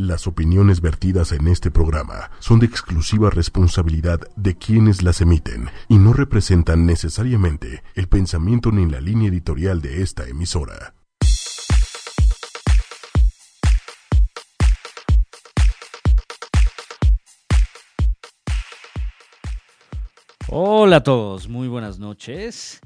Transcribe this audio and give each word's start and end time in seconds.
Las 0.00 0.28
opiniones 0.28 0.80
vertidas 0.80 1.32
en 1.32 1.48
este 1.48 1.72
programa 1.72 2.30
son 2.38 2.60
de 2.60 2.66
exclusiva 2.66 3.30
responsabilidad 3.30 4.20
de 4.36 4.56
quienes 4.56 5.02
las 5.02 5.20
emiten 5.20 5.70
y 5.88 5.98
no 5.98 6.12
representan 6.12 6.86
necesariamente 6.86 7.82
el 7.96 8.06
pensamiento 8.06 8.70
ni 8.70 8.88
la 8.88 9.00
línea 9.00 9.28
editorial 9.28 9.82
de 9.82 10.02
esta 10.02 10.28
emisora. 10.28 10.94
Hola 20.46 20.98
a 20.98 21.02
todos, 21.02 21.48
muy 21.48 21.66
buenas 21.66 21.98
noches. 21.98 22.80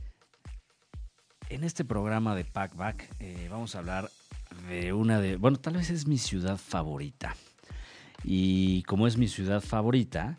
En 1.50 1.62
este 1.62 1.84
programa 1.84 2.34
de 2.34 2.46
Packback 2.46 3.10
eh, 3.20 3.48
vamos 3.50 3.74
a 3.74 3.80
hablar 3.80 4.08
de 4.69 4.93
una 4.93 5.21
de, 5.21 5.37
bueno, 5.37 5.59
tal 5.59 5.75
vez 5.75 5.91
es 5.91 6.07
mi 6.07 6.19
ciudad 6.19 6.59
favorita. 6.59 7.37
Y 8.25 8.83
como 8.84 9.06
es 9.06 9.16
mi 9.16 9.29
ciudad 9.29 9.60
favorita, 9.60 10.38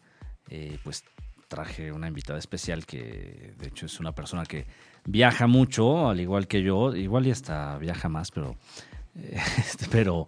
eh, 0.49 0.77
pues 0.83 1.03
traje 1.47 1.91
una 1.91 2.07
invitada 2.07 2.39
especial 2.39 2.85
que 2.85 3.53
de 3.59 3.67
hecho 3.67 3.85
es 3.85 3.99
una 3.99 4.13
persona 4.13 4.43
que 4.45 4.65
viaja 5.05 5.47
mucho, 5.47 6.09
al 6.09 6.19
igual 6.19 6.47
que 6.47 6.63
yo, 6.63 6.95
igual 6.95 7.27
y 7.27 7.31
hasta 7.31 7.77
viaja 7.77 8.09
más, 8.09 8.31
pero, 8.31 8.55
eh, 9.15 9.39
pero 9.91 10.27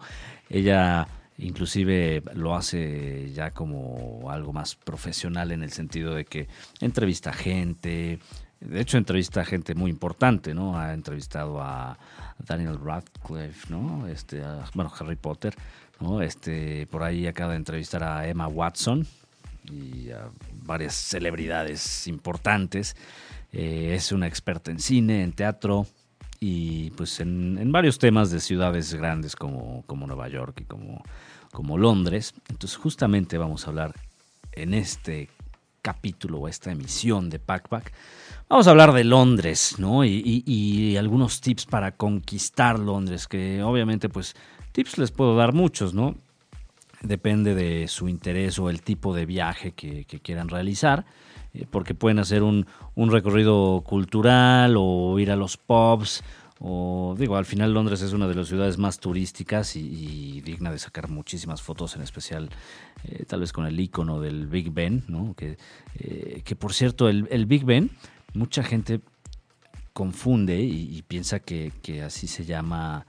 ella 0.49 1.07
inclusive 1.37 2.23
lo 2.33 2.55
hace 2.55 3.31
ya 3.33 3.51
como 3.51 4.29
algo 4.29 4.53
más 4.53 4.75
profesional 4.75 5.51
en 5.51 5.63
el 5.63 5.71
sentido 5.71 6.15
de 6.15 6.25
que 6.25 6.47
entrevista 6.79 7.33
gente, 7.33 8.19
de 8.59 8.81
hecho 8.81 8.97
entrevista 8.97 9.41
a 9.41 9.45
gente 9.45 9.75
muy 9.75 9.91
importante, 9.91 10.53
¿no? 10.53 10.77
Ha 10.77 10.93
entrevistado 10.93 11.61
a 11.61 11.97
Daniel 12.39 12.79
Radcliffe, 12.83 13.69
¿no? 13.69 14.07
Este, 14.07 14.41
bueno, 14.73 14.91
Harry 14.99 15.15
Potter, 15.15 15.55
¿no? 15.99 16.21
Este, 16.21 16.87
por 16.87 17.03
ahí 17.03 17.27
acaba 17.27 17.51
de 17.51 17.57
entrevistar 17.57 18.03
a 18.03 18.27
Emma 18.27 18.47
Watson 18.47 19.05
y 19.71 20.11
a 20.11 20.29
varias 20.63 20.93
celebridades 20.95 22.07
importantes. 22.07 22.95
Eh, 23.51 23.93
es 23.95 24.11
una 24.11 24.27
experta 24.27 24.71
en 24.71 24.79
cine, 24.79 25.23
en 25.23 25.33
teatro 25.33 25.87
y 26.39 26.91
pues 26.91 27.19
en, 27.19 27.71
varios 27.71 27.97
temas 27.99 28.29
de 28.31 28.39
ciudades 28.39 28.93
grandes 28.93 29.35
como, 29.35 29.83
como 29.87 30.07
Nueva 30.07 30.27
York 30.27 30.61
y 30.61 30.65
como, 30.65 31.03
como 31.51 31.77
Londres. 31.77 32.33
Entonces 32.49 32.77
justamente 32.77 33.37
vamos 33.37 33.65
a 33.65 33.69
hablar 33.69 33.93
en 34.51 34.73
este 34.73 35.29
capítulo 35.81 36.39
o 36.39 36.47
esta 36.47 36.71
emisión 36.71 37.29
de 37.29 37.39
Packpack 37.39 37.93
Vamos 38.47 38.67
a 38.67 38.71
hablar 38.71 38.93
de 38.93 39.03
Londres, 39.03 39.77
¿no? 39.79 40.05
Y, 40.05 40.95
algunos 40.97 41.41
tips 41.41 41.65
para 41.65 41.93
conquistar 41.93 42.77
Londres, 42.77 43.27
que 43.27 43.63
obviamente 43.63 44.07
pues 44.07 44.35
tips 44.71 44.99
les 44.99 45.11
puedo 45.11 45.35
dar 45.35 45.53
muchos, 45.53 45.95
¿no? 45.95 46.15
Depende 47.01 47.55
de 47.55 47.87
su 47.87 48.07
interés 48.07 48.59
o 48.59 48.69
el 48.69 48.83
tipo 48.83 49.15
de 49.15 49.25
viaje 49.25 49.71
que, 49.71 50.05
quieran 50.05 50.47
realizar, 50.49 51.05
eh, 51.55 51.65
porque 51.69 51.95
pueden 51.95 52.19
hacer 52.19 52.43
un, 52.43 52.67
recorrido 52.95 53.81
cultural 53.81 54.75
o 54.77 55.17
ir 55.17 55.31
a 55.31 55.35
los 55.35 55.57
pubs, 55.57 56.23
o 56.59 57.15
digo, 57.17 57.37
al 57.37 57.45
final 57.45 57.73
Londres 57.73 58.03
es 58.03 58.13
una 58.13 58.27
de 58.27 58.35
las 58.35 58.47
ciudades 58.47 58.77
más 58.77 58.99
turísticas 58.99 59.75
y, 59.75 60.41
digna 60.41 60.71
de 60.71 60.77
sacar 60.77 61.09
muchísimas 61.09 61.63
fotos, 61.63 61.95
en 61.95 62.03
especial 62.03 62.49
eh, 63.05 63.25
tal 63.27 63.39
vez 63.39 63.51
con 63.51 63.65
el 63.65 63.79
icono 63.79 64.21
del 64.21 64.45
Big 64.45 64.71
Ben, 64.71 65.03
¿no? 65.07 65.33
Que, 65.33 65.57
eh, 65.95 66.41
que 66.45 66.55
por 66.55 66.73
cierto, 66.73 67.09
el 67.09 67.45
Big 67.47 67.65
Ben 67.65 67.89
mucha 68.35 68.63
gente 68.63 69.01
confunde 69.93 70.59
y, 70.59 71.01
piensa 71.03 71.39
que, 71.39 71.71
así 72.05 72.27
se 72.27 72.45
llama 72.45 73.05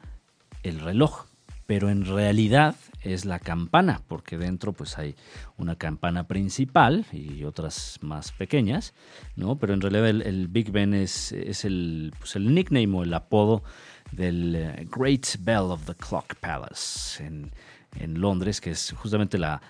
el 0.62 0.80
reloj, 0.80 1.27
pero 1.66 1.91
en 1.91 2.05
realidad 2.05 2.77
es 3.02 3.24
la 3.24 3.41
campana, 3.41 4.02
porque 4.06 4.38
dentro 4.38 4.72
pues 4.72 4.98
hay 4.98 5.16
una 5.56 5.74
campana 5.74 6.28
principal 6.28 7.04
y 7.12 7.42
otras 7.44 7.98
más 8.02 8.30
pequeñas, 8.30 8.94
¿no? 9.34 9.56
Pero 9.58 9.74
en 9.74 9.80
realidad 9.80 10.08
el, 10.08 10.47
Big 10.48 10.70
Ben 10.70 10.94
es, 10.94 11.32
el, 11.32 12.15
pues 12.19 12.36
el 12.36 12.54
nickname 12.54 12.97
o 12.97 13.03
el 13.03 13.15
apodo 13.15 13.65
del 14.12 14.54
eh, 14.54 14.88
Great 14.88 15.26
Bell 15.41 15.72
of 15.72 15.86
the 15.86 15.94
Clock 15.94 16.36
Palace 16.36 17.25
en, 17.25 17.50
Londres, 17.98 18.60
que 18.60 18.70
es 18.70 18.92
justamente 18.92 19.38
la 19.38 19.60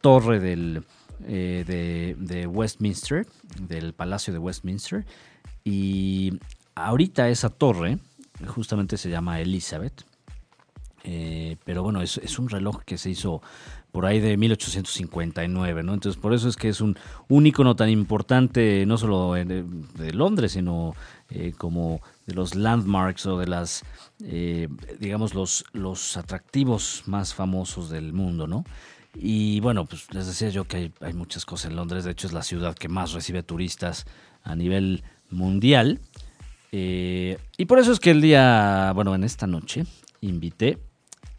torre 0.00 0.38
del, 0.38 0.84
eh, 1.26 2.14
de, 2.18 2.46
Westminster, 2.46 3.26
del 3.60 3.92
Palacio 3.94 4.32
de 4.32 4.38
Westminster. 4.38 5.04
Y 5.64 6.38
ahorita 6.74 7.28
esa 7.28 7.50
torre 7.50 7.98
justamente 8.46 8.96
se 8.96 9.10
llama 9.10 9.40
Elizabeth. 9.40 10.04
Eh, 11.06 11.56
pero 11.64 11.82
bueno, 11.82 12.00
es, 12.00 12.38
un 12.38 12.48
reloj 12.48 12.82
que 12.84 12.96
se 12.96 13.10
hizo 13.10 13.42
por 13.92 14.06
ahí 14.06 14.20
de 14.20 14.36
1859, 14.36 15.82
¿no? 15.82 15.94
Entonces, 15.94 16.20
por 16.20 16.32
eso 16.34 16.48
es 16.48 16.56
que 16.56 16.68
es 16.68 16.80
un, 16.80 16.96
un 17.28 17.46
icono 17.46 17.76
tan 17.76 17.90
importante, 17.90 18.84
no 18.86 18.96
solo 18.96 19.34
de, 19.34 20.12
Londres, 20.12 20.52
sino 20.52 20.94
eh, 21.30 21.52
como 21.56 22.00
de 22.26 22.34
los 22.34 22.54
landmarks 22.54 23.26
o 23.26 23.38
de 23.38 23.46
las, 23.46 23.84
digamos, 24.98 25.34
los, 25.34 25.64
los 25.72 26.16
atractivos 26.16 27.02
más 27.06 27.34
famosos 27.34 27.90
del 27.90 28.12
mundo, 28.12 28.46
¿no? 28.46 28.64
Y 29.14 29.60
bueno, 29.60 29.86
pues 29.86 30.12
les 30.12 30.26
decía 30.26 30.48
yo 30.48 30.64
que 30.64 30.92
hay, 31.00 31.12
muchas 31.12 31.44
cosas 31.44 31.70
en 31.70 31.76
Londres. 31.76 32.04
De 32.04 32.10
hecho, 32.10 32.26
es 32.26 32.32
la 32.32 32.42
ciudad 32.42 32.74
que 32.74 32.88
más 32.88 33.12
recibe 33.12 33.42
turistas 33.42 34.06
a 34.42 34.56
nivel 34.56 35.04
mundial. 35.30 36.00
Eh, 36.72 37.38
y 37.56 37.64
por 37.66 37.78
eso 37.78 37.92
es 37.92 38.00
que 38.00 38.10
el 38.10 38.20
día, 38.20 38.92
bueno, 38.94 39.14
en 39.14 39.22
esta 39.22 39.46
noche, 39.46 39.84
invité 40.20 40.78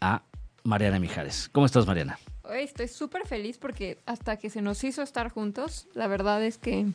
a 0.00 0.22
Mariana 0.64 0.98
Mijares. 0.98 1.48
¿Cómo 1.52 1.66
estás, 1.66 1.86
Mariana? 1.86 2.18
estoy 2.54 2.86
súper 2.88 3.26
feliz 3.26 3.58
porque 3.58 3.98
hasta 4.06 4.36
que 4.36 4.50
se 4.50 4.62
nos 4.62 4.84
hizo 4.84 5.02
estar 5.02 5.30
juntos, 5.30 5.88
la 5.94 6.06
verdad 6.06 6.44
es 6.44 6.58
que 6.58 6.86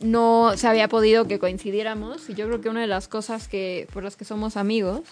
no 0.00 0.52
se 0.56 0.66
había 0.66 0.88
podido 0.88 1.26
que 1.26 1.38
coincidiéramos. 1.38 2.28
Y 2.28 2.34
yo 2.34 2.46
creo 2.46 2.60
que 2.60 2.68
una 2.68 2.80
de 2.80 2.86
las 2.86 3.08
cosas 3.08 3.48
que 3.48 3.86
por 3.92 4.02
las 4.02 4.16
que 4.16 4.24
somos 4.24 4.56
amigos 4.56 5.02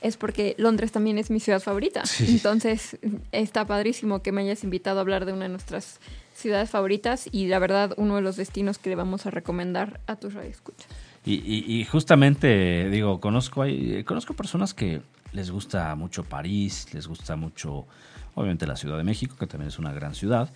es 0.00 0.16
porque 0.16 0.54
Londres 0.58 0.92
también 0.92 1.18
es 1.18 1.30
mi 1.30 1.40
ciudad 1.40 1.60
favorita. 1.60 2.02
Entonces 2.20 2.98
está 3.32 3.66
padrísimo 3.66 4.22
que 4.22 4.32
me 4.32 4.42
hayas 4.42 4.64
invitado 4.64 4.98
a 4.98 5.00
hablar 5.02 5.24
de 5.26 5.32
una 5.32 5.44
de 5.44 5.48
nuestras 5.50 6.00
ciudades 6.34 6.70
favoritas 6.70 7.28
y 7.32 7.48
la 7.48 7.58
verdad 7.58 7.94
uno 7.96 8.16
de 8.16 8.22
los 8.22 8.36
destinos 8.36 8.78
que 8.78 8.90
le 8.90 8.96
vamos 8.96 9.26
a 9.26 9.30
recomendar 9.30 10.00
a 10.06 10.16
tus 10.16 10.34
radioescuchas. 10.34 10.86
Y, 11.24 11.80
y, 11.80 11.84
justamente, 11.84 12.88
digo, 12.88 13.20
conozco, 13.20 13.60
hay, 13.60 14.02
conozco 14.04 14.32
personas 14.32 14.72
que 14.72 15.02
les 15.32 15.50
gusta 15.50 15.94
mucho 15.94 16.24
París, 16.24 16.86
les 16.94 17.06
gusta 17.06 17.36
mucho, 17.36 17.86
obviamente, 18.34 18.66
la 18.66 18.76
Ciudad 18.76 18.96
de 18.96 19.04
México, 19.04 19.36
que 19.38 19.46
también 19.46 19.68
es 19.68 19.78
una 19.78 19.92
gran 19.92 20.14
ciudad, 20.14 20.50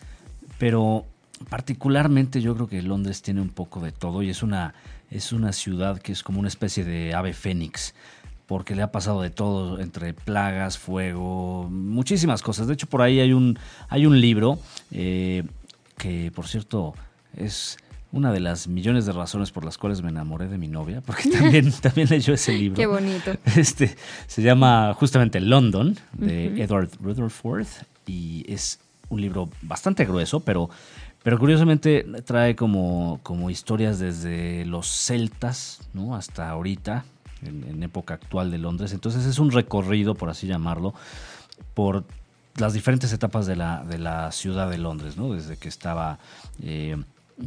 pero 0.58 1.04
particularmente 1.50 2.40
yo 2.40 2.54
creo 2.54 2.68
que 2.68 2.80
Londres 2.80 3.20
tiene 3.20 3.42
un 3.42 3.50
poco 3.50 3.80
de 3.80 3.92
todo 3.92 4.22
y 4.22 4.30
es 4.30 4.42
una, 4.42 4.72
es 5.10 5.32
una 5.32 5.52
ciudad 5.52 6.00
que 6.00 6.12
es 6.12 6.22
como 6.22 6.38
una 6.38 6.48
especie 6.48 6.84
de 6.84 7.12
ave 7.12 7.34
fénix 7.34 7.94
porque 8.52 8.74
le 8.74 8.82
ha 8.82 8.92
pasado 8.92 9.22
de 9.22 9.30
todo, 9.30 9.80
entre 9.80 10.12
plagas, 10.12 10.76
fuego, 10.76 11.68
muchísimas 11.70 12.42
cosas. 12.42 12.66
De 12.66 12.74
hecho, 12.74 12.86
por 12.86 13.00
ahí 13.00 13.18
hay 13.18 13.32
un, 13.32 13.58
hay 13.88 14.04
un 14.04 14.20
libro 14.20 14.58
eh, 14.90 15.44
que, 15.96 16.30
por 16.34 16.46
cierto, 16.46 16.92
es 17.34 17.78
una 18.12 18.30
de 18.30 18.40
las 18.40 18.68
millones 18.68 19.06
de 19.06 19.12
razones 19.12 19.50
por 19.52 19.64
las 19.64 19.78
cuales 19.78 20.02
me 20.02 20.10
enamoré 20.10 20.48
de 20.48 20.58
mi 20.58 20.68
novia, 20.68 21.00
porque 21.00 21.30
también, 21.30 21.72
también 21.72 22.10
leyó 22.10 22.34
ese 22.34 22.52
libro. 22.52 22.76
Qué 22.76 22.84
bonito. 22.84 23.32
Este, 23.56 23.96
se 24.26 24.42
llama 24.42 24.92
justamente 24.98 25.40
London, 25.40 25.96
de 26.12 26.62
Edward 26.62 26.90
Rutherford, 27.00 27.66
y 28.06 28.44
es 28.46 28.80
un 29.08 29.22
libro 29.22 29.48
bastante 29.62 30.04
grueso, 30.04 30.40
pero, 30.40 30.68
pero 31.22 31.38
curiosamente 31.38 32.04
trae 32.26 32.54
como, 32.54 33.18
como 33.22 33.48
historias 33.48 33.98
desde 33.98 34.66
los 34.66 34.88
celtas 34.88 35.80
¿no? 35.94 36.14
hasta 36.14 36.50
ahorita, 36.50 37.06
en, 37.46 37.82
época 37.82 38.14
actual 38.14 38.50
de 38.50 38.58
Londres. 38.58 38.92
Entonces 38.92 39.26
es 39.26 39.38
un 39.38 39.50
recorrido, 39.50 40.14
por 40.14 40.30
así 40.30 40.46
llamarlo, 40.46 40.94
por 41.74 42.04
las 42.56 42.72
diferentes 42.72 43.12
etapas 43.12 43.46
de 43.46 43.56
la, 43.56 43.84
de 43.84 43.98
la 43.98 44.30
ciudad 44.32 44.70
de 44.70 44.78
Londres, 44.78 45.16
¿no? 45.16 45.32
Desde 45.32 45.56
que 45.56 45.68
estaba... 45.68 46.18
Eh, 46.62 46.96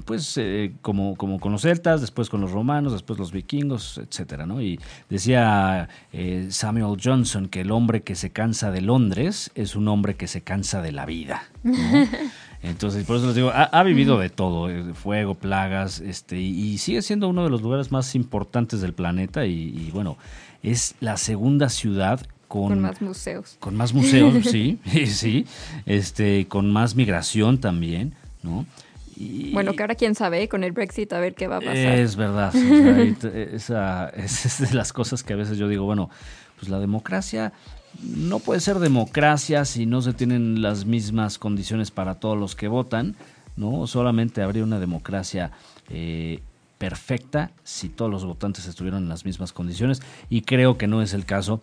pues 0.03 0.35
eh, 0.37 0.73
como, 0.81 1.15
como 1.15 1.39
con 1.39 1.51
los 1.51 1.61
celtas, 1.61 2.01
después 2.01 2.29
con 2.29 2.41
los 2.41 2.51
romanos, 2.51 2.91
después 2.91 3.19
los 3.19 3.31
vikingos, 3.31 3.97
etcétera. 3.97 4.45
Y 4.61 4.79
decía 5.09 5.87
eh, 6.11 6.47
Samuel 6.49 6.99
Johnson 7.01 7.47
que 7.47 7.61
el 7.61 7.71
hombre 7.71 8.01
que 8.01 8.15
se 8.15 8.31
cansa 8.31 8.71
de 8.71 8.81
Londres 8.81 9.51
es 9.55 9.75
un 9.75 9.87
hombre 9.87 10.15
que 10.15 10.27
se 10.27 10.41
cansa 10.41 10.81
de 10.81 10.91
la 10.91 11.05
vida. 11.05 11.43
Entonces, 12.65 13.05
por 13.05 13.17
eso 13.17 13.27
les 13.27 13.35
digo, 13.35 13.51
ha, 13.53 13.83
vivido 13.83 14.17
de 14.17 14.29
todo, 14.29 14.69
eh, 14.69 14.93
fuego, 14.93 15.35
plagas, 15.35 15.99
este, 15.99 16.39
y, 16.39 16.77
sigue 16.79 17.01
siendo 17.01 17.29
uno 17.29 17.43
de 17.43 17.49
los 17.49 17.61
lugares 17.61 17.91
más 17.91 18.15
importantes 18.15 18.81
del 18.81 18.93
planeta 18.93 19.45
y, 19.45 19.91
bueno, 19.93 20.17
es 20.63 20.95
la 20.99 21.17
segunda 21.17 21.69
ciudad 21.69 22.21
con, 22.47 22.69
con, 22.69 22.81
más 22.81 23.01
museos. 23.01 23.57
Con 23.59 23.75
más 23.75 23.93
museos, 23.93 24.33
sí, 24.51 24.79
sí, 25.05 25.45
este, 25.85 26.47
con 26.47 26.71
más 26.71 26.95
migración 26.95 27.59
también, 27.59 28.15
¿no? 28.41 28.65
bueno, 29.53 29.73
que 29.73 29.83
ahora 29.83 29.95
quién 29.95 30.15
sabe, 30.15 30.49
con 30.49 30.63
el 30.63 30.71
Brexit 30.71 31.13
a 31.13 31.19
ver 31.19 31.35
qué 31.35 31.47
va 31.47 31.57
a 31.57 31.61
pasar. 31.61 31.75
Es 31.75 32.15
verdad, 32.15 32.53
esa, 33.53 34.09
es 34.09 34.59
de 34.59 34.73
las 34.73 34.91
cosas 34.91 35.23
que 35.23 35.33
a 35.33 35.35
veces 35.35 35.57
yo 35.57 35.67
digo, 35.67 35.85
bueno, 35.85 36.09
pues 36.57 36.69
la 36.69 36.79
democracia 36.79 37.53
no 38.03 38.39
puede 38.39 38.59
ser 38.59 38.79
democracia 38.79 39.65
si 39.65 39.85
no 39.85 40.01
se 40.01 40.13
tienen 40.13 40.61
las 40.61 40.85
mismas 40.85 41.37
condiciones 41.37 41.91
para 41.91 42.15
todos 42.15 42.37
los 42.37 42.55
que 42.55 42.67
votan, 42.67 43.15
¿no? 43.55 43.87
Solamente 43.87 44.41
habría 44.41 44.63
una 44.63 44.79
democracia 44.79 45.51
eh, 45.89 46.41
perfecta 46.77 47.51
si 47.63 47.89
todos 47.89 48.11
los 48.11 48.25
votantes 48.25 48.65
estuvieran 48.67 49.03
en 49.03 49.09
las 49.09 49.25
mismas 49.25 49.53
condiciones 49.53 50.01
y 50.29 50.41
creo 50.41 50.77
que 50.77 50.87
no 50.87 51.01
es 51.01 51.13
el 51.13 51.25
caso. 51.25 51.61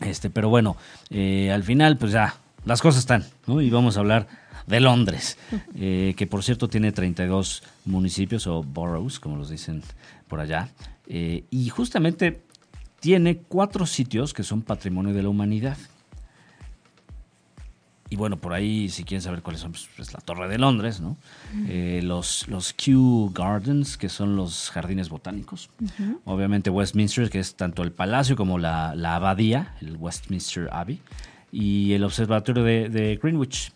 Este, 0.00 0.30
pero 0.30 0.48
bueno, 0.48 0.76
eh, 1.10 1.50
al 1.52 1.62
final, 1.62 1.96
pues 1.96 2.12
ya, 2.12 2.36
las 2.64 2.82
cosas 2.82 3.00
están, 3.00 3.24
¿no? 3.46 3.60
Y 3.60 3.70
vamos 3.70 3.96
a 3.96 4.00
hablar 4.00 4.28
de 4.66 4.80
Londres, 4.80 5.38
eh, 5.76 6.14
que 6.16 6.26
por 6.26 6.42
cierto 6.42 6.68
tiene 6.68 6.92
32 6.92 7.62
municipios 7.84 8.46
o 8.46 8.62
boroughs, 8.62 9.20
como 9.20 9.36
los 9.36 9.48
dicen 9.48 9.82
por 10.28 10.40
allá, 10.40 10.70
y 11.08 11.68
justamente 11.68 12.42
tiene 13.00 13.36
cuatro 13.36 13.86
sitios 13.86 14.34
que 14.34 14.42
son 14.42 14.62
patrimonio 14.62 15.14
de 15.14 15.22
la 15.22 15.28
humanidad. 15.28 15.76
Y 18.08 18.14
bueno, 18.14 18.36
por 18.36 18.52
ahí, 18.52 18.88
si 18.88 19.02
quieren 19.02 19.22
saber 19.22 19.42
cuáles 19.42 19.62
son, 19.62 19.72
pues, 19.72 19.88
es 19.98 20.12
la 20.12 20.20
Torre 20.20 20.48
de 20.48 20.58
Londres, 20.58 21.00
¿no? 21.00 21.16
Eh, 21.66 22.00
los, 22.04 22.46
los 22.46 22.72
Kew 22.72 23.32
Gardens, 23.34 23.96
que 23.96 24.08
son 24.08 24.36
los 24.36 24.70
jardines 24.70 25.08
botánicos. 25.08 25.70
Obviamente 26.24 26.70
Westminster, 26.70 27.28
que 27.30 27.40
es 27.40 27.56
tanto 27.56 27.82
el 27.82 27.90
palacio 27.90 28.36
como 28.36 28.58
la, 28.58 28.94
la 28.94 29.16
abadía, 29.16 29.74
el 29.80 29.96
Westminster 29.96 30.68
Abbey. 30.70 31.00
Y 31.50 31.94
el 31.94 32.04
observatorio 32.04 32.62
de, 32.62 32.88
de 32.88 33.16
Greenwich, 33.16 33.72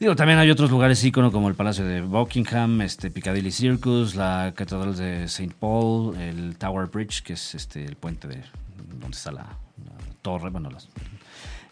Digo, 0.00 0.16
también 0.16 0.38
hay 0.38 0.50
otros 0.50 0.70
lugares 0.70 1.04
ícono 1.04 1.30
como 1.30 1.50
el 1.50 1.54
Palacio 1.54 1.84
de 1.84 2.00
Buckingham, 2.00 2.80
este 2.80 3.10
Piccadilly 3.10 3.50
Circus, 3.50 4.14
la 4.14 4.54
Catedral 4.56 4.96
de 4.96 5.24
St. 5.24 5.54
Paul, 5.60 6.16
el 6.16 6.56
Tower 6.56 6.86
Bridge, 6.86 7.22
que 7.22 7.34
es 7.34 7.54
este 7.54 7.84
el 7.84 7.96
puente 7.96 8.26
de 8.26 8.42
donde 8.98 9.14
está 9.14 9.30
la, 9.30 9.44
torre, 10.22 10.48
bueno, 10.48 10.70
las, 10.70 10.88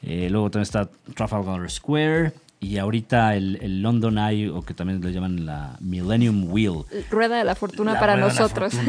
eh, 0.03 0.29
luego 0.29 0.51
también 0.51 0.65
está 0.65 0.91
Trafalgar 1.15 1.71
Square, 1.71 2.35
y 2.61 2.79
ahorita 2.79 3.37
el, 3.37 3.83
London 3.83 4.19
Eye, 4.19 4.51
o 4.51 4.63
que 4.63 4.75
también 4.75 5.01
le 5.01 5.13
llaman 5.13 5.47
la 5.47 5.77
Millennium 5.81 6.51
Wheel. 6.51 6.85
Rueda 7.11 7.39
de 7.39 7.45
la 7.45 7.55
fortuna 7.55 7.99
para 7.99 8.17
nosotros. 8.17 8.75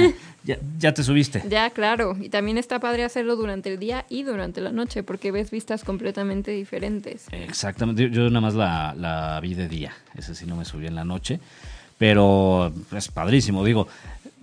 Ya, 0.79 0.93
te 0.93 1.03
subiste. 1.03 1.43
Ya, 1.47 1.69
claro. 1.69 2.17
Y 2.19 2.29
también 2.29 2.57
está 2.57 2.79
padre 2.79 3.03
hacerlo 3.03 3.35
durante 3.35 3.71
el 3.71 3.77
día 3.77 4.05
y 4.09 4.23
durante 4.23 4.61
la 4.61 4.71
noche, 4.71 5.03
porque 5.03 5.31
ves 5.31 5.51
vistas 5.51 5.83
completamente 5.83 6.49
diferentes. 6.51 7.27
Exactamente. 7.31 8.09
Yo, 8.09 8.23
nada 8.29 8.41
más 8.41 8.55
la, 8.55 8.95
la 8.97 9.39
vi 9.41 9.53
de 9.53 9.67
día. 9.67 9.93
Ese 10.15 10.33
sí 10.33 10.47
no 10.47 10.55
me 10.55 10.65
subí 10.65 10.87
en 10.87 10.95
la 10.95 11.03
noche. 11.03 11.39
Pero 11.99 12.71
es 12.95 13.09
padrísimo. 13.09 13.63
Digo, 13.65 13.89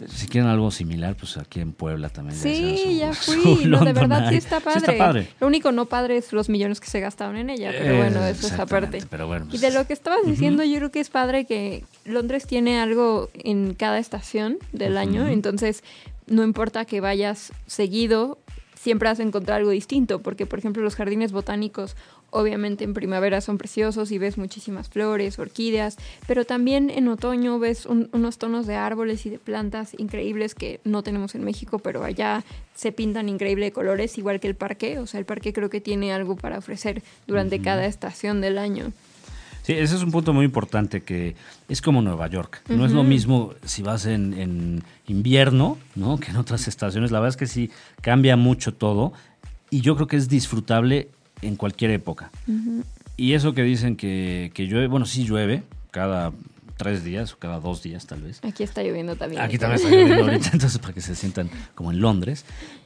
si 0.08 0.26
quieren 0.28 0.50
algo 0.50 0.70
similar, 0.70 1.16
pues 1.16 1.36
aquí 1.38 1.60
en 1.60 1.72
Puebla 1.72 2.08
también. 2.10 2.36
Sí, 2.36 2.98
ya 2.98 3.12
fui. 3.14 3.64
No, 3.64 3.84
de 3.84 3.92
verdad 3.92 4.28
sí 4.28 4.36
está, 4.36 4.60
padre. 4.60 5.28
Lo 5.40 5.46
único 5.46 5.72
no 5.72 5.86
padre 5.86 6.18
es 6.18 6.32
los 6.32 6.48
millones 6.48 6.80
que 6.80 6.88
se 6.88 7.00
gastaron 7.00 7.36
en 7.36 7.50
ella, 7.50 7.72
pero 7.72 7.96
bueno, 7.96 8.24
eso 8.24 8.46
es 8.46 8.58
aparte. 8.58 8.98
Pero 9.08 9.26
bueno, 9.26 9.46
y 9.50 9.58
de 9.58 9.70
lo 9.70 9.86
que 9.86 9.92
estabas 9.92 10.20
diciendo, 10.26 10.62
yo 10.64 10.76
creo 10.76 10.90
que 10.90 11.00
es 11.00 11.08
padre 11.08 11.46
que 11.46 11.84
Londres 12.04 12.46
tiene 12.46 12.78
algo 12.78 13.30
en 13.34 13.74
cada 13.74 13.98
estación 13.98 14.58
del 14.72 14.98
año, 14.98 15.26
entonces 15.26 15.82
no 16.26 16.44
importa 16.44 16.84
que 16.84 17.00
vayas 17.00 17.52
seguido, 17.66 18.38
siempre 18.74 19.08
vas 19.08 19.20
a 19.20 19.22
encontrar 19.22 19.58
algo 19.58 19.70
distinto, 19.70 20.20
porque 20.20 20.46
por 20.46 20.58
ejemplo 20.58 20.82
los 20.82 20.94
jardines 20.94 21.32
botánicos 21.32 21.96
Obviamente 22.36 22.84
en 22.84 22.92
primavera 22.92 23.40
son 23.40 23.56
preciosos 23.56 24.12
y 24.12 24.18
ves 24.18 24.36
muchísimas 24.36 24.90
flores, 24.90 25.38
orquídeas, 25.38 25.96
pero 26.26 26.44
también 26.44 26.90
en 26.90 27.08
otoño 27.08 27.58
ves 27.58 27.86
unos 27.86 28.36
tonos 28.36 28.66
de 28.66 28.74
árboles 28.74 29.24
y 29.24 29.30
de 29.30 29.38
plantas 29.38 29.94
increíbles 29.96 30.54
que 30.54 30.80
no 30.84 31.02
tenemos 31.02 31.34
en 31.34 31.44
México, 31.44 31.78
pero 31.78 32.04
allá 32.04 32.44
se 32.74 32.92
pintan 32.92 33.30
increíbles 33.30 33.72
colores, 33.72 34.18
igual 34.18 34.38
que 34.38 34.48
el 34.48 34.54
parque. 34.54 34.98
O 34.98 35.06
sea, 35.06 35.18
el 35.18 35.24
parque 35.24 35.54
creo 35.54 35.70
que 35.70 35.80
tiene 35.80 36.12
algo 36.12 36.36
para 36.36 36.58
ofrecer 36.58 37.02
durante 37.26 37.62
cada 37.62 37.86
estación 37.86 38.42
del 38.42 38.58
año. 38.58 38.92
Sí, 39.62 39.72
ese 39.72 39.96
es 39.96 40.02
un 40.02 40.10
punto 40.10 40.34
muy 40.34 40.44
importante 40.44 41.02
que 41.02 41.36
es 41.70 41.80
como 41.80 42.02
Nueva 42.02 42.26
York. 42.26 42.60
No 42.68 42.84
es 42.84 42.92
lo 42.92 43.02
mismo 43.02 43.54
si 43.64 43.80
vas 43.80 44.04
en, 44.04 44.34
en, 44.34 44.84
invierno, 45.06 45.78
¿no? 45.94 46.18
Que 46.18 46.32
en 46.32 46.36
otras 46.36 46.68
estaciones. 46.68 47.12
La 47.12 47.18
verdad 47.20 47.30
es 47.30 47.38
que 47.38 47.46
sí 47.46 47.70
cambia 48.02 48.36
mucho 48.36 48.74
todo. 48.74 49.14
Y 49.70 49.80
yo 49.80 49.96
creo 49.96 50.06
que 50.06 50.16
es 50.16 50.28
disfrutable 50.28 51.08
en 51.42 51.56
cualquier 51.56 51.90
época. 51.90 52.30
Y 53.16 53.32
eso 53.32 53.54
que 53.54 53.62
dicen 53.62 53.96
que, 53.96 54.50
que 54.54 54.66
llueve, 54.66 54.86
bueno, 54.88 55.06
sí 55.06 55.24
llueve 55.24 55.62
cada 55.90 56.32
tres 56.76 57.04
días 57.04 57.32
o 57.32 57.38
cada 57.38 57.60
dos 57.60 57.82
días 57.82 58.06
tal 58.06 58.22
vez. 58.22 58.40
Aquí 58.44 58.62
está 58.62 58.82
lloviendo 58.82 59.16
también. 59.16 59.42
Aquí 59.42 59.58
también 59.58 59.80
está 59.80 59.90
lloviendo 59.90 60.24
ahorita, 60.24 60.50
entonces 60.52 60.78
para 60.78 60.92
que 60.92 61.00
se 61.00 61.14
sientan 61.14 61.50
como 61.74 61.90
en 61.90 62.00
Londres. 62.00 62.44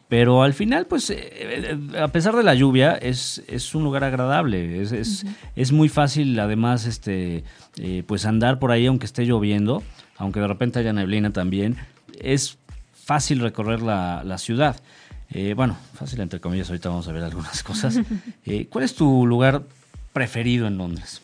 Pero 0.08 0.42
al 0.42 0.54
final, 0.54 0.86
pues, 0.86 1.08
eh, 1.10 1.18
eh, 1.20 1.78
a 2.00 2.08
pesar 2.08 2.34
de 2.34 2.42
la 2.42 2.54
lluvia, 2.54 2.94
es, 2.96 3.44
es 3.46 3.74
un 3.76 3.84
lugar 3.84 4.02
agradable. 4.02 4.82
Es, 4.82 4.90
es, 4.90 5.24
es 5.54 5.70
muy 5.70 5.88
fácil, 5.88 6.38
además, 6.40 6.84
este, 6.86 7.44
eh, 7.76 8.02
pues 8.06 8.26
andar 8.26 8.58
por 8.58 8.72
ahí 8.72 8.86
aunque 8.86 9.06
esté 9.06 9.24
lloviendo, 9.24 9.84
aunque 10.16 10.40
de 10.40 10.48
repente 10.48 10.80
haya 10.80 10.92
neblina 10.92 11.32
también. 11.32 11.76
Es 12.20 12.58
fácil 12.92 13.38
recorrer 13.38 13.82
la, 13.82 14.22
la 14.24 14.38
ciudad. 14.38 14.80
Eh, 15.32 15.54
bueno, 15.54 15.76
fácil 15.94 16.20
entre 16.20 16.40
comillas, 16.40 16.68
ahorita 16.68 16.88
vamos 16.88 17.06
a 17.08 17.12
ver 17.12 17.22
algunas 17.24 17.62
cosas. 17.62 17.98
Eh, 18.46 18.66
¿Cuál 18.68 18.84
es 18.84 18.94
tu 18.94 19.26
lugar 19.26 19.62
preferido 20.12 20.66
en 20.66 20.78
Londres? 20.78 21.20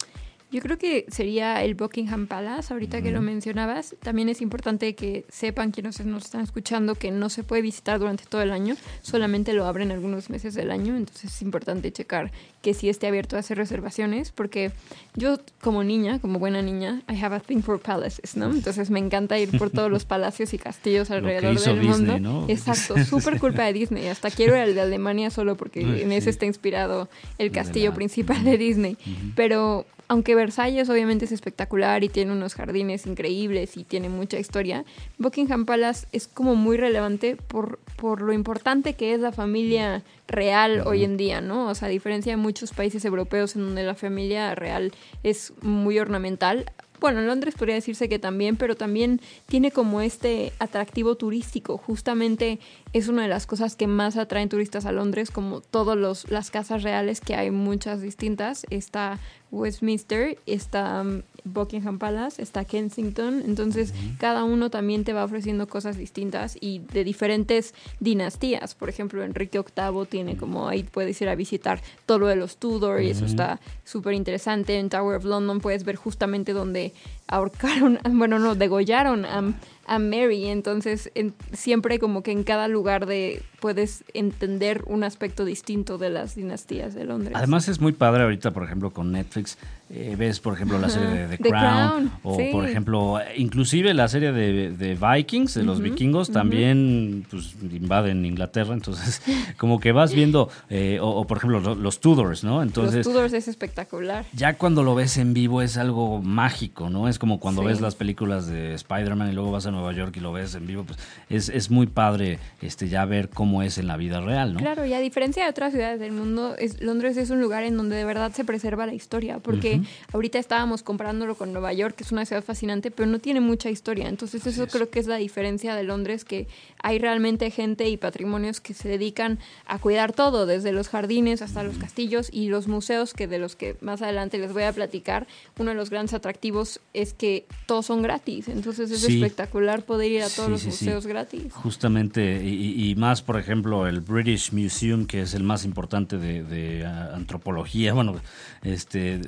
Yo 0.57 0.63
creo 0.63 0.79
que 0.79 1.05
sería 1.09 1.63
el 1.63 1.75
Buckingham 1.75 2.27
Palace, 2.27 2.73
ahorita 2.73 3.03
que 3.03 3.11
lo 3.11 3.21
mencionabas. 3.21 3.95
También 4.03 4.31
es 4.31 4.41
importante 4.41 4.95
que 4.95 5.27
sepan 5.29 5.71
quienes 5.71 6.03
nos 6.07 6.25
están 6.25 6.41
escuchando 6.41 6.95
que 6.95 7.11
no 7.11 7.29
se 7.29 7.43
puede 7.43 7.61
visitar 7.61 7.99
durante 7.99 8.25
todo 8.25 8.41
el 8.41 8.51
año, 8.51 8.75
solamente 9.03 9.53
lo 9.53 9.67
abren 9.67 9.91
algunos 9.91 10.31
meses 10.31 10.55
del 10.55 10.71
año, 10.71 10.97
entonces 10.97 11.31
es 11.35 11.43
importante 11.43 11.93
checar 11.93 12.33
que 12.63 12.73
sí 12.73 12.89
esté 12.89 13.07
abierto 13.07 13.37
a 13.37 13.41
hacer 13.41 13.59
reservaciones, 13.59 14.33
porque 14.33 14.73
yo 15.15 15.39
como 15.61 15.85
niña, 15.85 16.21
como 16.21 16.39
buena 16.39 16.63
niña, 16.63 17.03
I 17.07 17.23
have 17.23 17.37
a 17.37 17.41
thing 17.41 17.61
for 17.61 17.79
palaces, 17.79 18.35
¿no? 18.35 18.51
Entonces 18.51 18.89
me 18.89 18.99
encanta 18.99 19.39
ir 19.39 19.59
por 19.59 19.69
todos 19.69 19.91
los 19.91 20.07
palacios 20.07 20.55
y 20.55 20.59
castillos 20.59 21.11
alrededor 21.13 21.61
del 21.61 21.83
mundo. 21.83 22.47
Exacto, 22.49 22.97
súper 23.05 23.39
culpa 23.41 23.65
de 23.65 23.75
Disney. 23.75 24.07
Hasta 24.09 24.31
quiero 24.31 24.57
ir 24.57 24.63
al 24.63 24.75
de 24.75 24.81
Alemania 24.81 25.29
solo 25.29 25.55
porque 25.55 25.83
en 25.83 26.13
ese 26.13 26.31
está 26.31 26.47
inspirado 26.47 27.11
el 27.37 27.51
castillo 27.51 27.93
principal 27.93 28.43
de 28.43 28.57
Disney. 28.57 28.97
Pero 29.35 29.85
aunque 30.09 30.35
Versalles 30.35 30.89
obviamente 30.89 31.25
es 31.25 31.33
espectacular 31.33 32.05
y 32.05 32.09
tiene 32.09 32.33
unos 32.33 32.55
jardines 32.55 33.07
increíbles 33.07 33.77
y 33.77 33.85
tiene 33.85 34.09
mucha 34.09 34.39
historia, 34.39 34.85
Buckingham 35.19 35.67
Palace 35.67 36.07
es 36.13 36.29
como 36.29 36.55
muy 36.55 36.77
relevante 36.77 37.37
por, 37.37 37.79
por 37.97 38.21
lo 38.21 38.33
importante 38.33 38.95
que 38.95 39.15
es 39.15 39.21
la 39.21 39.33
familia 39.33 40.03
real 40.29 40.83
hoy 40.87 41.05
en 41.05 41.17
día, 41.17 41.41
¿no? 41.41 41.69
O 41.69 41.75
sea, 41.75 41.89
a 41.89 41.91
diferencia 41.91 42.33
de 42.33 42.37
muchos 42.37 42.73
países 42.73 43.05
europeos 43.05 43.57
en 43.57 43.63
donde 43.63 43.83
la 43.83 43.95
familia 43.95 44.55
real 44.55 44.93
es 45.23 45.53
muy 45.63 45.99
ornamental, 45.99 46.71
bueno, 47.07 47.21
en 47.21 47.29
Londres 47.29 47.55
podría 47.57 47.77
decirse 47.77 48.09
que 48.09 48.19
también, 48.19 48.57
pero 48.57 48.75
también 48.75 49.21
tiene 49.47 49.71
como 49.71 50.01
este 50.01 50.53
atractivo 50.59 51.15
turístico. 51.15 51.79
Justamente 51.79 52.59
es 52.93 53.07
una 53.07 53.23
de 53.23 53.29
las 53.29 53.47
cosas 53.47 53.77
que 53.77 53.87
más 53.87 54.17
atraen 54.17 54.49
turistas 54.49 54.87
a 54.87 54.91
Londres, 54.91 55.31
como 55.31 55.61
todas 55.61 56.29
las 56.29 56.51
casas 56.51 56.83
reales, 56.83 57.21
que 57.21 57.37
hay 57.37 57.53
muchas 57.53 58.01
distintas. 58.03 58.67
Está 58.71 59.21
Westminster, 59.53 60.37
está 60.47 61.03
um, 61.03 61.23
Buckingham 61.47 61.99
Palace, 61.99 62.43
está 62.43 62.65
Kensington, 62.65 63.43
entonces 63.45 63.95
cada 64.19 64.45
uno 64.45 64.71
también 64.71 65.05
te 65.05 65.13
va 65.13 65.25
ofreciendo 65.25 65.67
cosas 65.67 65.97
distintas 65.97 66.57
y 66.61 66.81
de 66.81 67.05
diferentes 67.05 67.75
dinastías. 68.01 68.75
Por 68.75 68.89
ejemplo, 68.89 69.23
Enrique 69.23 69.59
VIII 69.59 70.07
tiene 70.07 70.37
como 70.37 70.69
ahí 70.69 70.83
puedes 70.83 71.21
ir 71.23 71.29
a 71.29 71.35
visitar 71.35 71.81
todo 72.05 72.19
lo 72.19 72.27
de 72.27 72.37
los 72.37 72.57
Tudor 72.59 73.03
y 73.03 73.11
eso 73.11 73.25
está 73.25 73.61
súper 73.85 74.15
interesante. 74.15 74.79
En 74.79 74.89
Tower 74.89 75.17
of 75.17 75.25
London 75.25 75.61
puedes 75.61 75.85
ver 75.85 75.97
justamente 75.97 76.53
donde 76.53 76.93
ahorcaron, 77.29 77.99
bueno, 78.11 78.39
no, 78.39 78.55
degollaron 78.55 79.25
a 79.25 79.55
a 79.87 79.99
Mary. 79.99 80.47
Entonces, 80.47 81.11
siempre 81.53 81.99
como 81.99 82.23
que 82.23 82.33
en 82.33 82.45
cada 82.45 82.69
lugar 82.69 83.07
de 83.07 83.43
puedes 83.61 84.05
entender 84.15 84.85
un 84.87 85.03
aspecto 85.03 85.45
distinto 85.45 85.99
de 85.99 86.11
las 86.11 86.35
dinastías 86.35 86.95
de 86.95 87.05
Londres. 87.05 87.35
Además 87.37 87.69
es 87.69 87.81
muy 87.81 87.93
padre 87.93 88.23
ahorita, 88.23 88.53
por 88.53 88.65
ejemplo, 88.65 88.93
con 88.93 89.13
Netflix. 89.13 89.59
Eh, 89.89 90.17
ves, 90.19 90.41
por 90.41 90.55
ejemplo, 90.55 90.79
la 90.79 90.89
serie 90.89 91.09
de 91.09 91.37
The, 91.39 91.49
Crown, 91.49 92.11
o, 92.25 92.37
por 92.51 92.69
ejemplo, 92.69 93.19
inclusive 93.37 93.95
la 93.95 94.09
serie 94.09 94.33
de, 94.33 94.99
Vikings, 95.01 95.55
de 95.55 95.63
los 95.63 95.81
vikingos, 95.81 96.31
también 96.31 97.25
pues, 97.31 97.55
invaden 97.63 98.25
Inglaterra. 98.25 98.75
Entonces, 98.75 99.23
como 99.59 99.79
que 99.79 99.93
vas 99.93 100.13
viendo, 100.13 100.49
eh, 100.71 100.99
o, 101.01 101.25
por 101.27 101.39
ejemplo, 101.39 101.75
los, 101.77 102.01
Tudors, 102.01 102.43
¿no? 102.43 102.63
Entonces, 102.63 103.07
los 103.07 103.15
Tudors 103.15 103.33
es 103.33 103.49
espectacular. 103.49 104.27
Ya 104.33 104.59
cuando 104.59 104.83
lo 104.83 104.95
ves 104.95 105.19
en 105.19 105.35
vivo 105.35 105.63
es 105.63 105.77
algo 105.77 106.21
mágico, 106.21 106.91
¿no? 106.91 107.09
Es 107.09 107.19
como 107.19 107.39
cuando 107.39 107.63
ves 107.63 107.81
las 107.81 107.95
películas 107.95 108.49
de 108.49 108.75
Spider-Man 108.75 109.31
y 109.31 109.33
luego 109.35 109.53
vas 109.53 109.67
a 109.67 109.71
Nueva 109.77 109.93
York 109.93 110.15
y 110.17 110.21
lo 110.21 110.33
ves 110.33 110.55
en 110.55 110.67
vivo, 110.67 110.85
pues 110.85 110.99
es, 111.29 111.49
es 111.49 111.71
muy 111.71 111.87
padre 111.87 112.39
este 112.61 112.89
ya 112.89 113.05
ver 113.05 113.29
cómo 113.29 113.63
es 113.63 113.79
en 113.79 113.87
la 113.87 113.97
vida 113.97 114.21
real, 114.21 114.55
¿no? 114.55 114.61
Claro, 114.61 114.85
y 114.85 114.93
a 114.93 115.01
diferencia 115.01 115.45
de 115.45 115.51
otras 115.51 115.73
ciudades 115.73 116.01
del 116.01 116.13
mundo, 116.13 116.57
es, 116.59 116.81
Londres 116.81 117.17
es 117.17 117.31
un 117.31 117.41
lugar 117.41 117.65
en 117.65 117.77
donde 117.77 117.97
de 117.97 118.05
verdad 118.05 118.33
se 118.33 118.45
preserva 118.45 118.87
la 118.87 118.95
historia, 118.95 119.39
porque 119.39 119.81
ahorita 120.13 120.39
estábamos 120.39 120.83
comparándolo 120.83 121.35
con 121.35 121.53
Nueva 121.53 121.73
York, 121.73 121.97
que 121.97 122.05
es 122.05 122.13
una 122.13 122.25
ciudad 122.25 122.43
fascinante, 122.43 122.91
pero 122.91 123.09
no 123.09 123.19
tiene 123.19 123.41
mucha 123.41 123.71
historia. 123.71 124.09
Entonces 124.09 124.47
eso 124.47 124.67
creo 124.67 124.91
que 124.91 124.99
es 124.99 125.07
la 125.07 125.17
diferencia 125.17 125.75
de 125.75 125.85
Londres, 125.85 126.25
que 126.25 126.49
hay 126.83 126.99
realmente 126.99 127.51
gente 127.51 127.89
y 127.89 127.97
patrimonios 127.97 128.61
que 128.61 128.75
se 128.75 128.89
dedican 128.89 129.39
a 129.67 129.79
cuidar 129.79 130.13
todo, 130.13 130.47
desde 130.47 130.73
los 130.73 130.89
jardines 130.89 131.43
hasta 131.43 131.63
los 131.63 131.79
castillos 131.79 132.29
y 132.33 132.49
los 132.49 132.69
museos, 132.69 133.15
que 133.15 133.27
de 133.27 133.39
los 133.39 133.57
que 133.57 133.77
más 133.81 134.03
adelante 134.03 134.39
les 134.39 134.53
voy 134.53 134.65
a 134.65 134.73
platicar, 134.73 135.27
uno 135.59 135.71
de 135.71 135.77
los 135.77 135.91
grandes 135.91 136.15
atractivos 136.15 136.81
es 136.95 137.13
que 137.13 137.47
todos 137.67 137.87
son 137.87 138.03
gratis. 138.03 138.49
Entonces 138.49 138.91
es 138.91 139.05
espectacular 139.05 139.66
poder 139.85 140.11
ir 140.11 140.23
a 140.23 140.29
todos 140.29 140.49
los 140.49 140.65
museos 140.65 141.07
gratis. 141.07 141.53
Justamente, 141.53 142.43
y, 142.45 142.95
más, 142.97 143.23
por 143.23 143.39
ejemplo, 143.39 143.87
el 143.87 144.01
British 144.01 144.53
Museum, 144.53 145.07
que 145.07 145.23
es 145.23 145.35
el 145.35 145.43
más 145.43 145.65
importante 145.65 146.19
de, 146.19 146.87
antropología, 147.15 147.93
bueno, 147.95 148.17
este 148.63 149.21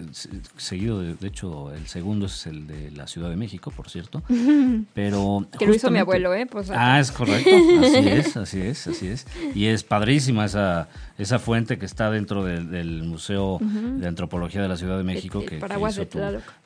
seguido, 0.57 1.01
de, 1.01 1.27
hecho, 1.27 1.73
el 1.73 1.87
segundo 1.87 2.27
es 2.27 2.47
el 2.47 2.67
de 2.67 2.91
la 2.91 3.07
Ciudad 3.07 3.31
de 3.31 3.37
México, 3.37 3.71
por 3.71 3.91
cierto, 3.91 4.23
pero... 4.95 5.47
que 5.59 5.67
lo 5.67 5.75
hizo 5.75 5.91
mi 5.91 5.99
abuelo, 5.99 6.35
¿eh? 6.35 6.47
Pues, 6.47 6.71
ah, 6.71 7.01
es 7.01 7.11
correcto, 7.11 7.51
así 7.83 8.09
es, 8.09 8.37
así 8.37 8.61
es, 8.61 8.87
así 8.87 9.09
es. 9.09 9.27
Y 9.55 9.67
es 9.67 9.85
padrísima 9.85 10.45
esa, 10.45 10.89
esa 11.19 11.39
fuente 11.39 11.79
que 11.79 11.87
está 11.87 12.11
dentro 12.11 12.45
del, 12.45 13.03
Museo 13.03 13.59
de 13.61 14.07
Antropología 14.07 14.63
de 14.63 14.69
la 14.69 14.77
Ciudad 14.77 14.97
de 14.97 15.05
México, 15.05 15.45
que, 15.45 15.57
hizo 15.57 16.07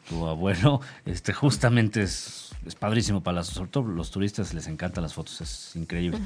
tu, 0.08 0.26
abuelo, 0.26 0.80
este, 1.06 1.32
justamente 1.32 2.02
es 2.02 2.51
es 2.66 2.74
padrísimo 2.74 3.22
para 3.22 3.36
las, 3.36 3.48
sobre 3.48 3.94
los 3.94 4.10
turistas 4.10 4.54
les 4.54 4.66
encantan 4.66 5.02
las 5.02 5.14
fotos, 5.14 5.40
es 5.40 5.76
increíble. 5.76 6.18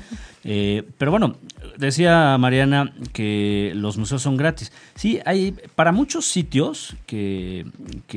Eh, 0.45 0.88
pero 0.99 1.11
bueno, 1.11 1.37
decía 1.76 2.37
Mariana 2.38 2.93
que 3.12 3.73
los 3.75 3.97
museos 3.97 4.23
son 4.23 4.37
gratis. 4.37 4.73
Sí, 4.95 5.21
hay 5.25 5.52
para 5.75 5.93
muchos 5.93 6.26
sitios 6.26 6.95
que, 7.07 7.66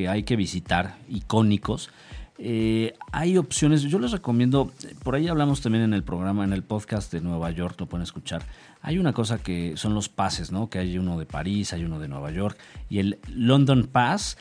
hay 0.07 0.23
que 0.23 0.35
visitar, 0.35 0.97
icónicos, 1.07 1.89
eh, 2.37 2.93
hay 3.11 3.37
opciones, 3.37 3.81
yo 3.81 3.99
les 3.99 4.11
recomiendo, 4.11 4.71
por 5.03 5.15
ahí 5.15 5.27
hablamos 5.27 5.61
también 5.61 5.83
en 5.83 5.93
el 5.93 6.03
programa, 6.03 6.43
en 6.43 6.53
el 6.53 6.63
podcast 6.63 7.11
de 7.11 7.19
Nueva 7.21 7.51
York, 7.51 7.75
lo 7.79 7.87
pueden 7.87 8.03
escuchar. 8.03 8.43
Hay 8.81 8.97
una 8.97 9.11
cosa 9.11 9.39
que 9.39 9.75
son 9.75 9.93
los 9.93 10.07
pases, 10.07 10.51
¿no? 10.51 10.69
Que 10.69 10.79
hay 10.79 10.97
uno 10.97 11.19
de 11.19 11.25
París, 11.25 11.73
hay 11.73 11.83
uno 11.83 11.99
de 11.99 12.07
Nueva 12.07 12.31
York, 12.31 12.57
y 12.89 12.99
el 12.99 13.19
London 13.27 13.89
Pass 13.91 14.37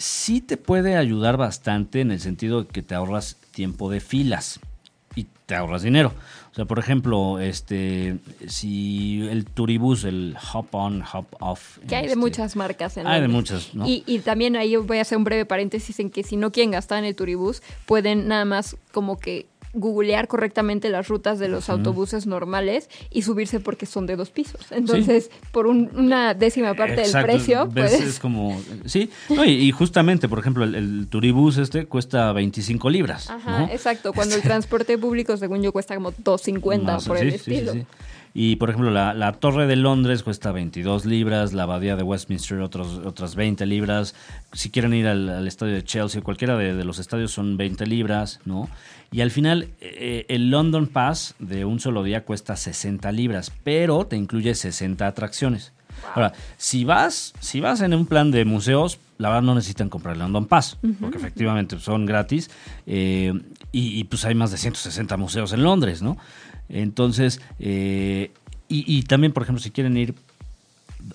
sí 0.00 0.40
te 0.40 0.56
puede 0.56 0.96
ayudar 0.96 1.36
bastante 1.36 2.00
en 2.00 2.10
el 2.10 2.20
sentido 2.20 2.62
de 2.62 2.68
que 2.68 2.82
te 2.82 2.94
ahorras 2.94 3.36
tiempo 3.52 3.90
de 3.90 4.00
filas 4.00 4.60
y 5.14 5.26
te 5.46 5.54
ahorras 5.54 5.82
dinero. 5.82 6.12
O 6.50 6.54
sea, 6.54 6.64
por 6.64 6.78
ejemplo, 6.78 7.38
este, 7.38 8.16
si 8.48 9.26
el 9.30 9.44
turibús, 9.44 10.04
el 10.04 10.36
hop 10.52 10.66
on, 10.72 11.04
hop 11.12 11.26
off. 11.38 11.78
Que 11.86 11.96
hay 11.96 12.02
de 12.02 12.08
este, 12.08 12.18
muchas 12.18 12.56
marcas 12.56 12.96
en 12.96 13.06
Hay 13.06 13.20
de 13.20 13.28
muchas, 13.28 13.74
¿no? 13.74 13.86
Y, 13.86 14.02
y, 14.06 14.18
también 14.20 14.56
ahí 14.56 14.74
voy 14.76 14.98
a 14.98 15.02
hacer 15.02 15.16
un 15.18 15.24
breve 15.24 15.44
paréntesis 15.44 16.00
en 16.00 16.10
que 16.10 16.24
si 16.24 16.36
no 16.36 16.50
quieren 16.50 16.72
gastar 16.72 16.98
en 16.98 17.04
el 17.04 17.14
turibús, 17.14 17.62
pueden 17.86 18.26
nada 18.26 18.44
más 18.44 18.76
como 18.90 19.18
que 19.18 19.46
googlear 19.72 20.28
correctamente 20.28 20.88
las 20.88 21.08
rutas 21.08 21.38
de 21.38 21.48
los 21.48 21.68
autobuses 21.68 22.26
normales 22.26 22.88
y 23.10 23.22
subirse 23.22 23.60
porque 23.60 23.86
son 23.86 24.06
de 24.06 24.16
dos 24.16 24.30
pisos. 24.30 24.72
Entonces, 24.72 25.30
por 25.52 25.66
una 25.66 26.34
décima 26.34 26.74
parte 26.74 27.02
del 27.02 27.22
precio, 27.22 27.68
pues 27.72 27.92
Es 27.92 28.18
como, 28.18 28.60
sí, 28.84 29.10
y, 29.46 29.70
justamente, 29.70 30.28
por 30.28 30.38
ejemplo, 30.38 30.64
el, 30.64 31.06
turibús 31.08 31.58
este 31.58 31.86
cuesta 31.86 32.32
25 32.32 32.90
libras. 32.90 33.30
Ajá, 33.30 33.68
exacto, 33.72 34.12
cuando 34.12 34.34
el 34.34 34.42
transporte 34.42 34.98
público, 34.98 35.36
según 35.36 35.62
yo, 35.62 35.72
cuesta 35.72 35.94
como 35.94 36.12
2.50 36.12 37.04
por 37.06 37.18
el 37.18 37.28
estilo. 37.28 37.74
Y 38.32 38.56
por 38.56 38.70
ejemplo, 38.70 38.90
la, 38.90 39.32
Torre 39.32 39.66
de 39.66 39.76
Londres 39.76 40.22
cuesta 40.22 40.52
22 40.52 41.04
libras, 41.04 41.52
la 41.52 41.64
Abadía 41.64 41.96
de 41.96 42.02
Westminster 42.02 42.60
otros, 42.60 43.00
otras 43.04 43.34
20 43.34 43.66
libras. 43.66 44.14
Si 44.52 44.70
quieren 44.70 44.94
ir 44.94 45.08
al, 45.08 45.46
estadio 45.46 45.74
de 45.74 45.84
Chelsea, 45.84 46.22
cualquiera 46.22 46.56
de, 46.56 46.84
los 46.84 46.98
estadios 46.98 47.32
son 47.32 47.56
20 47.56 47.86
libras, 47.86 48.40
¿no? 48.44 48.68
Y 49.10 49.22
al 49.22 49.32
final, 49.32 49.68
eh, 49.80 50.26
el 50.28 50.50
London 50.50 50.86
Pass 50.86 51.34
de 51.40 51.64
un 51.64 51.80
solo 51.80 52.04
día 52.04 52.24
cuesta 52.24 52.54
60 52.54 53.10
libras, 53.10 53.52
pero 53.64 54.06
te 54.06 54.16
incluye 54.16 54.54
60 54.54 55.04
atracciones. 55.06 55.72
Ahora, 56.14 56.32
si 56.56 56.84
vas, 56.84 57.34
si 57.40 57.60
vas 57.60 57.80
en 57.80 57.94
un 57.94 58.06
plan 58.06 58.30
de 58.30 58.44
museos, 58.44 58.98
la 59.18 59.28
verdad 59.28 59.42
no 59.42 59.54
necesitan 59.54 59.88
comprar 59.88 60.14
el 60.14 60.20
London 60.20 60.46
Pass, 60.46 60.78
porque 61.00 61.18
efectivamente 61.18 61.78
son 61.78 62.06
gratis 62.06 62.50
eh, 62.86 63.32
y, 63.72 64.00
y, 64.00 64.04
pues 64.04 64.24
hay 64.24 64.34
más 64.34 64.50
de 64.50 64.56
160 64.56 65.16
museos 65.16 65.52
en 65.52 65.62
Londres, 65.62 66.00
¿no? 66.00 66.16
Entonces, 66.70 67.40
eh, 67.58 68.30
y, 68.72 69.02
también, 69.02 69.32
por 69.32 69.42
ejemplo, 69.42 69.60
si 69.60 69.72
quieren 69.72 69.96
ir 69.96 70.14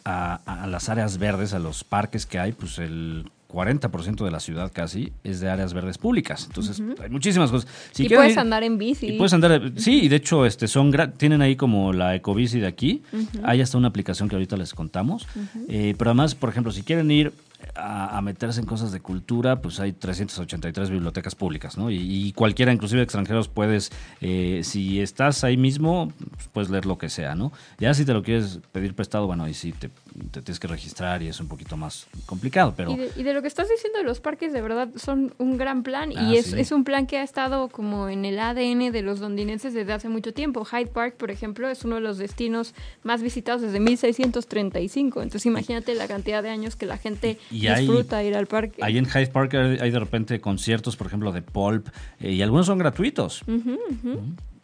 a, 0.03 0.65
las 0.67 0.89
áreas 0.89 1.17
verdes, 1.17 1.53
a 1.53 1.59
los 1.59 1.85
parques 1.85 2.25
que 2.25 2.37
hay, 2.37 2.51
pues 2.51 2.79
el 2.79 3.31
40% 3.49 4.25
de 4.25 4.31
la 4.31 4.41
ciudad 4.41 4.73
casi 4.73 5.13
es 5.23 5.39
de 5.39 5.49
áreas 5.49 5.73
verdes 5.73 5.97
públicas. 5.97 6.43
Entonces, 6.47 6.81
hay 7.01 7.09
muchísimas 7.09 7.51
cosas. 7.51 7.69
y 7.97 8.09
puedes 8.09 8.37
andar 8.37 8.63
en 8.63 8.77
bici. 8.77 9.07
Y 9.07 9.17
puedes 9.17 9.31
andar, 9.31 9.71
sí, 9.77 10.01
y 10.03 10.09
de 10.09 10.17
hecho, 10.17 10.45
este, 10.45 10.67
son 10.67 10.93
tienen 11.15 11.41
ahí 11.41 11.55
como 11.55 11.93
la 11.93 12.13
ecobici 12.13 12.59
de 12.59 12.67
aquí. 12.67 13.03
Hay 13.43 13.61
hasta 13.61 13.77
una 13.77 13.87
aplicación 13.87 14.27
que 14.27 14.35
ahorita 14.35 14.57
les 14.57 14.73
contamos. 14.73 15.25
Eh, 15.69 15.95
pero 15.97 16.11
además, 16.11 16.35
por 16.35 16.49
ejemplo, 16.49 16.73
si 16.73 16.83
quieren 16.83 17.09
ir 17.09 17.31
a, 17.75 18.21
meterse 18.21 18.59
en 18.59 18.65
cosas 18.65 18.91
de 18.91 18.99
cultura, 18.99 19.61
pues 19.61 19.79
hay 19.79 19.91
383 19.93 20.89
bibliotecas 20.89 21.35
públicas, 21.35 21.77
¿no? 21.77 21.89
Y, 21.91 22.33
cualquiera, 22.33 22.71
inclusive 22.71 23.01
extranjeros, 23.01 23.47
puedes, 23.47 23.91
eh, 24.21 24.61
si 24.63 25.01
estás 25.01 25.43
ahí 25.43 25.57
mismo, 25.57 26.11
pues 26.31 26.49
puedes 26.51 26.69
leer 26.69 26.85
lo 26.85 26.97
que 26.97 27.09
sea, 27.09 27.35
¿no? 27.35 27.51
Ya 27.77 27.93
si 27.93 28.05
te 28.05 28.13
lo 28.13 28.23
quieres 28.23 28.59
pedir 28.71 28.95
prestado, 28.95 29.27
bueno, 29.27 29.43
ahí 29.43 29.53
sí 29.53 29.73
te, 29.73 29.89
tienes 30.31 30.59
que 30.59 30.67
registrar 30.67 31.21
y 31.21 31.27
es 31.27 31.39
un 31.39 31.47
poquito 31.47 31.77
más 31.77 32.07
complicado, 32.25 32.73
pero... 32.75 32.95
Y 33.15 33.23
de, 33.23 33.33
lo 33.33 33.41
que 33.41 33.47
estás 33.47 33.69
diciendo 33.69 33.99
de 33.99 34.05
los 34.05 34.19
parques, 34.19 34.53
de 34.53 34.61
verdad, 34.61 34.89
son 34.95 35.33
un 35.37 35.57
gran 35.57 35.83
plan 35.83 36.11
y 36.11 36.17
ah, 36.17 36.33
es, 36.33 36.53
es 36.53 36.71
un 36.71 36.83
plan 36.83 37.07
que 37.07 37.17
ha 37.17 37.23
estado 37.23 37.69
como 37.69 38.09
en 38.09 38.25
el 38.25 38.39
ADN 38.39 38.91
de 38.91 39.01
los 39.01 39.19
londinenses 39.19 39.73
desde 39.73 39.93
hace 39.93 40.09
mucho 40.09 40.33
tiempo. 40.33 40.65
Hyde 40.65 40.87
Park, 40.87 41.15
por 41.17 41.31
ejemplo, 41.31 41.69
es 41.69 41.83
uno 41.83 41.95
de 41.95 42.01
los 42.01 42.17
destinos 42.17 42.73
más 43.03 43.21
visitados 43.21 43.61
desde 43.61 43.79
1635, 43.79 45.21
entonces 45.21 45.45
imagínate 45.45 45.95
la 45.95 46.07
cantidad 46.07 46.41
de 46.41 46.49
años 46.49 46.75
que 46.75 46.85
la 46.85 46.97
gente 46.97 47.37
disfruta 47.49 48.23
ir 48.23 48.35
al 48.35 48.47
parque. 48.47 48.83
Ahí 48.83 48.97
en 48.97 49.05
Hyde 49.05 49.27
Park 49.27 49.53
hay 49.53 49.91
de 49.91 49.99
repente 49.99 50.39
conciertos, 50.39 50.95
por 50.95 51.07
ejemplo, 51.07 51.31
de 51.31 51.41
Pulp, 51.41 51.87
eh, 52.19 52.33
y 52.33 52.41
algunos 52.41 52.65
son 52.65 52.77
gratuitos. 52.77 53.43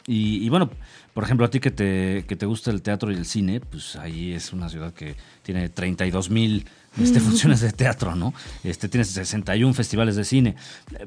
Y, 0.06 0.44
y, 0.44 0.48
bueno, 0.48 0.68
por 1.14 1.22
ejemplo, 1.22 1.46
a 1.46 1.50
ti 1.50 1.60
que 1.60 1.70
te, 1.70 2.24
que 2.26 2.34
te 2.34 2.44
gusta 2.44 2.70
el 2.70 2.82
teatro 2.82 3.12
y 3.12 3.14
el 3.14 3.24
cine, 3.24 3.60
pues 3.60 3.94
ahí 3.96 4.32
es 4.32 4.52
una 4.52 4.68
ciudad 4.68 4.92
que 4.92 5.14
tiene 5.42 5.68
32 5.68 6.30
mil 6.30 6.66
este, 7.00 7.20
funciones 7.20 7.60
de 7.60 7.72
teatro, 7.72 8.14
¿no? 8.14 8.34
Este, 8.64 8.88
tienes 8.88 9.08
61 9.08 9.72
festivales 9.72 10.14
de 10.16 10.24
cine. 10.24 10.56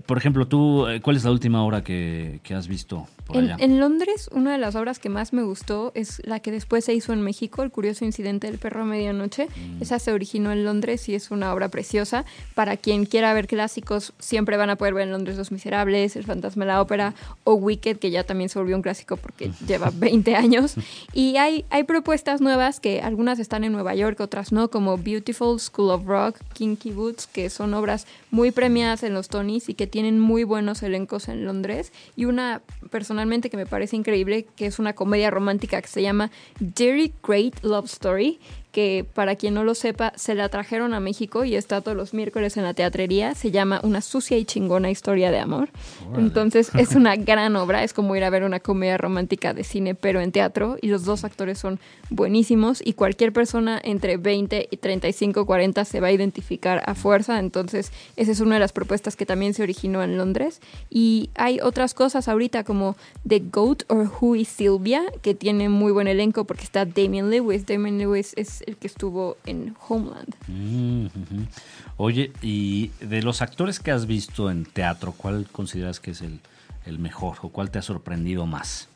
Por 0.06 0.18
ejemplo, 0.18 0.48
tú, 0.48 0.88
eh, 0.88 1.00
¿cuál 1.02 1.16
es 1.16 1.24
la 1.24 1.32
última 1.32 1.64
obra 1.64 1.84
que, 1.84 2.40
has 2.56 2.68
visto 2.68 3.08
por 3.26 3.38
en, 3.38 3.46
allá? 3.46 3.58
En 3.60 3.80
Londres, 3.80 4.30
una 4.32 4.54
de 4.54 4.58
las 4.58 4.76
obras 4.76 4.98
que 4.98 5.10
más 5.10 5.32
me 5.32 5.44
gustó 5.44 5.92
es 5.94 6.22
la 6.26 6.40
que 6.40 6.52
después 6.52 6.86
se 6.86 6.94
hizo 6.94 7.14
en 7.14 7.22
México, 7.22 7.62
El 7.62 7.72
curioso 7.72 8.04
incidente 8.04 8.48
del 8.48 8.58
perro 8.58 8.82
a 8.82 8.86
medianoche. 8.86 9.46
Mm. 9.46 9.82
Esa 9.82 10.00
se 10.00 10.12
originó 10.12 10.52
en 10.52 10.66
Londres 10.66 11.08
y 11.08 11.14
es 11.14 11.30
una 11.30 11.54
obra 11.54 11.70
preciosa. 11.70 12.26
Para 12.56 12.78
quien 12.78 13.06
quiera 13.06 13.34
ver 13.34 13.48
clásicos, 13.48 14.14
siempre 14.18 14.58
van 14.58 14.72
a 14.72 14.78
poder 14.78 14.96
ver 14.96 15.04
en 15.04 15.12
Londres 15.12 15.38
Los 15.38 15.52
Miserables, 15.52 16.16
El 16.16 16.24
fantasma 16.24 16.66
de 16.66 16.72
la 16.72 16.82
ópera 16.82 17.14
o 17.44 17.54
Wicked, 17.54 17.98
que 17.98 18.10
ya 18.10 18.24
también 18.24 18.50
se 18.50 18.58
volvió 18.58 18.76
un 18.76 18.82
clásico 18.82 19.18
porque 19.18 19.52
lleva 19.68 19.92
20 19.94 20.36
años. 20.36 20.76
Y 21.14 21.38
hay, 21.38 21.66
hay 21.70 21.84
propuestas 21.84 22.42
nuevas 22.42 22.80
que 22.80 23.02
algunas 23.02 23.38
están 23.38 23.64
en 23.64 23.72
Nueva 23.72 23.94
York, 23.94 24.20
otras 24.20 24.52
no, 24.52 24.72
como 24.72 24.98
Beautiful 24.98 25.60
School 25.60 25.75
of 25.84 26.06
Rock, 26.06 26.38
Kinky 26.54 26.92
Boots, 26.92 27.28
que 27.28 27.50
son 27.50 27.74
obras 27.74 28.08
muy 28.32 28.52
premiadas 28.52 29.04
en 29.04 29.14
los 29.14 29.28
Tonys 29.28 29.70
y 29.70 29.74
que 29.74 29.88
tienen 29.88 30.20
muy 30.20 30.44
buenos 30.44 30.84
elencos 30.84 31.28
en 31.28 31.46
Londres. 31.46 31.92
Y 32.16 32.26
una 32.26 32.62
personalmente 32.90 33.50
que 33.50 33.58
me 33.58 33.66
parece 33.66 33.96
increíble, 33.96 34.46
que 34.56 34.66
es 34.66 34.80
una 34.80 34.94
comedia 34.94 35.30
romántica 35.32 35.82
que 35.82 35.88
se 35.88 36.02
llama 36.02 36.32
Jerry 36.76 37.14
Great 37.24 37.64
Love 37.64 37.86
Story, 37.86 38.40
que 38.76 39.06
para 39.14 39.38
quien 39.38 39.54
no 39.54 39.64
lo 39.64 39.74
sepa, 39.74 40.12
se 40.18 40.36
la 40.36 40.50
trajeron 40.50 40.94
a 40.94 41.00
México 41.00 41.46
y 41.46 41.56
está 41.56 41.80
todos 41.80 41.96
los 41.96 42.14
miércoles 42.14 42.58
en 42.58 42.64
la 42.64 42.74
teatrería. 42.74 43.34
Se 43.34 43.50
llama 43.50 43.80
Una 43.84 44.02
sucia 44.02 44.38
y 44.38 44.44
chingona 44.44 44.92
historia 44.92 45.32
de 45.32 45.40
amor. 45.40 45.70
Entonces 46.18 46.72
es 46.78 46.94
una 46.98 47.16
gran 47.16 47.56
obra, 47.56 47.86
es 47.86 47.94
como 47.94 48.18
ir 48.18 48.26
a 48.26 48.30
ver 48.30 48.44
una 48.44 48.60
comedia 48.60 48.98
romántica 48.98 49.54
de 49.54 49.64
cine, 49.64 49.96
pero 49.96 50.20
en 50.20 50.34
teatro, 50.34 50.76
y 50.82 50.90
los 50.90 51.06
dos 51.06 51.24
actores 51.24 51.58
son 51.58 51.80
buenísimos 52.10 52.82
y 52.84 52.94
cualquier 52.94 53.32
persona 53.32 53.80
entre 53.82 54.18
20 54.18 54.68
y 54.70 54.76
35, 54.76 55.46
40 55.46 55.86
se 55.86 56.02
va 56.02 56.08
a 56.08 56.12
identificar 56.12 56.84
a 56.86 56.96
fuerza. 56.96 57.40
Entonces 57.40 57.94
esa 58.18 58.34
es 58.34 58.42
una 58.42 58.56
de 58.56 58.60
las 58.60 58.74
propuestas 58.74 59.16
que 59.16 59.26
también 59.26 59.54
se 59.54 59.64
originó 59.64 60.04
en 60.04 60.18
Londres. 60.18 60.60
Y 60.90 61.30
hay 61.36 61.62
otras 61.62 61.94
cosas 61.94 62.28
ahorita 62.28 62.66
como 62.66 62.98
The 63.26 63.40
Goat 63.40 63.84
or 63.88 64.12
Who 64.20 64.36
is 64.36 64.50
Sylvia, 64.50 65.02
que 65.22 65.34
tiene 65.34 65.70
muy 65.70 65.94
buen 65.94 66.10
elenco 66.10 66.44
porque 66.44 66.66
está 66.66 66.84
Damien 66.84 67.30
Lewis. 67.30 67.66
Damien 67.66 68.00
Lewis 68.00 68.34
es 68.36 68.65
el 68.68 68.78
que 68.78 68.88
estuvo 68.88 69.38
en 69.46 69.76
Homeland. 69.88 70.34
Mm, 70.48 71.08
Oye, 71.98 72.32
y 72.42 72.90
de 73.00 73.22
los 73.22 73.42
actores 73.42 73.80
que 73.80 73.92
has 73.92 74.06
visto 74.06 74.52
en 74.52 74.66
teatro, 74.66 75.14
¿cuál 75.16 75.48
consideras 75.52 76.00
que 76.00 76.12
es 76.12 76.22
el, 76.22 77.00
mejor 77.00 77.38
o 77.42 77.50
cuál 77.50 77.72
te 77.72 77.80
ha 77.80 77.82
sorprendido 77.82 78.46
más? 78.46 78.88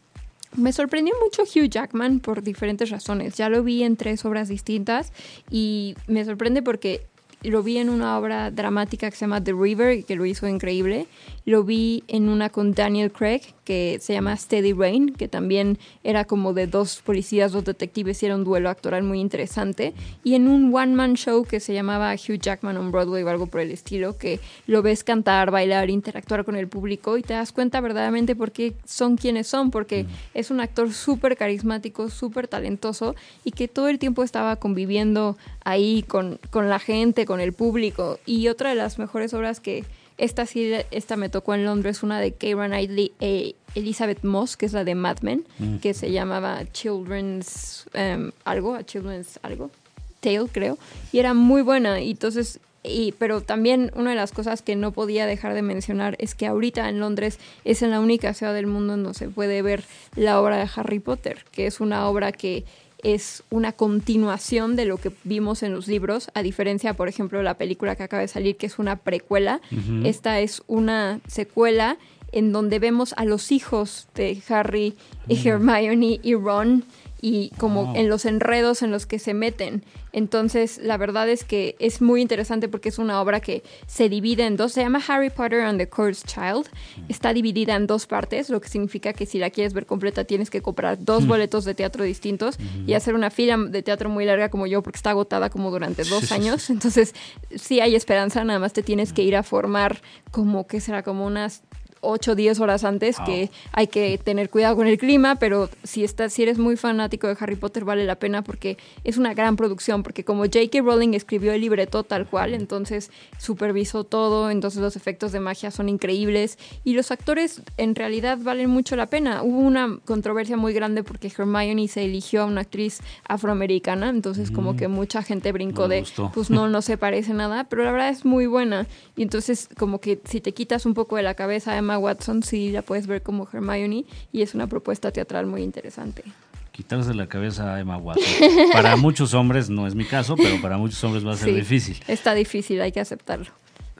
Me 0.56 0.74
sorprendió 0.74 1.14
mucho 1.24 1.44
Hugh 1.44 1.70
Jackman 1.70 2.20
por 2.20 2.42
diferentes 2.42 2.90
razones. 2.90 3.36
Ya 3.38 3.50
lo 3.50 3.64
vi 3.64 3.84
en 3.84 3.98
tres 3.98 4.26
obras 4.26 4.48
distintas 4.48 5.14
y 5.50 5.96
me 6.08 6.26
sorprende 6.26 6.62
porque 6.62 7.08
lo 7.44 7.64
vi 7.64 7.78
en 7.78 7.90
una 7.90 8.18
obra 8.18 8.52
dramática 8.52 9.10
que 9.10 9.16
se 9.16 9.22
llama 9.22 9.44
The 9.44 9.54
River, 9.54 10.04
que 10.04 10.16
lo 10.16 10.26
hizo 10.26 10.48
increíble. 10.48 11.08
Lo 11.46 11.64
vi 11.64 12.04
en 12.08 12.28
una 12.28 12.50
con 12.50 12.74
Daniel 12.74 13.12
Craig, 13.12 13.42
que 13.70 14.00
se 14.02 14.14
llama 14.14 14.36
Steady 14.36 14.74
Rain, 14.74 15.14
que 15.14 15.28
también 15.28 15.78
era 16.04 16.26
como 16.26 16.54
de 16.54 16.66
dos 16.66 17.04
policías, 17.06 17.52
dos 17.52 17.66
detectives, 17.66 18.24
y 18.24 18.26
era 18.26 18.34
un 18.36 18.44
duelo 18.44 18.68
actoral 18.68 19.04
muy 19.04 19.20
interesante. 19.20 19.94
Y 20.24 20.34
en 20.34 20.48
un 20.48 20.74
one-man 20.74 21.14
show 21.14 21.46
que 21.46 21.60
se 21.60 21.76
llamaba 21.76 22.16
Hugh 22.16 22.40
Jackman 22.40 22.78
on 22.78 22.92
Broadway 22.92 23.22
o 23.22 23.30
algo 23.30 23.46
por 23.46 23.62
el 23.62 23.70
estilo, 23.70 24.18
que 24.18 24.40
lo 24.66 24.82
ves 24.82 25.04
cantar, 25.04 25.52
bailar, 25.52 25.92
interactuar 25.92 26.46
con 26.46 26.56
el 26.56 26.68
público 26.68 27.16
y 27.20 27.22
te 27.22 27.36
das 27.36 27.52
cuenta 27.52 27.80
verdaderamente 27.80 28.36
por 28.36 28.52
qué 28.52 28.74
son 28.86 29.18
quienes 29.18 29.46
son, 29.46 29.70
porque 29.70 30.08
es 30.34 30.50
un 30.50 30.62
actor 30.62 30.92
súper 30.92 31.38
carismático, 31.38 32.10
súper 32.10 32.48
talentoso 32.48 33.16
y 33.44 33.52
que 33.52 33.68
todo 33.68 33.88
el 33.88 34.00
tiempo 34.00 34.24
estaba 34.24 34.56
conviviendo 34.56 35.38
ahí 35.64 36.04
con, 36.08 36.40
con 36.50 36.70
la 36.70 36.80
gente, 36.80 37.28
con 37.28 37.40
el 37.40 37.54
público. 37.54 38.18
Y 38.26 38.48
otra 38.48 38.70
de 38.70 38.76
las 38.78 38.98
mejores 38.98 39.32
obras 39.36 39.60
que 39.60 39.86
esta 40.20 40.46
sí, 40.46 40.72
esta 40.92 41.16
me 41.16 41.30
tocó 41.30 41.54
en 41.54 41.66
Londres, 41.66 42.04
una 42.04 42.20
de 42.20 42.34
Keira 42.34 42.68
Knightley 42.68 43.14
e 43.20 43.56
Elizabeth 43.76 44.24
Moss, 44.24 44.58
que 44.58 44.66
es 44.66 44.74
la 44.74 44.84
de 44.84 44.94
Mad 44.94 45.20
Men, 45.22 45.46
mm. 45.58 45.78
que 45.78 45.94
se 45.94 46.12
llamaba 46.12 46.64
Children's 46.72 47.86
um, 47.96 48.32
algo, 48.44 48.76
a 48.76 48.84
Children's 48.84 49.40
algo, 49.42 49.72
Tale 50.20 50.48
creo, 50.52 50.78
y 51.12 51.20
era 51.20 51.34
muy 51.34 51.62
buena. 51.62 52.02
Y 52.02 52.12
entonces, 52.12 52.60
y, 52.84 53.14
pero 53.14 53.42
también 53.42 53.92
una 53.96 54.10
de 54.10 54.16
las 54.18 54.32
cosas 54.32 54.62
que 54.62 54.76
no 54.76 54.92
podía 54.92 55.26
dejar 55.26 55.54
de 55.54 55.62
mencionar 55.62 56.16
es 56.20 56.36
que 56.36 56.48
ahorita 56.48 56.90
en 56.90 57.00
Londres 57.00 57.40
es 57.64 57.82
en 57.82 57.92
la 57.92 58.00
única 58.00 58.34
ciudad 58.34 58.54
del 58.54 58.68
mundo 58.68 58.98
donde 58.98 59.14
se 59.14 59.30
puede 59.30 59.62
ver 59.62 59.84
la 60.16 60.42
obra 60.42 60.58
de 60.58 60.70
Harry 60.76 61.00
Potter, 61.00 61.46
que 61.52 61.66
es 61.66 61.80
una 61.80 62.08
obra 62.08 62.32
que 62.32 62.66
es 63.04 63.44
una 63.50 63.72
continuación 63.72 64.76
de 64.76 64.86
lo 64.86 64.98
que 64.98 65.12
vimos 65.24 65.64
en 65.64 65.74
los 65.74 65.88
libros, 65.88 66.30
a 66.34 66.44
diferencia, 66.44 66.94
por 66.94 67.08
ejemplo, 67.08 67.38
de 67.38 67.44
la 67.44 67.58
película 67.58 67.96
que 67.96 68.04
acaba 68.04 68.22
de 68.22 68.28
salir, 68.28 68.58
que 68.58 68.66
es 68.66 68.80
una 68.80 68.98
precuela. 68.98 69.62
Esta 70.04 70.40
es 70.40 70.64
una 70.68 71.22
secuela 71.28 71.98
en 72.32 72.52
donde 72.52 72.80
vemos 72.80 73.14
a 73.18 73.26
los 73.26 73.52
hijos 73.52 74.08
de 74.16 74.42
Harry 74.50 74.96
y 75.28 75.36
mm. 75.36 75.48
Hermione 75.48 76.20
y 76.22 76.36
Ron 76.36 76.84
y 77.22 77.50
como 77.58 77.96
en 77.96 78.10
los 78.10 78.26
enredos 78.26 78.82
en 78.82 78.92
los 78.92 79.06
que 79.06 79.20
se 79.20 79.34
meten. 79.34 79.84
Entonces, 80.12 80.80
la 80.82 80.98
verdad 80.98 81.30
es 81.30 81.44
que 81.44 81.76
es 81.80 82.02
muy 82.02 82.22
interesante 82.22 82.68
porque 82.68 82.90
es 82.90 82.98
una 82.98 83.22
obra 83.22 83.40
que 83.42 83.64
se 83.88 84.10
divide 84.10 84.46
en 84.46 84.58
dos. 84.58 84.74
Se 84.74 84.82
llama 84.82 85.02
Harry 85.08 85.30
Potter 85.30 85.62
and 85.62 85.80
the 85.80 85.88
Cursed 85.88 86.28
Child. 86.28 86.68
Está 87.10 87.34
dividida 87.34 87.76
en 87.76 87.88
dos 87.88 88.08
partes, 88.08 88.50
lo 88.50 88.60
que 88.62 88.70
significa 88.70 89.14
que 89.14 89.26
si 89.26 89.38
la 89.38 89.50
quieres 89.50 89.74
ver 89.74 89.86
completa 89.86 90.24
tienes 90.24 90.50
que 90.50 90.62
comprar 90.62 91.04
dos 91.04 91.26
hmm. 91.26 91.28
boletos 91.28 91.66
de 91.66 91.76
teatro 91.76 92.04
distintos 92.04 92.58
y 92.88 92.94
hacer 92.94 93.14
una 93.14 93.30
fila 93.30 93.58
de 93.58 93.84
teatro 93.84 94.10
muy 94.10 94.26
larga 94.26 94.50
como 94.50 94.66
yo 94.68 94.82
porque 94.82 94.98
está 94.98 95.12
agotada 95.12 95.50
como 95.50 95.70
durante 95.72 96.04
dos 96.04 96.32
años. 96.32 96.70
Entonces, 96.70 97.14
sí 97.56 97.80
hay 97.80 97.96
esperanza, 97.96 98.44
nada 98.44 98.60
más 98.60 98.74
te 98.74 98.84
tienes 98.84 99.14
que 99.14 99.24
ir 99.24 99.36
a 99.36 99.44
formar 99.44 100.02
como 100.32 100.68
que 100.68 100.82
será 100.82 101.04
como 101.04 101.26
unas 101.26 101.64
8 102.02 102.32
o 102.32 102.36
10 102.36 102.60
horas 102.60 102.84
antes, 102.84 103.18
que 103.26 103.50
hay 103.72 103.88
que 103.88 104.18
tener 104.18 104.50
cuidado 104.50 104.76
con 104.76 104.88
el 104.88 104.98
clima, 104.98 105.36
pero 105.36 105.70
si, 105.84 106.04
estás, 106.04 106.34
si 106.34 106.44
eres 106.44 106.58
muy 106.58 106.78
fanático 106.78 107.28
de 107.28 107.38
Harry 107.40 107.56
Potter 107.56 107.86
vale 107.86 108.06
la 108.06 108.16
pena 108.16 108.44
porque 108.44 108.78
es 109.04 109.18
una 109.18 109.34
gran 109.34 109.56
producción, 109.56 110.04
porque 110.04 110.24
como 110.24 110.44
J.K. 110.44 110.82
Rowling 110.82 111.14
escribió 111.14 111.54
el 111.54 111.62
libreto 111.62 112.04
tal 112.04 112.28
cual, 112.28 112.54
entonces 112.54 113.12
supervisó 113.38 114.04
todo, 114.04 114.50
entonces 114.50 114.82
los 114.82 114.96
efectos 114.96 115.32
de 115.32 115.40
magia 115.40 115.72
son 115.72 115.90
increíbles 115.90 116.58
y 116.84 116.94
los 116.94 117.12
actores 117.12 117.62
en 117.78 117.96
realidad 117.96 118.38
valen 118.42 118.70
mucho 118.70 118.96
la 118.96 119.08
pena. 119.08 119.44
Hubo 119.44 119.60
una 119.60 120.00
controversia 120.06 120.58
muy 120.58 120.74
grande 120.74 121.04
porque 121.04 121.32
Hermione 121.36 121.88
se 121.88 122.06
eligió 122.06 122.44
a 122.44 122.46
una 122.46 122.62
actriz 122.62 123.02
afroamericana, 123.28 124.10
entonces 124.10 124.52
como 124.52 124.74
mm. 124.74 124.78
que 124.78 124.88
mucha 124.88 125.24
gente 125.24 125.52
brincó 125.52 125.88
de, 125.88 126.06
pues 126.34 126.50
no, 126.50 126.68
no 126.70 126.82
se 126.82 126.98
parece 126.98 127.34
nada, 127.34 127.66
pero 127.66 127.84
la 127.84 127.92
verdad 127.92 128.10
es 128.10 128.26
muy 128.26 128.48
buena 128.48 128.88
y 129.16 129.24
entonces 129.24 129.70
como 129.78 130.00
que 130.00 130.20
si 130.26 130.42
te 130.42 130.54
quitas 130.54 130.86
un 130.86 130.94
poco 130.94 131.16
de 131.16 131.24
la 131.24 131.34
cabeza, 131.34 131.72
además 131.72 131.89
Watson 131.98 132.44
sí 132.44 132.72
la 132.72 132.82
puedes 132.82 133.08
ver 133.08 133.22
como 133.22 133.48
Hermione 133.52 134.06
y 134.32 134.42
es 134.42 134.54
una 134.54 134.68
propuesta 134.68 135.12
teatral 135.12 135.46
muy 135.46 135.64
interesante. 135.64 136.24
Quitarse 136.72 137.14
la 137.14 137.28
cabeza 137.28 137.74
a 137.74 137.80
Emma 137.80 137.98
Watson. 137.98 138.26
Para 138.72 138.96
muchos 138.98 139.34
hombres 139.34 139.70
no 139.70 139.86
es 139.88 139.96
mi 139.96 140.06
caso, 140.06 140.38
pero 140.38 140.62
para 140.62 140.78
muchos 140.78 141.04
hombres 141.04 141.26
va 141.26 141.34
a 141.34 141.38
ser 141.38 141.54
difícil. 141.54 142.02
Está 142.08 142.34
difícil, 142.34 142.82
hay 142.82 142.92
que 142.92 143.02
aceptarlo. 143.02 143.52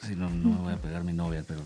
Si 0.02 0.16
no, 0.16 0.30
no 0.30 0.50
me 0.52 0.62
voy 0.62 0.74
a 0.74 0.78
pegar 0.78 1.04
mi 1.04 1.12
novia, 1.12 1.44
pero 1.46 1.60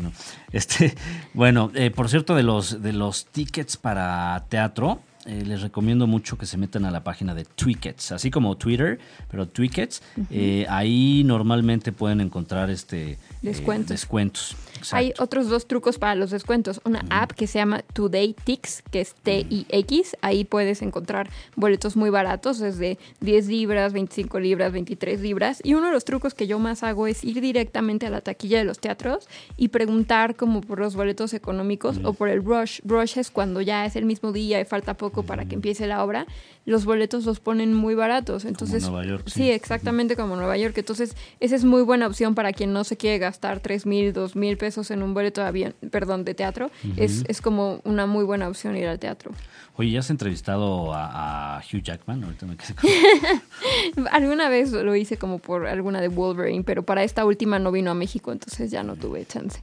no. 0.00 0.12
Este, 0.52 0.94
bueno, 1.32 1.70
eh, 1.74 1.90
por 1.90 2.08
cierto, 2.08 2.34
de 2.34 2.42
los 2.42 2.82
de 2.82 2.92
los 2.92 3.26
tickets 3.26 3.76
para 3.76 4.44
teatro, 4.48 5.00
eh, 5.26 5.44
les 5.44 5.60
recomiendo 5.60 6.06
mucho 6.06 6.38
que 6.38 6.46
se 6.46 6.56
metan 6.56 6.86
a 6.86 6.90
la 6.90 7.04
página 7.04 7.34
de 7.34 7.44
Tweakets, 7.44 8.12
así 8.12 8.30
como 8.30 8.56
Twitter, 8.56 8.98
pero 9.30 9.46
Tweakets. 9.46 10.02
Eh, 10.30 10.66
ahí 10.70 11.22
normalmente 11.24 11.92
pueden 11.92 12.20
encontrar 12.20 12.70
este 12.70 13.18
descuentos. 13.42 13.90
descuentos. 13.90 14.56
Hay 14.92 15.12
otros 15.18 15.48
dos 15.48 15.66
trucos 15.66 15.98
para 15.98 16.14
los 16.14 16.30
descuentos. 16.30 16.80
Una 16.84 17.04
app 17.10 17.32
que 17.32 17.46
se 17.46 17.58
llama 17.58 17.82
Today 17.92 18.34
Tix, 18.44 18.82
que 18.90 19.00
es 19.00 19.14
T-I-X. 19.14 20.16
Ahí 20.20 20.44
puedes 20.44 20.82
encontrar 20.82 21.30
boletos 21.56 21.96
muy 21.96 22.10
baratos, 22.10 22.58
desde 22.58 22.98
10 23.20 23.48
libras, 23.48 23.92
25 23.92 24.40
libras, 24.40 24.72
23 24.72 25.20
libras. 25.20 25.60
Y 25.64 25.74
uno 25.74 25.86
de 25.86 25.92
los 25.92 26.04
trucos 26.04 26.34
que 26.34 26.46
yo 26.46 26.58
más 26.58 26.82
hago 26.82 27.06
es 27.06 27.24
ir 27.24 27.40
directamente 27.40 28.06
a 28.06 28.10
la 28.10 28.20
taquilla 28.20 28.58
de 28.58 28.64
los 28.64 28.78
teatros 28.78 29.28
y 29.56 29.68
preguntar 29.68 30.36
como 30.36 30.60
por 30.60 30.78
los 30.80 30.94
boletos 30.94 31.34
económicos 31.34 32.00
o 32.04 32.12
por 32.12 32.28
el 32.28 32.44
rush. 32.44 32.80
Rush 32.84 33.18
es 33.18 33.30
cuando 33.30 33.60
ya 33.60 33.86
es 33.86 33.96
el 33.96 34.04
mismo 34.04 34.32
día 34.32 34.60
y 34.60 34.64
falta 34.64 34.94
poco 34.94 35.22
para 35.22 35.46
que 35.46 35.54
empiece 35.54 35.86
la 35.86 36.04
obra 36.04 36.26
los 36.68 36.84
boletos 36.84 37.24
los 37.24 37.40
ponen 37.40 37.72
muy 37.72 37.94
baratos. 37.94 38.44
Entonces, 38.44 38.82
Nueva 38.82 39.04
York, 39.06 39.24
sí. 39.26 39.50
exactamente 39.50 40.16
como 40.16 40.36
Nueva 40.36 40.56
York. 40.58 40.76
Entonces, 40.76 41.16
esa 41.40 41.56
es 41.56 41.64
muy 41.64 41.80
buena 41.80 42.06
opción 42.06 42.34
para 42.34 42.52
quien 42.52 42.74
no 42.74 42.84
se 42.84 42.98
quiere 42.98 43.18
gastar 43.18 43.60
tres 43.60 43.86
mil, 43.86 44.12
dos 44.12 44.36
mil 44.36 44.58
pesos 44.58 44.67
en 44.90 45.02
un 45.02 45.14
boleto 45.14 45.40
de 45.40 45.46
avión, 45.46 45.74
perdón, 45.90 46.24
de 46.24 46.34
teatro. 46.34 46.70
es, 46.96 47.24
es 47.28 47.40
como 47.40 47.80
una 47.84 48.06
muy 48.06 48.24
buena 48.24 48.48
opción 48.48 48.76
ir 48.76 48.88
al 48.88 48.98
teatro. 48.98 49.32
Oye, 49.76 49.92
¿ya 49.92 50.00
has 50.00 50.10
entrevistado 50.10 50.92
a, 50.92 51.62
Hugh 51.72 51.82
Jackman? 51.82 52.24
Ahorita 52.24 52.46
me 52.46 52.56
quedé 52.56 52.74
Alguna 54.10 54.48
vez 54.48 54.72
lo 54.72 54.96
hice 54.96 55.18
como 55.18 55.38
por 55.38 55.68
alguna 55.68 56.00
de 56.00 56.08
Wolverine, 56.08 56.64
pero 56.64 56.82
para 56.82 57.04
esta 57.04 57.24
última 57.24 57.60
no 57.60 57.70
vino 57.70 57.92
a 57.92 57.94
México, 57.94 58.32
entonces 58.32 58.72
ya 58.72 58.82
no 58.82 58.96
tuve 58.96 59.24
chance. 59.24 59.60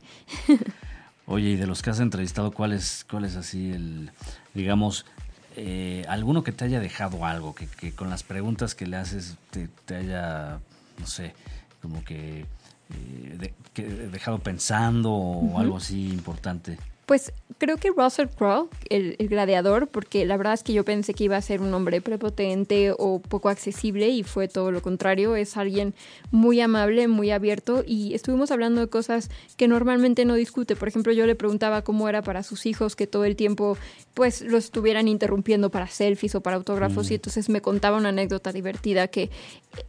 Oye, 1.27 1.49
y 1.49 1.55
de 1.57 1.67
los 1.67 1.81
que 1.81 1.89
has 1.89 1.99
entrevistado, 1.99 2.51
¿cuál 2.51 2.71
es, 2.71 3.05
cuál 3.09 3.25
es 3.25 3.35
así 3.35 3.71
el, 3.71 4.11
digamos, 4.53 5.05
eh, 5.57 6.05
alguno 6.07 6.43
que 6.43 6.51
te 6.51 6.63
haya 6.63 6.79
dejado 6.79 7.25
algo, 7.25 7.53
que, 7.53 7.91
con 7.91 8.09
las 8.09 8.23
preguntas 8.23 8.75
que 8.75 8.85
le 8.85 8.97
haces 8.97 9.35
te, 9.51 9.95
haya, 9.95 10.59
no 10.99 11.07
sé, 11.07 11.33
como 11.81 12.03
que, 12.05 12.45
eh, 12.89 14.09
dejado 14.11 14.39
pensando 14.39 15.11
o 15.11 15.59
algo 15.59 15.77
así 15.77 16.09
importante. 16.09 16.77
Pues 17.05 17.33
creo 17.57 17.77
que 17.77 17.91
Russell 17.95 18.27
Crowe, 18.27 18.69
el, 18.89 19.15
gladiador, 19.29 19.87
porque 19.87 20.25
la 20.25 20.37
verdad 20.37 20.53
es 20.53 20.63
que 20.63 20.73
yo 20.73 20.83
pensé 20.83 21.13
que 21.13 21.25
iba 21.25 21.37
a 21.37 21.41
ser 21.41 21.61
un 21.61 21.73
hombre 21.73 22.01
prepotente 22.01 22.93
o 22.97 23.19
poco 23.19 23.49
accesible 23.49 24.09
y 24.09 24.23
fue 24.23 24.47
todo 24.47 24.71
lo 24.71 24.81
contrario. 24.81 25.35
Es 25.35 25.55
alguien 25.57 25.93
muy 26.31 26.59
amable, 26.61 27.07
muy 27.07 27.31
abierto 27.31 27.83
y 27.85 28.13
estuvimos 28.13 28.51
hablando 28.51 28.81
de 28.81 28.87
cosas 28.87 29.29
que 29.57 29.67
normalmente 29.67 30.25
no 30.25 30.35
discute. 30.35 30.75
Por 30.75 30.87
ejemplo, 30.87 31.13
yo 31.13 31.25
le 31.25 31.35
preguntaba 31.35 31.83
cómo 31.83 32.09
era 32.09 32.21
para 32.21 32.43
sus 32.43 32.65
hijos 32.65 32.95
que 32.95 33.07
todo 33.07 33.25
el 33.25 33.35
tiempo 33.35 33.77
pues 34.13 34.41
lo 34.41 34.57
estuvieran 34.57 35.07
interrumpiendo 35.07 35.69
para 35.69 35.87
selfies 35.87 36.35
o 36.35 36.41
para 36.41 36.55
autógrafos 36.55 37.11
y 37.11 37.13
mm. 37.13 37.15
entonces 37.15 37.49
me 37.49 37.61
contaba 37.61 37.97
una 37.97 38.09
anécdota 38.09 38.51
divertida 38.53 39.09
que 39.09 39.29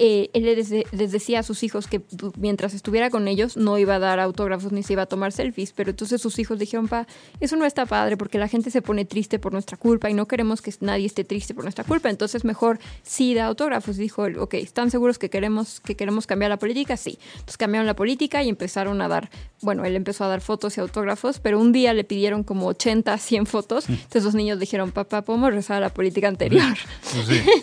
eh, 0.01 0.31
él 0.33 0.45
les, 0.45 0.71
les, 0.71 1.13
decía 1.13 1.41
a 1.41 1.43
sus 1.45 1.63
hijos 1.63 1.87
que 1.87 2.03
mientras 2.37 2.75
estuviera 2.75 3.09
con 3.09 3.29
ellos 3.29 3.57
no 3.57 3.79
iba 3.79 3.95
a 3.95 3.99
dar 4.01 4.19
autógrafos 4.19 4.73
ni 4.73 4.83
se 4.83 4.95
iba 4.95 5.03
a 5.03 5.07
tomar 5.07 5.31
selfies, 5.31 5.73
pero 5.73 5.91
entonces 5.91 6.21
sus 6.21 6.41
hijos 6.41 6.59
dijeron, 6.59 6.89
pa, 6.89 7.06
eso 7.41 7.57
no 7.57 7.65
está 7.65 7.87
padre 7.87 8.17
porque 8.17 8.39
la 8.39 8.49
gente 8.49 8.71
se 8.71 8.83
pone 8.83 9.05
triste 9.05 9.39
por 9.39 9.53
nuestra 9.53 9.77
culpa 9.77 10.11
y 10.11 10.15
no 10.15 10.27
queremos 10.27 10.63
que 10.63 10.73
nadie 10.81 11.07
esté 11.07 11.25
triste 11.25 11.55
por 11.55 11.65
nuestra 11.65 11.85
culpa, 11.85 12.11
entonces 12.11 12.45
mejor 12.45 12.79
sí 13.03 13.35
da 13.35 13.47
autógrafos. 13.47 13.97
Dijo, 13.97 14.27
ok, 14.39 14.55
¿están 14.55 14.91
seguros 14.91 15.19
que 15.19 15.31
queremos, 15.31 15.81
que 15.81 15.97
queremos 15.97 16.27
cambiar 16.27 16.51
la 16.51 16.59
política? 16.59 16.97
Sí. 16.97 17.19
Entonces 17.33 17.57
cambiaron 17.57 17.87
la 17.87 17.97
política 17.97 18.43
y 18.43 18.49
empezaron 18.49 19.01
a 19.03 19.09
dar, 19.09 19.31
bueno, 19.61 19.85
él 19.85 19.97
empezó 19.97 20.25
a 20.25 20.29
dar 20.29 20.41
fotos 20.41 20.77
y 20.77 20.81
autógrafos, 20.81 21.41
pero 21.41 21.61
un 21.61 21.73
día 21.73 21.93
le 21.93 22.05
pidieron 22.05 22.43
como 22.43 22.67
80, 22.67 23.17
100 23.19 23.47
fotos, 23.47 23.89
mm. 23.89 23.93
entonces 23.93 24.25
los 24.25 24.35
niños 24.35 24.59
dijeron, 24.59 24.93
papá, 24.93 25.23
¿podemos 25.23 25.53
rezar 25.53 25.79
a 25.79 25.81
la 25.81 25.91
política 25.91 26.29
anterior? 26.29 26.77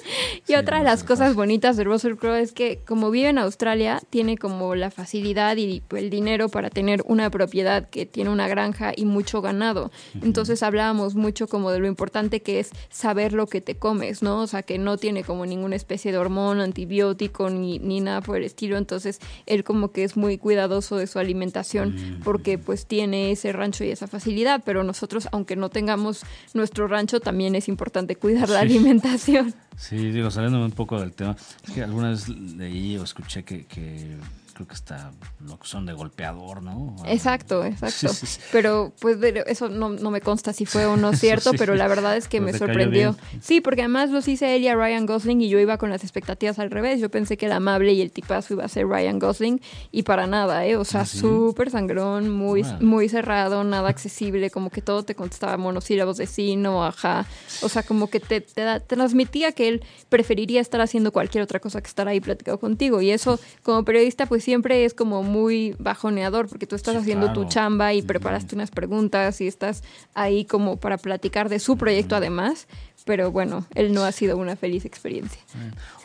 Y 0.48 0.56
otra 0.56 0.80
de 0.80 0.84
las 0.84 1.04
cosas 1.04 1.36
bonitas 1.36 1.78
de 1.78 1.86
Russell 1.86 2.16
Crowe 2.16 2.42
es 2.42 2.52
que 2.52 2.80
como 2.86 3.12
vive 3.12 3.30
en 3.30 3.38
Australia, 3.38 4.02
tiene 4.10 4.38
como 4.38 4.76
la 4.76 4.92
facilidad 4.92 5.56
y 5.58 5.82
el 5.96 6.10
dinero 6.10 6.50
para 6.50 6.70
tener 6.70 7.02
una 7.06 7.30
propiedad 7.30 7.90
que 7.90 8.06
tiene 8.06 8.30
una 8.30 8.48
granja 8.48 8.92
y 8.96 9.06
mucho 9.06 9.33
ganado. 9.42 9.92
Entonces 10.22 10.64
hablábamos 10.64 11.16
mucho 11.16 11.48
como 11.48 11.72
de 11.72 11.80
lo 11.80 11.88
importante 11.88 12.42
que 12.42 12.60
es 12.60 12.72
saber 12.90 13.34
lo 13.34 13.48
que 13.48 13.62
te 13.62 13.76
comes, 13.76 14.22
¿no? 14.22 14.42
O 14.42 14.48
sea, 14.48 14.64
que 14.64 14.78
no 14.78 14.98
tiene 14.98 15.24
como 15.24 15.46
ninguna 15.46 15.76
especie 15.76 16.12
de 16.12 16.18
hormona, 16.18 16.64
antibiótico 16.64 17.50
ni, 17.50 17.80
ni 17.80 18.00
nada 18.00 18.22
por 18.22 18.38
el 18.38 18.44
estilo. 18.44 18.78
Entonces 18.78 19.20
él 19.46 19.64
como 19.64 19.92
que 19.92 20.04
es 20.04 20.18
muy 20.18 20.38
cuidadoso 20.38 20.98
de 20.98 21.08
su 21.08 21.20
alimentación 21.20 22.20
porque 22.24 22.58
pues 22.58 22.86
tiene 22.86 23.32
ese 23.32 23.52
rancho 23.52 23.84
y 23.84 23.90
esa 23.90 24.08
facilidad, 24.08 24.62
pero 24.66 24.84
nosotros, 24.84 25.28
aunque 25.32 25.56
no 25.56 25.70
tengamos 25.70 26.24
nuestro 26.54 26.88
rancho, 26.88 27.20
también 27.20 27.56
es 27.56 27.68
importante 27.68 28.16
cuidar 28.16 28.50
la 28.50 28.62
alimentación. 28.62 29.54
Sí, 29.78 30.12
digo, 30.12 30.30
saliendo 30.32 30.64
un 30.64 30.72
poco 30.72 31.00
del 31.00 31.14
tema, 31.14 31.36
es 31.66 31.74
que 31.74 31.84
alguna 31.84 32.10
vez 32.10 32.30
leí 32.30 32.98
o 32.98 33.04
escuché 33.04 33.44
que, 33.44 33.66
que 33.66 34.18
creo 34.54 34.68
que 34.68 34.76
está 34.76 35.12
lo 35.46 35.60
que 35.60 35.68
son 35.68 35.86
de 35.86 35.94
golpeador, 35.94 36.62
¿no? 36.62 36.96
Exacto, 37.06 37.66
exacto. 37.66 38.08
Pero 38.52 38.94
pues 39.00 39.18
eso 39.48 39.70
no, 39.70 39.90
me 39.90 40.22
consta 40.22 40.54
si 40.54 40.66
fue 40.66 40.86
o 40.86 40.96
no 40.96 41.14
cierto, 41.24 41.52
pero 41.58 41.76
la 41.76 41.88
verdad 41.88 42.16
es 42.16 42.28
que 42.28 42.40
me 42.40 42.54
sorprendió. 42.54 43.16
Sí, 43.42 43.62
porque 43.62 43.82
además 43.82 44.10
los 44.10 44.28
hice 44.28 44.56
él 44.56 44.64
y 44.64 44.68
a 44.68 44.76
Ryan 44.76 45.06
Gosling 45.06 45.42
y 45.42 45.50
yo 45.50 45.60
iba 45.60 45.78
con 45.78 45.90
las 45.90 46.04
expectativas 46.04 46.60
al 46.60 46.72
revés. 46.72 47.00
Yo 47.00 47.10
pensé 47.10 47.38
que 47.38 47.48
el 47.48 47.52
amable 47.52 47.94
y 47.94 48.02
el 48.02 48.12
tipazo 48.12 48.54
iba 48.54 48.66
a 48.66 48.68
ser 48.68 48.88
Ryan 48.88 49.20
Gosling 49.20 49.62
y 49.92 50.04
para 50.04 50.28
nada, 50.28 50.66
¿eh? 50.66 50.76
O 50.76 50.86
sea, 50.86 51.02
¿Ah, 51.02 51.06
súper 51.06 51.72
sangrón, 51.72 52.30
muy, 52.30 52.64
muy 52.80 53.10
cerrado, 53.10 53.64
nada 53.64 53.90
accesible, 53.90 54.50
como 54.52 54.70
que 54.70 54.82
todo 54.82 55.04
te 55.04 55.16
contestaba 55.16 55.58
monosílabos 55.58 56.18
de 56.18 56.28
sí, 56.28 56.56
no, 56.56 56.86
ajá. 56.86 57.26
O 57.62 57.70
sea, 57.70 57.84
como 57.84 58.08
que 58.08 58.20
te, 58.20 58.42
te, 58.42 58.80
transmitía 58.82 59.52
que 59.52 59.68
él 59.68 59.84
preferiría 60.10 60.62
estar 60.62 60.82
haciendo 60.82 61.12
cualquier 61.12 61.44
otra 61.44 61.60
cosa 61.60 61.82
que 61.82 61.88
estar 61.88 62.08
ahí 62.08 62.22
platicando 62.22 62.60
contigo. 62.60 63.02
Y 63.02 63.12
eso, 63.12 63.40
como 63.64 63.84
periodista, 63.84 64.26
pues 64.26 64.43
siempre 64.44 64.86
es 64.86 64.94
como 64.94 65.24
muy 65.24 65.76
bajoneador 65.80 66.48
porque 66.48 66.68
tú 66.68 66.76
estás 66.76 66.96
haciendo 66.96 67.34
tu 67.34 67.46
chamba 67.46 67.94
y 67.94 68.02
preparaste 68.02 68.56
unas 68.56 68.70
preguntas 68.70 69.42
y 69.42 69.48
estás 69.48 69.84
ahí 70.14 70.46
como 70.46 70.78
para 70.78 70.98
platicar 70.98 71.50
de 71.50 71.60
su 71.60 71.78
proyecto 71.78 72.16
además. 72.16 72.68
Pero 73.06 73.32
bueno, 73.32 73.66
él 73.76 73.94
no 73.94 74.04
ha 74.04 74.12
sido 74.12 74.38
una 74.38 74.56
feliz 74.56 74.86
experiencia. 74.86 75.42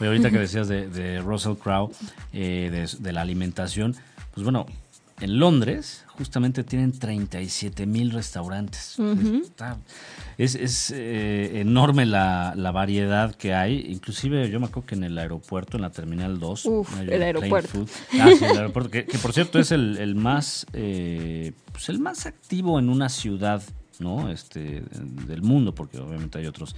Oye, 0.01 0.09
ahorita 0.09 0.31
que 0.31 0.39
decías 0.39 0.69
de, 0.69 1.21
Russell 1.21 1.55
Crowe, 1.55 1.93
eh, 2.33 2.87
de, 2.99 3.13
la 3.13 3.21
alimentación, 3.21 3.95
pues 4.35 4.43
bueno, 4.43 4.67
en 5.21 5.39
Londres 5.39 6.05
justamente 6.19 6.65
tienen 6.65 6.99
37 6.99 7.87
mil 7.87 8.11
restaurantes. 8.11 8.97
Es, 10.37 10.93
eh, 10.95 11.61
enorme 11.61 12.07
la, 12.07 12.53
variedad 12.75 13.35
que 13.37 13.55
hay. 13.55 13.87
Inclusive 13.89 14.51
yo 14.51 14.59
me 14.59 14.67
acuerdo 14.67 14.89
que 14.89 14.95
en 14.97 15.05
el 15.05 15.17
aeropuerto, 15.17 15.77
en 15.77 15.83
la 15.83 15.91
Terminal 15.91 16.41
2. 16.41 16.69
el 17.09 17.23
aeropuerto. 17.23 17.87
Ah, 18.21 18.31
el 18.31 18.57
aeropuerto. 18.57 18.91
Que, 18.91 19.05
por 19.23 19.33
cierto 19.33 19.61
es 19.61 19.71
el, 19.71 20.15
más, 20.17 20.67
eh, 20.73 21.53
pues 21.73 21.89
el 21.89 22.01
más 22.01 22.27
activo 22.27 22.81
en 22.81 22.89
una 22.89 23.09
ciudad 23.09 23.63
¿no? 24.01 24.31
Este, 24.31 24.83
del 25.27 25.43
mundo, 25.43 25.75
porque 25.75 25.99
obviamente 25.99 26.39
hay 26.39 26.47
otros, 26.47 26.75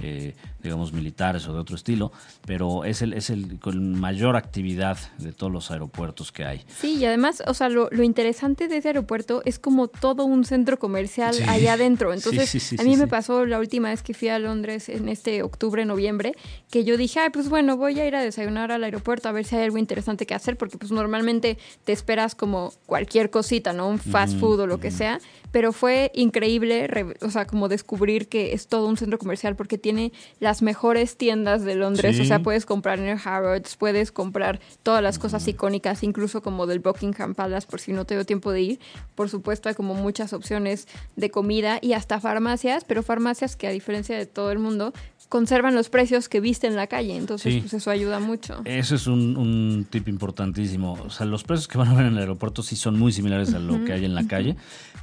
eh, 0.00 0.34
digamos, 0.62 0.92
militares 0.92 1.46
o 1.46 1.52
de 1.52 1.58
otro 1.58 1.76
estilo, 1.76 2.12
pero 2.46 2.84
es 2.84 3.02
el, 3.02 3.12
es 3.12 3.30
el 3.30 3.58
con 3.60 3.98
mayor 3.98 4.36
actividad 4.36 4.98
de 5.18 5.32
todos 5.32 5.52
los 5.52 5.70
aeropuertos 5.70 6.32
que 6.32 6.44
hay. 6.44 6.64
Sí, 6.80 6.96
y 6.96 7.04
además, 7.04 7.42
o 7.46 7.54
sea, 7.54 7.68
lo, 7.68 7.88
interesante 8.02 8.68
de 8.68 8.78
ese 8.78 8.88
aeropuerto 8.88 9.42
es 9.44 9.58
como 9.58 9.88
todo 9.88 10.24
un 10.24 10.44
centro 10.44 10.78
comercial 10.78 11.34
allá 11.48 11.74
adentro. 11.74 12.12
Entonces, 12.12 12.78
a 12.78 12.82
mí 12.82 12.96
me 12.96 13.06
pasó 13.06 13.46
la 13.46 13.58
última 13.58 13.90
vez 13.90 14.02
que 14.02 14.14
fui 14.14 14.28
a 14.28 14.38
Londres 14.38 14.88
en 14.88 15.08
este 15.08 15.42
octubre, 15.42 15.84
noviembre, 15.84 16.34
que 16.70 16.84
yo 16.84 16.96
dije, 16.96 17.20
ay, 17.20 17.30
pues 17.30 17.48
bueno, 17.48 17.76
voy 17.76 17.98
a 18.00 18.06
ir 18.06 18.16
a 18.16 18.22
desayunar 18.22 18.72
al 18.72 18.84
aeropuerto 18.84 19.28
a 19.28 19.32
ver 19.32 19.44
si 19.44 19.56
hay 19.56 19.64
algo 19.64 19.78
interesante 19.78 20.26
que 20.26 20.34
hacer, 20.34 20.56
porque 20.56 20.78
pues 20.78 20.92
normalmente 20.92 21.58
te 21.84 21.92
esperas 21.92 22.34
como 22.34 22.72
cualquier 22.86 23.30
cosita, 23.30 23.72
¿no? 23.72 23.88
Un 23.88 23.98
fast 23.98 24.38
food 24.38 24.60
o 24.60 24.66
lo 24.66 24.80
que 24.80 24.90
sea, 24.90 25.20
pero 25.54 25.72
fue 25.72 26.10
increíble, 26.16 27.14
o 27.20 27.30
sea, 27.30 27.46
como 27.46 27.68
descubrir 27.68 28.26
que 28.26 28.54
es 28.54 28.66
todo 28.66 28.88
un 28.88 28.96
centro 28.96 29.20
comercial 29.20 29.54
porque 29.54 29.78
tiene 29.78 30.10
las 30.40 30.62
mejores 30.62 31.16
tiendas 31.16 31.62
de 31.62 31.76
Londres, 31.76 32.18
o 32.18 32.24
sea, 32.24 32.40
puedes 32.40 32.66
comprar 32.66 32.98
en 32.98 33.06
el 33.06 33.20
Harrods, 33.24 33.76
puedes 33.76 34.10
comprar 34.10 34.58
todas 34.82 35.00
las 35.00 35.20
cosas 35.20 35.46
icónicas, 35.46 36.02
incluso 36.02 36.42
como 36.42 36.66
del 36.66 36.80
Buckingham 36.80 37.36
Palace, 37.36 37.68
por 37.70 37.78
si 37.78 37.92
no 37.92 38.04
te 38.04 38.14
dio 38.14 38.26
tiempo 38.26 38.50
de 38.50 38.62
ir. 38.62 38.80
Por 39.14 39.30
supuesto, 39.30 39.68
hay 39.68 39.76
como 39.76 39.94
muchas 39.94 40.32
opciones 40.32 40.88
de 41.14 41.30
comida 41.30 41.78
y 41.80 41.92
hasta 41.92 42.18
farmacias, 42.18 42.84
pero 42.84 43.04
farmacias 43.04 43.54
que 43.54 43.68
a 43.68 43.70
diferencia 43.70 44.18
de 44.18 44.26
todo 44.26 44.50
el 44.50 44.58
mundo 44.58 44.92
conservan 45.28 45.74
los 45.74 45.88
precios 45.88 46.28
que 46.28 46.40
viste 46.40 46.66
en 46.66 46.76
la 46.76 46.86
calle, 46.86 47.16
entonces 47.16 47.60
pues 47.60 47.74
eso 47.74 47.90
ayuda 47.90 48.20
mucho. 48.20 48.60
Eso 48.64 48.94
es 48.94 49.06
un, 49.06 49.86
tip 49.90 50.08
importantísimo. 50.08 50.92
O 50.92 51.10
sea, 51.10 51.26
los 51.26 51.42
precios 51.42 51.68
que 51.68 51.78
van 51.78 51.88
a 51.88 51.94
ver 51.94 52.06
en 52.06 52.12
el 52.12 52.18
aeropuerto 52.20 52.62
sí 52.62 52.76
son 52.76 52.98
muy 52.98 53.12
similares 53.12 53.52
a 53.54 53.58
lo 53.58 53.84
que 53.84 53.92
hay 53.92 54.04
en 54.04 54.14
la 54.14 54.26
calle, 54.26 54.56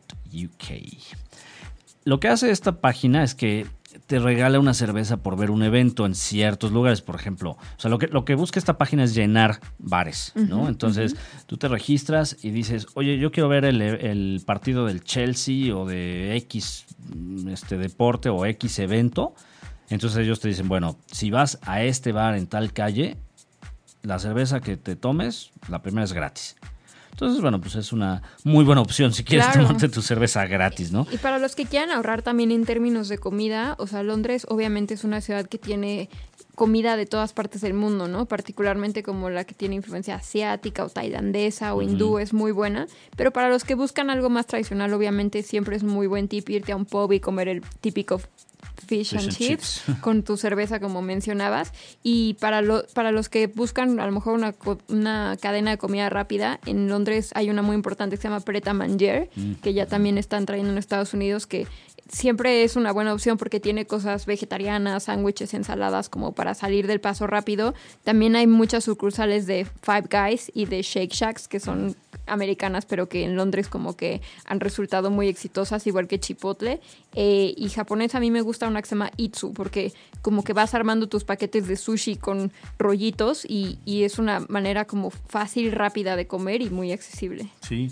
Lo 2.03 2.19
que 2.19 2.27
hace 2.27 2.51
esta 2.51 2.81
página 2.81 3.23
es 3.23 3.35
que 3.35 3.67
te 4.07 4.19
regala 4.19 4.59
una 4.59 4.73
cerveza 4.73 5.17
por 5.17 5.37
ver 5.37 5.51
un 5.51 5.63
evento 5.63 6.05
en 6.05 6.15
ciertos 6.15 6.71
lugares, 6.71 7.01
por 7.01 7.15
ejemplo. 7.15 7.51
O 7.51 7.79
sea, 7.79 7.89
lo 7.89 7.97
que, 7.97 8.07
lo 8.07 8.25
que 8.25 8.35
busca 8.35 8.59
esta 8.59 8.77
página 8.77 9.03
es 9.03 9.13
llenar 9.13 9.59
bares, 9.79 10.33
¿no? 10.35 10.67
Entonces, 10.67 11.15
tú 11.45 11.57
te 11.57 11.67
registras 11.67 12.37
y 12.41 12.51
dices, 12.51 12.87
oye, 12.93 13.17
yo 13.17 13.31
quiero 13.31 13.49
ver 13.49 13.65
el, 13.65 14.41
partido 14.45 14.85
del 14.85 15.03
Chelsea 15.03 15.75
o 15.75 15.85
de 15.85 16.35
X 16.37 16.85
este, 17.47 17.77
deporte 17.77 18.29
o 18.29 18.45
X 18.45 18.79
evento. 18.79 19.33
Entonces 19.91 20.19
ellos 20.19 20.39
te 20.39 20.47
dicen, 20.47 20.67
bueno, 20.69 20.97
si 21.11 21.31
vas 21.31 21.59
a 21.63 21.83
este 21.83 22.11
bar 22.11 22.35
en 22.35 22.47
tal 22.47 22.71
calle, 22.71 23.17
la 24.03 24.19
cerveza 24.19 24.61
que 24.61 24.77
te 24.77 24.95
tomes, 24.95 25.51
la 25.69 25.81
primera 25.81 26.05
es 26.05 26.13
gratis. 26.13 26.55
Entonces, 27.11 27.41
bueno, 27.41 27.59
pues 27.59 27.75
es 27.75 27.91
una 27.91 28.23
muy 28.45 28.63
buena 28.63 28.81
opción 28.81 29.13
si 29.13 29.23
quieres 29.23 29.51
tomarte 29.51 29.89
tu 29.89 30.01
cerveza 30.01 30.45
gratis, 30.47 30.91
¿no? 30.91 31.05
Y 31.11 31.17
para 31.17 31.39
los 31.39 31.55
que 31.55 31.65
quieran 31.65 31.91
ahorrar 31.91 32.21
también 32.21 32.51
en 32.51 32.65
términos 32.65 33.09
de 33.09 33.17
comida, 33.17 33.75
o 33.79 33.85
sea, 33.85 34.01
Londres 34.01 34.47
obviamente 34.49 34.93
es 34.93 35.03
una 35.03 35.19
ciudad 35.19 35.45
que 35.45 35.57
tiene 35.57 36.09
comida 36.55 36.95
de 36.95 37.05
todas 37.05 37.33
partes 37.33 37.61
del 37.61 37.73
mundo, 37.73 38.07
¿no? 38.07 38.25
Particularmente 38.25 39.03
como 39.03 39.29
la 39.29 39.43
que 39.43 39.53
tiene 39.53 39.75
influencia 39.75 40.15
asiática 40.15 40.83
o 40.85 40.89
tailandesa 40.89 41.73
o 41.73 41.81
hindú 41.81 42.17
es 42.17 42.33
muy 42.33 42.51
buena, 42.51 42.87
pero 43.15 43.31
para 43.31 43.49
los 43.49 43.65
que 43.65 43.75
buscan 43.75 44.09
algo 44.09 44.29
más 44.29 44.47
tradicional, 44.47 44.93
obviamente 44.93 45.43
siempre 45.43 45.75
es 45.75 45.83
muy 45.83 46.07
buen 46.07 46.27
tip 46.27 46.49
irte 46.49 46.71
a 46.71 46.75
un 46.75 46.85
pub 46.85 47.11
y 47.11 47.19
comer 47.19 47.49
el 47.49 47.61
típico 47.81 48.21
fish, 48.87 49.13
and, 49.13 49.29
chips, 49.29 49.83
con 50.01 50.23
tu 50.23 50.37
cerveza 50.37 50.79
como 50.79 51.01
mencionabas 51.01 51.71
y 52.03 52.35
para 52.35 52.61
lo, 52.61 52.85
para 52.93 53.11
los 53.11 53.29
que 53.29 53.47
buscan 53.47 53.99
a 53.99 54.05
lo 54.05 54.11
mejor 54.11 54.33
una, 54.33 54.53
una, 54.89 55.37
cadena 55.39 55.71
de 55.71 55.77
comida 55.77 56.09
rápida 56.09 56.59
en 56.65 56.89
Londres 56.89 57.31
hay 57.35 57.49
una 57.49 57.61
muy 57.61 57.75
importante 57.75 58.15
que 58.15 58.21
se 58.21 58.27
llama 58.27 58.41
Preta 58.41 58.73
Manger 58.73 59.29
mm. 59.35 59.53
que 59.55 59.73
ya 59.73 59.85
también 59.85 60.17
están 60.17 60.45
trayendo 60.45 60.71
en 60.71 60.77
Estados 60.77 61.13
Unidos 61.13 61.47
que 61.47 61.67
siempre 62.11 62.63
es 62.63 62.75
una 62.75 62.91
buena 62.91 63.13
opción 63.13 63.37
porque 63.37 63.59
tiene 63.59 63.85
cosas 63.85 64.25
vegetarianas, 64.25 65.03
sándwiches, 65.03 65.53
ensaladas 65.53 66.09
como 66.09 66.33
para 66.33 66.53
salir 66.53 66.87
del 66.87 66.99
paso 66.99 67.25
rápido. 67.25 67.73
También 68.03 68.35
hay 68.35 68.47
muchas 68.47 68.83
sucursales 68.83 69.47
de 69.47 69.65
Five 69.81 70.05
Guys 70.11 70.51
y 70.53 70.65
de 70.65 70.81
Shake 70.81 71.13
Shacks 71.13 71.47
que 71.47 71.59
son 71.59 71.95
americanas 72.31 72.85
pero 72.85 73.09
que 73.09 73.23
en 73.23 73.35
Londres 73.35 73.67
como 73.67 73.95
que 73.95 74.21
han 74.45 74.59
resultado 74.59 75.11
muy 75.11 75.27
exitosas 75.27 75.85
igual 75.87 76.07
que 76.07 76.19
Chipotle. 76.19 76.81
Eh, 77.13 77.53
y 77.57 77.69
japonés 77.69 78.15
a 78.15 78.19
mí 78.19 78.31
me 78.31 78.41
gusta 78.41 78.67
una 78.67 78.81
que 78.81 78.87
se 78.87 78.95
llama 78.95 79.11
Itsu 79.17 79.53
porque 79.53 79.93
como 80.21 80.43
que 80.43 80.53
vas 80.53 80.73
armando 80.73 81.07
tus 81.07 81.23
paquetes 81.23 81.67
de 81.67 81.75
sushi 81.75 82.15
con 82.15 82.51
rollitos 82.79 83.45
y, 83.45 83.79
y 83.85 84.03
es 84.03 84.19
una 84.19 84.39
manera 84.49 84.85
como 84.85 85.09
fácil, 85.09 85.71
rápida 85.71 86.15
de 86.15 86.27
comer 86.27 86.61
y 86.61 86.69
muy 86.69 86.91
accesible. 86.91 87.49
Sí 87.61 87.89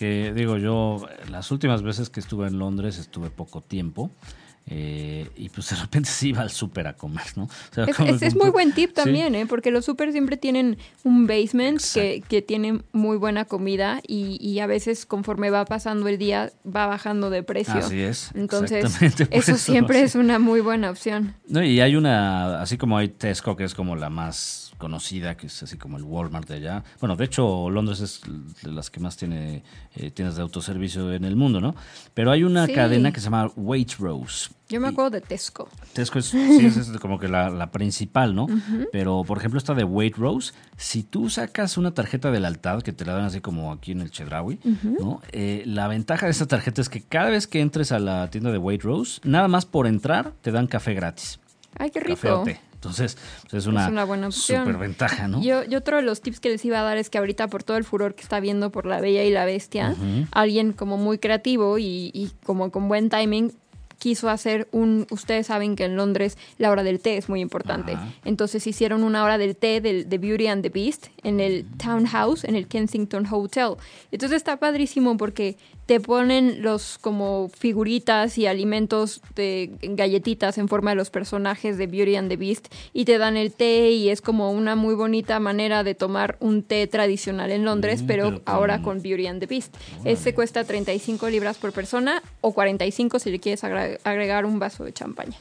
que 0.00 0.32
digo 0.34 0.56
yo, 0.56 1.06
las 1.30 1.50
últimas 1.50 1.82
veces 1.82 2.08
que 2.08 2.20
estuve 2.20 2.46
en 2.46 2.58
Londres 2.58 2.96
estuve 2.96 3.28
poco 3.28 3.60
tiempo. 3.60 4.10
Eh, 4.72 5.28
y 5.36 5.48
pues 5.48 5.70
de 5.70 5.76
repente 5.76 6.08
se 6.08 6.28
iba 6.28 6.42
al 6.42 6.50
súper 6.50 6.86
a 6.86 6.92
comer, 6.92 7.26
¿no? 7.34 7.48
es, 8.20 8.36
muy 8.36 8.50
buen 8.50 8.72
tip 8.72 8.94
también, 8.94 9.34
¿eh? 9.34 9.44
Porque 9.44 9.72
los 9.72 9.84
súper 9.84 10.12
siempre 10.12 10.36
tienen 10.36 10.78
un 11.02 11.26
basement 11.26 11.80
que, 11.92 12.22
que, 12.28 12.40
tiene 12.40 12.80
muy 12.92 13.16
buena 13.16 13.44
comida 13.46 14.00
y, 14.06 14.38
y, 14.40 14.60
a 14.60 14.68
veces 14.68 15.06
conforme 15.06 15.50
va 15.50 15.64
pasando 15.64 16.06
el 16.06 16.18
día 16.18 16.52
va 16.64 16.86
bajando 16.86 17.30
de 17.30 17.42
precio. 17.42 17.74
Así 17.74 18.00
es. 18.00 18.30
Entonces, 18.34 18.96
eso, 19.30 19.56
siempre 19.56 20.02
es 20.02 20.14
una 20.14 20.38
muy 20.38 20.60
buena 20.60 20.90
opción. 20.90 21.34
No, 21.48 21.64
y 21.64 21.80
hay 21.80 21.96
una, 21.96 22.62
así 22.62 22.78
como 22.78 22.96
hay 22.96 23.08
Tesco, 23.08 23.56
que 23.56 23.64
es 23.64 23.74
como 23.74 23.96
la 23.96 24.08
más 24.08 24.69
conocida, 24.80 25.36
que 25.36 25.46
es 25.46 25.62
así 25.62 25.76
como 25.76 25.96
el 25.96 26.02
Walmart 26.02 26.48
de 26.48 26.56
allá. 26.56 26.82
Bueno, 26.98 27.14
de 27.14 27.26
hecho, 27.26 27.70
Londres 27.70 28.00
es 28.00 28.20
de 28.62 28.72
las 28.72 28.90
que 28.90 28.98
más 28.98 29.16
tiene 29.16 29.62
eh, 29.94 30.10
tiendas 30.10 30.34
de 30.34 30.42
autoservicio 30.42 31.12
en 31.12 31.24
el 31.24 31.36
mundo, 31.36 31.60
¿no? 31.60 31.76
Pero 32.14 32.32
hay 32.32 32.42
una 32.42 32.66
cadena 32.66 33.12
que 33.12 33.20
se 33.20 33.26
llama 33.26 33.52
Waitrose. 33.54 34.50
Yo 34.68 34.80
me 34.80 34.88
acuerdo 34.88 35.10
de 35.10 35.20
Tesco. 35.20 35.68
Tesco 35.92 36.18
es, 36.18 36.26
sí, 36.26 36.66
es, 36.66 36.90
como 37.00 37.18
que 37.18 37.28
la, 37.28 37.70
principal, 37.70 38.34
¿no? 38.34 38.46
Pero, 38.90 39.22
por 39.24 39.38
ejemplo, 39.38 39.58
esta 39.58 39.74
de 39.74 39.84
Waitrose, 39.84 40.52
si 40.76 41.02
tú 41.02 41.28
sacas 41.28 41.76
una 41.76 41.92
tarjeta 41.92 42.30
de 42.30 42.40
lealtad, 42.40 42.82
que 42.82 42.92
te 42.92 43.04
la 43.04 43.14
dan 43.14 43.24
así 43.24 43.40
como 43.40 43.72
aquí 43.72 43.92
en 43.92 44.00
el 44.00 44.10
Chedraui, 44.10 44.58
¿no? 44.98 45.20
Eh, 45.32 45.62
la 45.66 45.86
ventaja 45.86 46.26
de 46.26 46.32
esta 46.32 46.46
tarjeta 46.46 46.80
es 46.80 46.88
que 46.88 47.02
cada 47.02 47.30
vez 47.30 47.46
que 47.46 47.60
entres 47.60 47.92
a 47.92 47.98
la 47.98 48.30
tienda 48.30 48.50
de 48.50 48.58
Waitrose, 48.58 49.20
nada 49.24 49.46
más 49.46 49.66
por 49.66 49.86
entrar, 49.86 50.32
te 50.40 50.50
dan 50.50 50.66
café 50.66 50.94
gratis. 50.94 51.38
Ay, 51.76 51.90
qué 51.90 52.00
rico. 52.00 52.44
Entonces, 52.80 53.18
pues, 53.42 53.64
es 53.64 53.66
una, 53.66 53.88
es 53.88 54.06
buena 54.06 54.30
super 54.30 54.78
ventaja, 54.78 55.28
¿no? 55.28 55.42
Yo, 55.42 55.64
yo, 55.64 55.78
otro 55.78 55.96
de 55.96 56.02
los 56.02 56.22
tips 56.22 56.40
que 56.40 56.48
les 56.48 56.64
iba 56.64 56.80
a 56.80 56.82
dar 56.82 56.96
es 56.96 57.10
que 57.10 57.18
ahorita 57.18 57.48
por 57.48 57.62
todo 57.62 57.76
el 57.76 57.84
furor 57.84 58.14
que 58.14 58.22
está 58.22 58.40
viendo 58.40 58.70
por 58.70 58.86
La 58.86 59.02
Bella 59.02 59.22
y 59.22 59.30
la 59.30 59.44
Bestia, 59.44 59.94
alguien 60.32 60.72
como 60.72 60.96
muy 60.96 61.18
creativo 61.18 61.76
y, 61.76 62.10
y 62.14 62.30
como 62.42 62.70
con 62.70 62.88
buen 62.88 63.10
timing 63.10 63.52
quiso 64.00 64.30
hacer 64.30 64.66
un, 64.72 65.06
ustedes 65.10 65.46
saben 65.46 65.76
que 65.76 65.84
en 65.84 65.94
Londres 65.94 66.38
la 66.56 66.70
hora 66.70 66.82
del 66.82 67.00
té 67.00 67.18
es 67.18 67.28
muy 67.28 67.40
importante. 67.40 67.96
Entonces 68.24 68.66
hicieron 68.66 69.04
una 69.04 69.22
hora 69.22 69.36
del 69.36 69.54
té 69.54 69.80
del, 69.80 70.08
de 70.08 70.18
Beauty 70.18 70.46
and 70.48 70.62
the 70.62 70.70
Beast 70.70 71.08
en 71.22 71.38
el 71.38 71.66
Townhouse, 71.76 72.44
en 72.44 72.56
el 72.56 72.66
Kensington 72.66 73.26
Hotel. 73.30 73.74
Entonces 74.10 74.38
está 74.38 74.56
padrísimo 74.56 75.16
porque 75.18 75.58
te 75.90 75.98
ponen 75.98 76.62
los 76.62 76.98
como 76.98 77.48
figuritas 77.48 78.38
y 78.38 78.46
alimentos 78.46 79.20
de 79.34 79.72
galletitas 79.82 80.56
en 80.56 80.68
forma 80.68 80.90
de 80.90 80.94
los 80.94 81.10
personajes 81.10 81.78
de 81.78 81.88
Beauty 81.88 82.14
and 82.14 82.28
the 82.28 82.36
Beast 82.36 82.72
y 82.92 83.06
te 83.06 83.18
dan 83.18 83.36
el 83.36 83.50
té 83.50 83.90
y 83.90 84.08
es 84.08 84.20
como 84.20 84.52
una 84.52 84.76
muy 84.76 84.94
bonita 84.94 85.40
manera 85.40 85.82
de 85.82 85.96
tomar 85.96 86.36
un 86.38 86.62
té 86.62 86.86
tradicional 86.86 87.50
en 87.50 87.64
Londres, 87.64 88.04
mm, 88.04 88.06
pero, 88.06 88.40
ahora 88.44 88.82
con 88.82 89.02
Beauty 89.02 89.26
and 89.26 89.40
the 89.40 89.46
Beast. 89.46 89.74
Este 90.04 90.32
cuesta 90.32 90.62
35 90.62 91.28
libras 91.28 91.58
por 91.58 91.72
persona 91.72 92.22
o 92.40 92.52
45 92.52 93.18
si 93.18 93.32
le 93.32 93.40
quieres 93.40 93.64
agregar 93.64 94.46
un 94.46 94.60
vaso 94.60 94.84
de 94.84 94.92
champaña. 94.92 95.38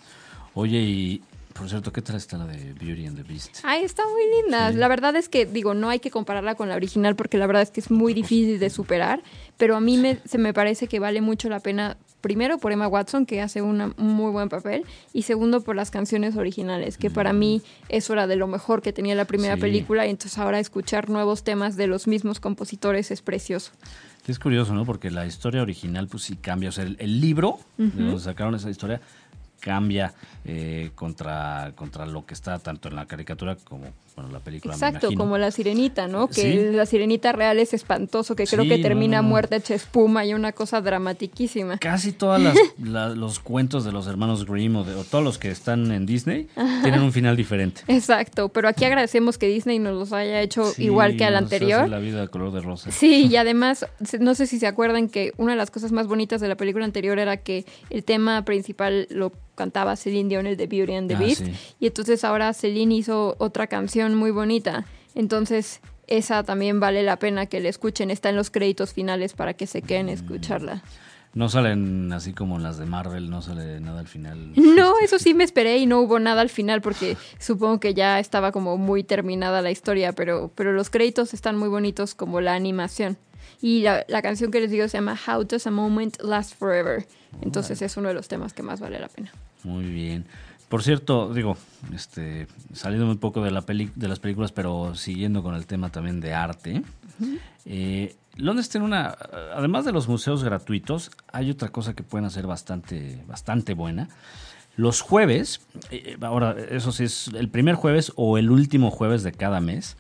Oye, 0.56 0.80
y 0.80 1.22
por 1.60 1.70
cierto, 1.70 1.92
¿qué 1.92 2.02
tal 2.02 2.16
está 2.16 2.38
la 2.38 2.46
de 2.46 2.74
Beauty 2.74 3.06
and 3.06 3.18
the 3.18 3.24
Beast? 3.24 3.58
Ay, 3.64 3.84
está 3.84 4.04
muy 4.08 4.22
linda. 4.42 4.72
La 4.72 4.88
verdad 4.88 5.14
es 5.18 5.28
que, 5.28 5.46
digo, 5.46 5.74
no 5.74 5.90
hay 5.90 6.00
que 6.00 6.10
compararla 6.10 6.56
con 6.56 6.70
la 6.70 6.76
original 6.76 7.18
porque 7.18 7.38
la 7.38 7.48
verdad 7.48 7.64
es 7.64 7.70
que 7.70 7.82
es 7.82 7.92
muy 7.92 8.14
difícil 8.14 8.60
de 8.60 8.70
superar, 8.70 9.22
pero 9.58 9.76
a 9.76 9.82
mí 9.82 9.98
me, 9.98 10.20
se 10.26 10.38
me 10.38 10.54
parece 10.54 10.88
que 10.88 11.00
vale 11.00 11.20
mucho 11.20 11.50
la 11.50 11.60
pena, 11.60 11.98
primero 12.22 12.60
por 12.60 12.72
Emma 12.72 12.88
Watson, 12.88 13.26
que 13.26 13.42
hace 13.42 13.62
un 13.62 13.94
muy 13.98 14.32
buen 14.32 14.48
papel, 14.48 14.86
y 15.12 15.24
segundo 15.24 15.60
por 15.62 15.76
las 15.76 15.92
canciones 15.92 16.38
originales, 16.38 16.98
que 16.98 17.10
para 17.10 17.34
mí 17.34 17.62
eso 17.90 18.14
era 18.14 18.26
de 18.26 18.38
lo 18.38 18.48
mejor 18.48 18.82
que 18.82 18.94
tenía 18.94 19.14
la 19.16 19.26
primera 19.26 19.58
película, 19.58 20.08
y 20.08 20.12
entonces 20.12 20.38
ahora 20.38 20.60
escuchar 20.60 21.10
nuevos 21.10 21.44
temas 21.44 21.76
de 21.76 21.88
los 21.88 22.08
mismos 22.08 22.40
compositores 22.40 23.12
es 23.12 23.22
precioso. 23.22 23.72
Es 24.28 24.38
curioso, 24.38 24.76
¿no? 24.76 24.86
Porque 24.86 25.10
la 25.10 25.26
historia 25.26 25.64
original, 25.64 26.08
pues 26.08 26.24
sí 26.24 26.36
cambia. 26.36 26.70
O 26.70 26.72
sea, 26.72 26.84
el, 26.84 27.20
libro, 27.20 27.58
de 27.78 27.88
donde 27.88 28.20
sacaron 28.20 28.54
esa 28.54 28.70
historia, 28.70 29.02
cambia 29.60 30.14
eh, 30.46 30.92
contra, 30.96 31.74
contra 31.76 32.06
lo 32.06 32.26
que 32.26 32.34
está 32.34 32.60
tanto 32.60 32.88
en 32.88 32.96
la 32.96 33.06
caricatura 33.06 33.56
como 33.56 33.88
bueno, 34.16 34.32
la 34.32 34.40
película. 34.40 34.74
Exacto, 34.74 35.10
como 35.16 35.38
la 35.38 35.52
sirenita, 35.52 36.08
¿no? 36.08 36.28
Que 36.28 36.72
la 36.72 36.86
sirenita 36.86 37.32
real 37.32 37.60
es 37.60 37.74
espantoso, 37.74 38.36
que 38.36 38.46
creo 38.46 38.66
que 38.66 38.78
termina 38.78 39.22
muerta 39.22 39.56
hecha 39.56 39.76
espuma 39.76 40.26
y 40.26 40.34
una 40.34 40.52
cosa 40.52 40.82
dramatiquísima. 40.82 41.78
Casi 41.78 42.12
todos 42.12 42.42
los 42.78 43.40
cuentos 43.40 43.86
de 43.86 43.92
los 43.92 44.08
hermanos 44.08 44.46
Grimm 44.46 44.76
o, 44.78 44.84
de, 44.84 45.04
todos 45.04 45.24
los 45.24 45.38
que 45.38 45.50
están 45.52 45.92
en 45.92 46.06
Disney 46.06 46.48
tienen 46.84 47.02
un 47.02 47.12
final 47.12 47.36
diferente. 47.36 47.82
Exacto, 47.88 48.50
pero 48.50 48.68
aquí 48.68 48.86
agradecemos 48.86 49.38
que 49.38 49.48
Disney 49.48 49.80
nos 49.80 49.94
los 49.94 50.14
haya 50.14 50.42
hecho 50.42 50.72
igual 50.78 51.18
que 51.18 51.26
al 51.26 51.36
anterior. 51.36 51.88
la 51.90 52.00
vida 52.00 52.22
de 52.22 52.28
color 52.28 52.52
de 52.52 52.62
rosa. 52.62 52.92
Sí, 52.92 53.28
y 53.28 53.36
además, 53.38 53.86
no 54.20 54.36
sé 54.36 54.48
si 54.48 54.60
se 54.60 54.68
acuerdan 54.68 55.10
que 55.10 55.34
una 55.38 55.54
de 55.54 55.58
las 55.58 55.72
cosas 55.72 55.92
más 55.92 56.08
bonitas 56.08 56.42
de 56.42 56.48
la 56.48 56.56
película 56.56 56.86
anterior 56.86 57.20
era 57.20 57.38
que 57.38 57.66
el 57.90 58.04
tema 58.04 58.44
principal 58.46 59.08
lo 59.10 59.32
cantaba 59.60 59.98
Celine 59.98 60.30
Dion, 60.30 60.48
el 60.48 60.56
de 60.56 60.68
Beauty 60.68 60.94
and 60.94 61.10
the 61.10 61.16
ah, 61.16 61.20
Beast. 61.20 61.46
Y 61.82 61.88
entonces 61.88 62.24
ahora 62.24 62.54
Celine 62.54 62.96
hizo 62.96 63.36
otra 63.40 63.68
canción 63.68 64.09
muy 64.16 64.32
bonita. 64.32 64.86
Entonces 65.16 65.82
esa 66.08 66.44
también 66.44 66.80
vale 66.80 67.04
la 67.04 67.18
pena 67.18 67.46
que 67.46 67.60
la 67.60 67.70
escuchen. 67.70 68.12
Está 68.12 68.30
en 68.30 68.36
los 68.36 68.50
créditos 68.50 68.94
finales 68.94 69.34
para 69.34 69.54
que 69.54 69.68
se 69.68 69.82
queden 69.82 70.10
a 70.10 70.14
escucharla. 70.14 70.82
No 71.36 71.48
salen 71.48 72.12
así 72.12 72.34
como 72.34 72.58
las 72.58 72.80
de 72.80 72.88
Marvel, 72.88 73.30
no 73.30 73.44
sale 73.44 73.80
nada 73.80 74.00
al 74.00 74.08
final. 74.08 74.54
No, 74.56 74.94
eso 75.02 75.20
sí 75.20 75.34
me 75.34 75.44
esperé 75.44 75.78
y 75.78 75.86
no 75.86 76.00
hubo 76.00 76.20
nada 76.20 76.42
al 76.42 76.50
final 76.50 76.82
porque 76.82 77.18
supongo 77.38 77.80
que 77.80 77.94
ya 77.94 78.20
estaba 78.20 78.52
como 78.52 78.78
muy 78.78 79.04
terminada 79.04 79.62
la 79.62 79.70
historia, 79.70 80.14
pero, 80.14 80.52
pero 80.56 80.74
los 80.74 80.90
créditos 80.90 81.34
están 81.34 81.56
muy 81.56 81.70
bonitos 81.70 82.16
como 82.16 82.42
la 82.42 82.56
animación. 82.56 83.18
Y 83.62 83.82
la, 83.82 84.06
la 84.08 84.22
canción 84.22 84.52
que 84.52 84.62
les 84.62 84.72
digo 84.72 84.88
se 84.88 84.98
llama 84.98 85.18
How 85.28 85.44
Does 85.44 85.68
a 85.68 85.72
Moment 85.72 86.20
Last 86.22 86.56
Forever. 86.58 87.06
Entonces 87.42 87.82
es 87.82 87.98
uno 87.98 88.08
de 88.08 88.14
los 88.14 88.28
temas 88.28 88.54
que 88.54 88.64
más 88.64 88.80
vale 88.80 89.00
la 89.00 89.10
pena. 89.10 89.32
Muy 89.64 89.86
bien. 89.86 90.26
Por 90.70 90.84
cierto, 90.84 91.34
digo, 91.34 91.58
este, 91.96 92.48
saliendo 92.74 93.10
un 93.10 93.18
poco 93.18 93.42
de, 93.42 93.50
la 93.50 93.62
peli 93.62 93.92
de 93.96 94.08
las 94.08 94.20
películas, 94.20 94.52
pero 94.52 94.94
siguiendo 94.94 95.42
con 95.42 95.56
el 95.56 95.66
tema 95.66 95.90
también 95.90 96.22
de 96.22 96.36
arte, 96.36 96.84
eh, 97.66 98.16
Londres 98.36 98.70
tiene 98.70 98.86
una, 98.86 99.18
además 99.56 99.84
de 99.84 99.92
los 99.92 100.08
museos 100.08 100.44
gratuitos, 100.44 101.10
hay 101.34 101.50
otra 101.50 101.70
cosa 101.70 101.96
que 101.96 102.04
pueden 102.04 102.26
hacer 102.26 102.46
bastante, 102.46 103.20
bastante 103.28 103.74
buena. 103.74 104.10
Los 104.78 105.02
jueves, 105.02 105.62
eh, 105.90 106.18
ahora 106.22 106.56
eso 106.70 106.92
sí 106.92 107.06
es 107.06 107.30
el 107.30 107.50
primer 107.50 107.74
jueves 107.74 108.14
o 108.16 108.38
el 108.38 108.52
último 108.52 108.92
jueves 108.92 109.24
de 109.24 109.32
cada 109.32 109.62
mes, 109.62 109.98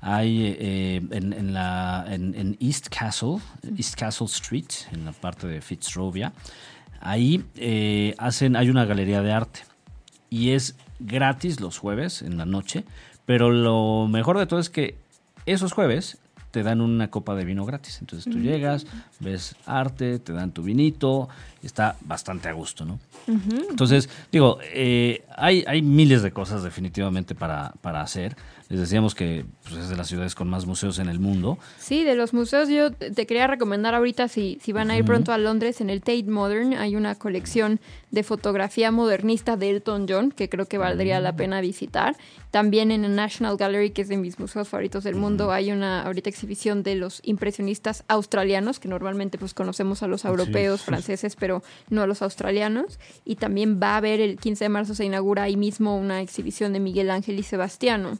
hay 0.00 0.56
eh, 0.56 1.02
en, 1.10 1.52
la, 1.52 2.06
en, 2.08 2.56
East 2.60 2.88
Castle, 2.96 3.38
East 3.76 3.96
Castle 3.96 4.26
Street, 4.26 4.70
en 4.92 5.04
la 5.04 5.12
parte 5.12 5.48
de 5.48 5.60
Fitzrovia, 5.60 6.32
ahí 7.00 7.44
hacen, 8.18 8.54
hay 8.54 8.70
una 8.70 8.84
galería 8.84 9.20
de 9.20 9.32
arte 9.32 9.71
y 10.32 10.52
es 10.52 10.76
gratis 10.98 11.60
los 11.60 11.76
jueves 11.76 12.22
en 12.22 12.38
la 12.38 12.46
noche, 12.46 12.84
pero 13.26 13.50
lo 13.50 14.08
mejor 14.08 14.38
de 14.38 14.46
todo 14.46 14.60
es 14.60 14.70
que 14.70 14.96
esos 15.44 15.72
jueves 15.72 16.16
te 16.52 16.62
dan 16.62 16.80
una 16.80 17.10
copa 17.10 17.34
de 17.34 17.44
vino 17.44 17.66
gratis. 17.66 17.98
Entonces 18.00 18.32
tú 18.32 18.38
llegas, 18.38 18.86
ves 19.20 19.56
arte, 19.66 20.18
te 20.18 20.32
dan 20.32 20.52
tu 20.52 20.62
vinito, 20.62 21.28
está 21.62 21.96
bastante 22.00 22.48
a 22.48 22.52
gusto, 22.52 22.86
¿no? 22.86 22.98
Entonces, 23.70 24.08
digo, 24.30 24.58
eh, 24.62 25.22
hay, 25.36 25.64
hay 25.66 25.82
miles 25.82 26.22
de 26.22 26.32
cosas 26.32 26.62
definitivamente 26.62 27.34
para, 27.34 27.72
para 27.82 28.00
hacer. 28.00 28.34
Les 28.72 28.80
decíamos 28.80 29.14
que 29.14 29.44
pues, 29.64 29.76
es 29.76 29.90
de 29.90 29.96
las 29.96 30.08
ciudades 30.08 30.34
con 30.34 30.48
más 30.48 30.64
museos 30.64 30.98
en 30.98 31.10
el 31.10 31.20
mundo. 31.20 31.58
Sí, 31.78 32.04
de 32.04 32.14
los 32.14 32.32
museos 32.32 32.70
yo 32.70 32.90
te 32.90 33.26
quería 33.26 33.46
recomendar 33.46 33.94
ahorita, 33.94 34.28
si, 34.28 34.58
si 34.62 34.72
van 34.72 34.90
a 34.90 34.96
ir 34.96 35.04
pronto 35.04 35.30
a 35.30 35.36
Londres, 35.36 35.82
en 35.82 35.90
el 35.90 36.00
Tate 36.00 36.24
Modern 36.24 36.72
hay 36.72 36.96
una 36.96 37.14
colección 37.14 37.80
de 38.12 38.22
fotografía 38.22 38.90
modernista 38.90 39.58
de 39.58 39.68
Elton 39.68 40.06
John 40.08 40.30
que 40.30 40.48
creo 40.48 40.64
que 40.64 40.78
valdría 40.78 41.20
la 41.20 41.36
pena 41.36 41.60
visitar. 41.60 42.16
También 42.52 42.90
en 42.90 43.06
el 43.06 43.16
National 43.16 43.56
Gallery, 43.56 43.90
que 43.90 44.02
es 44.02 44.08
de 44.08 44.18
mis 44.18 44.38
museos 44.38 44.68
favoritos 44.68 45.04
del 45.04 45.14
mundo, 45.14 45.52
hay 45.52 45.72
una 45.72 46.02
ahorita 46.02 46.28
exhibición 46.28 46.82
de 46.82 46.96
los 46.96 47.20
impresionistas 47.24 48.04
australianos, 48.08 48.78
que 48.78 48.88
normalmente 48.88 49.38
pues 49.38 49.54
conocemos 49.54 50.02
a 50.02 50.06
los 50.06 50.26
europeos, 50.26 50.82
franceses, 50.82 51.34
pero 51.34 51.62
no 51.88 52.02
a 52.02 52.06
los 52.06 52.20
australianos. 52.20 53.00
Y 53.24 53.36
también 53.36 53.80
va 53.82 53.94
a 53.94 53.96
haber 53.96 54.20
el 54.20 54.36
15 54.36 54.66
de 54.66 54.68
marzo 54.68 54.94
se 54.94 55.06
inaugura 55.06 55.44
ahí 55.44 55.56
mismo 55.56 55.96
una 55.96 56.20
exhibición 56.20 56.74
de 56.74 56.80
Miguel 56.80 57.10
Ángel 57.10 57.38
y 57.38 57.42
Sebastiano 57.42 58.18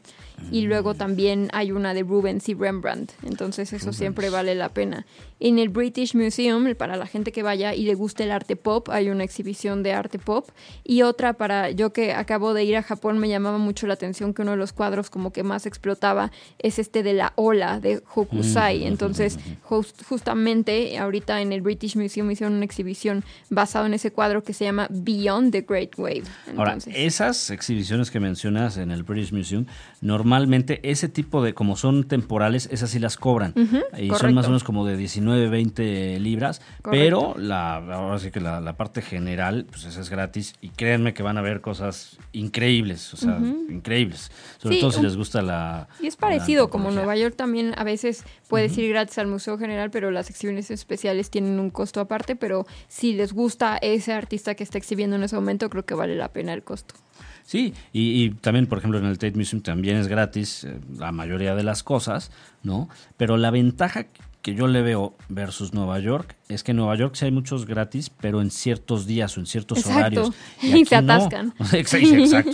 y 0.51 0.61
luego 0.61 0.93
también 0.93 1.49
hay 1.53 1.71
una 1.71 1.93
de 1.93 2.03
Rubens 2.03 2.49
y 2.49 2.53
Rembrandt. 2.53 3.11
Entonces 3.23 3.73
eso 3.73 3.93
siempre 3.93 4.29
vale 4.29 4.55
la 4.55 4.69
pena. 4.69 5.05
En 5.39 5.59
el 5.59 5.69
British 5.69 6.15
Museum, 6.15 6.73
para 6.75 6.95
la 6.95 7.05
gente 7.05 7.31
que 7.31 7.43
vaya 7.43 7.73
y 7.73 7.83
le 7.83 7.95
guste 7.95 8.23
el 8.23 8.31
arte 8.31 8.55
pop, 8.55 8.89
hay 8.89 9.09
una 9.09 9.23
exhibición 9.23 9.83
de 9.83 9.93
arte 9.93 10.19
pop. 10.19 10.49
Y 10.83 11.01
otra 11.01 11.33
para 11.33 11.71
yo 11.71 11.91
que 11.91 12.13
acabo 12.13 12.53
de 12.53 12.63
ir 12.63 12.77
a 12.77 12.83
Japón, 12.83 13.19
me 13.19 13.29
llamaba 13.29 13.57
mucho 13.57 13.87
la 13.87 13.93
atención 13.95 14.22
que 14.31 14.43
uno 14.43 14.51
de 14.51 14.57
los 14.57 14.71
cuadros 14.71 15.09
como 15.09 15.33
que 15.33 15.43
más 15.43 15.65
explotaba 15.65 16.31
es 16.59 16.79
este 16.79 17.03
de 17.03 17.13
la 17.13 17.33
ola 17.35 17.81
de 17.81 18.01
Hokusai. 18.15 18.81
Mm. 18.81 18.87
Entonces 18.87 19.39
justamente 19.63 20.97
ahorita 20.97 21.41
en 21.41 21.51
el 21.51 21.61
British 21.61 21.97
Museum 21.97 22.29
hicieron 22.31 22.55
una 22.55 22.65
exhibición 22.65 23.23
basado 23.49 23.85
en 23.87 23.93
ese 23.93 24.11
cuadro 24.11 24.43
que 24.43 24.53
se 24.53 24.65
llama 24.65 24.87
Beyond 24.89 25.51
the 25.51 25.61
Great 25.61 25.97
Wave. 25.97 26.23
Ahora, 26.55 26.77
esas 26.85 27.49
exhibiciones 27.49 28.11
que 28.11 28.19
mencionas 28.19 28.77
en 28.77 28.91
el 28.91 29.03
British 29.03 29.33
Museum, 29.33 29.65
normalmente 30.01 30.79
ese 30.83 31.09
tipo 31.09 31.43
de, 31.43 31.53
como 31.53 31.75
son 31.75 32.03
temporales, 32.05 32.69
esas 32.71 32.91
sí 32.91 32.99
las 32.99 33.17
cobran. 33.17 33.53
y 33.97 34.09
son 34.11 34.33
más 34.33 34.45
o 34.45 34.49
menos 34.49 34.63
como 34.63 34.85
de 34.85 34.97
19, 34.97 35.49
20 35.49 36.19
libras, 36.19 36.61
pero 36.83 37.35
la, 37.37 37.77
ahora 37.77 38.19
sí 38.19 38.31
que 38.31 38.39
la, 38.39 38.73
parte 38.73 39.01
general, 39.01 39.65
pues 39.69 39.85
esa 39.85 40.01
es 40.01 40.09
gratis 40.09 40.55
y 40.61 40.69
créanme 40.69 41.13
que 41.13 41.23
van 41.23 41.37
a 41.37 41.41
ver 41.41 41.61
cosas 41.61 42.17
increíbles, 42.31 43.13
o 43.13 43.17
sea, 43.17 43.39
increíbles. 43.69 44.12
Sobre 44.57 44.79
todo 44.79 44.91
si 44.91 45.01
les 45.01 45.15
gusta 45.15 45.41
la... 45.41 45.87
Y 46.01 46.07
es 46.07 46.15
parecido, 46.15 46.69
como 46.69 46.91
Nueva 46.91 47.15
York 47.15 47.35
también 47.35 47.73
a 47.77 47.83
veces 47.83 48.23
puedes 48.47 48.77
ir 48.77 48.89
gratis 48.89 49.17
al 49.17 49.27
Museo 49.27 49.57
General, 49.57 49.91
pero 49.91 50.11
las 50.11 50.29
exhibiciones 50.29 50.71
especiales 50.71 51.29
tienen 51.29 51.59
un 51.59 51.69
costo 51.69 51.99
aparte, 51.99 52.35
pero 52.35 52.65
si 52.87 53.13
les 53.13 53.33
gusta 53.33 53.77
ese 53.77 54.13
artista 54.13 54.55
que 54.55 54.63
está 54.63 54.77
exhibiendo 54.77 55.15
en 55.15 55.23
ese 55.23 55.35
momento, 55.35 55.69
creo 55.69 55.85
que 55.85 55.93
vale 55.93 56.15
la 56.15 56.29
pena 56.29 56.53
el 56.53 56.63
costo. 56.63 56.95
Sí, 57.43 57.73
y, 57.91 58.31
también, 58.31 58.67
por 58.67 58.77
ejemplo, 58.77 58.99
en 58.99 59.05
el 59.05 59.17
Tate 59.17 59.37
Museum 59.37 59.61
también 59.61 59.97
es 59.97 60.07
gratis 60.07 60.63
eh, 60.63 60.79
la 60.97 61.11
mayoría 61.11 61.55
de 61.55 61.63
las 61.63 61.83
cosas, 61.83 62.31
¿no? 62.63 62.89
Pero 63.17 63.37
la 63.37 63.51
ventaja 63.51 64.05
que 64.43 64.53
yo 64.53 64.67
le 64.67 64.81
veo 64.81 65.15
versus 65.29 65.73
Nueva 65.73 65.99
York 65.99 66.35
es 66.49 66.63
que 66.63 66.71
en 66.71 66.77
Nueva 66.77 66.95
York 66.95 67.15
sí 67.15 67.25
hay 67.25 67.31
muchos 67.31 67.65
gratis, 67.65 68.09
pero 68.09 68.41
en 68.41 68.51
ciertos 68.51 69.07
días 69.07 69.35
o 69.37 69.39
en 69.39 69.45
ciertos 69.45 69.85
horarios. 69.87 70.31
Y, 70.61 70.85
se 70.85 70.95
atascan. 70.97 71.53
exacto, 71.71 72.51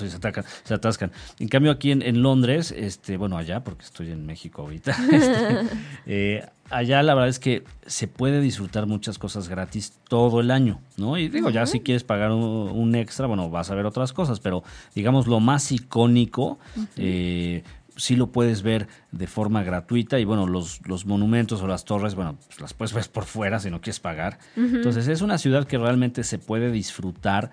se, 0.63 0.73
atascan. 0.73 1.11
En 1.39 1.47
cambio, 1.47 1.71
aquí 1.71 1.91
en, 1.91 2.21
Londres, 2.21 2.73
este, 2.77 3.17
bueno, 3.17 3.37
allá, 3.37 3.63
porque 3.63 3.83
estoy 3.83 4.11
en 4.11 4.25
México 4.25 4.61
ahorita, 4.61 4.91
este, 5.11 5.77
eh, 6.05 6.45
allá 6.69 7.01
la 7.01 7.15
verdad 7.15 7.29
es 7.29 7.39
que 7.39 7.63
se 7.87 8.07
puede 8.07 8.39
disfrutar 8.39 8.85
muchas 8.85 9.17
cosas 9.17 9.49
gratis 9.49 9.93
todo 10.07 10.39
el 10.39 10.51
año, 10.51 10.79
¿no? 10.97 11.17
Y 11.17 11.27
digo, 11.27 11.49
ya 11.49 11.65
si 11.65 11.79
quieres 11.79 12.03
pagar 12.03 12.31
un, 12.31 12.95
extra, 12.95 13.25
bueno, 13.25 13.49
vas 13.49 13.71
a 13.71 13.75
ver 13.75 13.87
otras 13.87 14.13
cosas, 14.13 14.39
pero 14.39 14.63
digamos 14.93 15.25
lo 15.25 15.39
más 15.39 15.71
icónico, 15.71 16.59
eh, 16.95 17.63
sí 17.99 18.15
lo 18.15 18.31
puedes 18.31 18.63
ver 18.63 18.87
de 19.11 19.27
forma 19.27 19.63
gratuita 19.63 20.19
y 20.19 20.25
bueno, 20.25 20.47
los, 20.47 20.85
los 20.87 21.05
monumentos 21.05 21.61
o 21.61 21.67
las 21.67 21.85
torres, 21.85 22.15
bueno, 22.15 22.37
pues 22.47 22.59
las 22.61 22.73
puedes 22.73 22.93
ver 22.93 23.09
por 23.11 23.25
fuera 23.25 23.59
si 23.59 23.69
no 23.69 23.81
quieres 23.81 23.99
pagar. 23.99 24.39
Entonces 24.55 25.07
es 25.07 25.21
una 25.21 25.37
ciudad 25.37 25.67
que 25.67 25.77
realmente 25.77 26.23
se 26.23 26.39
puede 26.39 26.71
disfrutar 26.71 27.51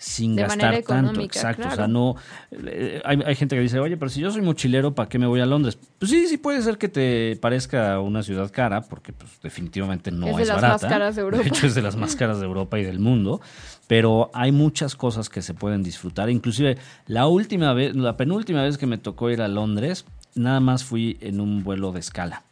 sin 0.00 0.34
gastar 0.34 0.82
tanto. 0.82 1.20
Exacto. 1.20 1.68
O 1.68 1.70
sea, 1.70 1.86
no. 1.86 2.16
Eh, 2.50 3.02
hay, 3.04 3.18
hay, 3.24 3.34
gente 3.34 3.54
que 3.54 3.60
dice, 3.60 3.78
oye, 3.78 3.98
pero 3.98 4.08
si 4.08 4.20
yo 4.20 4.30
soy 4.30 4.40
mochilero, 4.40 4.94
¿para 4.94 5.10
qué 5.10 5.18
me 5.18 5.26
voy 5.26 5.40
a 5.40 5.46
Londres? 5.46 5.78
Pues 5.98 6.10
sí, 6.10 6.26
sí 6.26 6.38
puede 6.38 6.62
ser 6.62 6.78
que 6.78 6.88
te 6.88 7.36
parezca 7.36 8.00
una 8.00 8.22
ciudad 8.22 8.50
cara, 8.50 8.80
porque 8.80 9.12
pues, 9.12 9.38
definitivamente 9.42 10.10
no 10.10 10.26
es, 10.26 10.32
es 10.32 10.48
de 10.48 10.54
las 10.54 10.62
más 10.62 10.80
caras 10.80 11.16
de 11.16 11.22
Europa. 11.22 11.42
De 11.42 11.48
hecho, 11.50 11.66
es 11.66 11.74
de 11.74 11.82
las 11.82 11.96
más 11.96 12.16
caras 12.16 12.40
de 12.40 12.46
Europa 12.46 12.78
y 12.78 12.84
del 12.84 12.98
mundo. 12.98 13.42
Pero 13.88 14.30
hay 14.32 14.52
muchas 14.52 14.96
cosas 14.96 15.28
que 15.28 15.42
se 15.42 15.52
pueden 15.52 15.82
disfrutar. 15.82 16.30
Inclusive, 16.30 16.78
la 17.06 17.26
última 17.26 17.74
vez, 17.74 17.94
la 17.94 18.16
penúltima 18.16 18.62
vez 18.62 18.78
que 18.78 18.86
me 18.86 18.96
tocó 18.96 19.28
ir 19.30 19.42
a 19.42 19.48
Londres, 19.48 20.06
nada 20.34 20.60
más 20.60 20.82
fui 20.82 21.18
en 21.20 21.40
un 21.42 21.62
vuelo 21.62 21.92
de 21.92 22.00
escala 22.00 22.44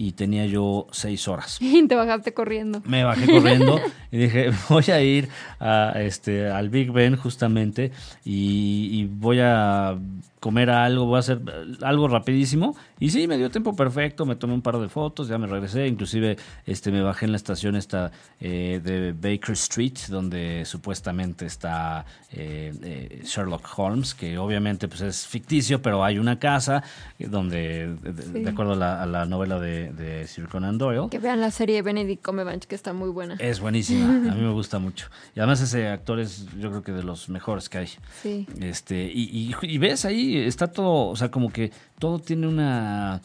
y 0.00 0.12
tenía 0.12 0.46
yo 0.46 0.86
seis 0.92 1.28
horas. 1.28 1.58
Y 1.80 1.86
te 1.86 1.94
bajaste 1.94 2.32
corriendo. 2.32 2.80
Me 2.86 3.04
bajé 3.04 3.26
corriendo 3.26 3.78
y 4.10 4.16
dije, 4.16 4.50
voy 4.70 4.84
a 4.88 5.02
ir 5.02 5.28
a, 5.58 5.92
este, 5.96 6.48
al 6.48 6.70
Big 6.70 6.90
Ben 6.90 7.16
justamente 7.16 7.92
y 8.24 9.04
voy 9.04 9.40
a 9.40 9.98
comer 10.40 10.70
algo, 10.70 11.04
voy 11.04 11.16
a 11.16 11.20
hacer 11.20 11.40
algo 11.82 12.08
rapidísimo. 12.08 12.74
Y 12.98 13.10
sí, 13.10 13.28
me 13.28 13.36
dio 13.36 13.50
tiempo 13.50 13.76
perfecto, 13.76 14.26
me 14.26 14.36
tomé 14.36 14.54
un 14.54 14.62
par 14.62 14.78
de 14.78 14.88
fotos, 14.88 15.28
ya 15.28 15.38
me 15.38 15.46
regresé, 15.46 15.86
inclusive 15.86 16.36
este, 16.66 16.90
me 16.90 17.02
bajé 17.02 17.26
en 17.26 17.32
la 17.32 17.36
estación 17.36 17.76
esta 17.76 18.10
eh, 18.40 18.80
de 18.82 19.12
Baker 19.12 19.52
Street, 19.52 19.98
donde 20.08 20.64
supuestamente 20.64 21.46
está 21.46 22.04
eh, 22.32 22.72
eh, 22.82 23.20
Sherlock 23.24 23.66
Holmes, 23.76 24.14
que 24.14 24.38
obviamente 24.38 24.88
pues, 24.88 25.02
es 25.02 25.26
ficticio, 25.26 25.80
pero 25.80 26.02
hay 26.02 26.18
una 26.18 26.38
casa 26.38 26.82
donde, 27.18 27.94
de, 28.02 28.48
acuerdo 28.48 28.72
a 28.72 29.06
la, 29.06 29.24
novela 29.26 29.60
de, 29.60 29.89
Sir 30.26 30.48
Conan 30.48 30.78
Doyle. 30.78 31.08
Que 31.10 31.18
vean 31.18 31.40
la 31.40 31.50
serie 31.50 31.76
de 31.76 31.82
Benedict 31.82 32.24
Cumberbatch, 32.24 32.64
que 32.64 32.74
está 32.74 32.92
muy 32.92 33.10
buena. 33.10 33.36
Es 33.38 33.60
buenísima, 33.60 34.06
a 34.30 34.34
mí 34.34 34.40
me 34.40 34.52
gusta 34.52 34.78
mucho. 34.78 35.08
Y 35.34 35.40
además 35.40 35.60
ese 35.60 35.88
actor 35.88 36.20
es 36.20 36.46
yo 36.58 36.70
creo 36.70 36.82
que 36.82 36.92
de 36.92 37.02
los 37.02 37.28
mejores 37.28 37.68
que 37.68 37.78
hay. 37.78 37.88
Sí. 38.22 38.46
Este, 38.60 39.10
y, 39.12 39.54
y 39.62 39.78
ves 39.78 40.04
ahí 40.04 40.36
está 40.36 40.68
todo, 40.68 41.08
o 41.08 41.16
sea, 41.16 41.30
como 41.30 41.52
que 41.52 41.72
todo 41.98 42.18
tiene 42.18 42.46
una, 42.46 43.20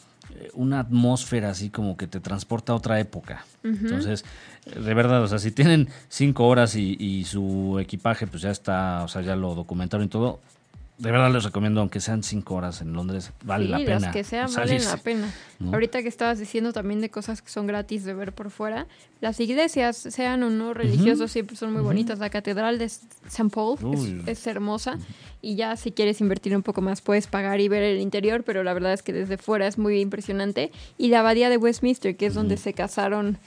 una 0.54 0.80
atmósfera 0.80 1.50
así 1.50 1.70
como 1.70 1.96
que 1.96 2.06
te 2.06 2.20
transporta 2.20 2.72
a 2.72 2.76
otra 2.76 3.00
época. 3.00 3.44
Entonces, 3.62 4.24
de 4.64 4.94
verdad, 4.94 5.22
o 5.22 5.26
sea, 5.26 5.38
si 5.38 5.50
tienen 5.50 5.88
cinco 6.08 6.46
horas 6.46 6.76
y, 6.76 6.96
y, 6.98 7.24
su 7.24 7.78
equipaje 7.80 8.26
pues 8.26 8.42
ya 8.42 8.50
está, 8.50 9.02
o 9.02 9.08
sea, 9.08 9.22
ya 9.22 9.34
lo 9.34 9.54
documentaron 9.54 10.06
y 10.06 10.08
todo, 10.08 10.40
de 10.98 11.10
verdad 11.10 11.30
les 11.30 11.44
recomiendo, 11.44 11.80
aunque 11.80 12.00
sean 12.00 12.22
cinco 12.22 12.54
horas 12.54 12.80
en 12.80 12.94
Londres, 12.94 13.32
vale 13.44 13.68
la 13.68 13.78
pena. 13.78 13.98
Las 13.98 14.12
que 14.12 14.24
sean 14.24 14.52
valen 14.52 14.84
la 14.84 14.96
pena. 14.96 15.32
Ahorita 15.72 16.02
que 16.02 16.08
estabas 16.08 16.38
diciendo 16.38 16.72
también 16.72 17.00
de 17.00 17.10
cosas 17.10 17.42
que 17.42 17.50
son 17.50 17.66
gratis 17.66 18.04
de 18.04 18.14
ver 18.14 18.32
por 18.32 18.50
fuera, 18.50 18.86
las 19.20 19.38
iglesias, 19.40 19.96
sean 19.96 20.42
o 20.42 20.50
no 20.50 20.72
religiosas, 20.72 21.30
siempre 21.30 21.56
son 21.56 21.72
muy 21.72 21.82
bonitas. 21.82 22.18
La 22.18 22.30
catedral 22.30 22.78
de 22.78 22.86
St. 22.86 23.50
Paul 23.52 23.78
es, 24.26 24.46
hermosa 24.46 24.98
y 25.46 25.54
ya 25.54 25.76
si 25.76 25.92
quieres 25.92 26.20
invertir 26.20 26.56
un 26.56 26.64
poco 26.64 26.80
más 26.80 27.00
puedes 27.00 27.28
pagar 27.28 27.60
y 27.60 27.68
ver 27.68 27.84
el 27.84 28.00
interior, 28.00 28.42
pero 28.42 28.64
la 28.64 28.74
verdad 28.74 28.92
es 28.92 29.04
que 29.04 29.12
desde 29.12 29.38
fuera 29.38 29.68
es 29.68 29.78
muy 29.78 30.00
impresionante. 30.00 30.72
Y 30.98 31.06
la 31.06 31.20
abadía 31.20 31.48
de 31.48 31.56
Westminster, 31.56 32.16
que 32.16 32.26
es 32.26 32.34
donde 32.34 32.56
se 32.56 32.72
casaron 32.72 33.38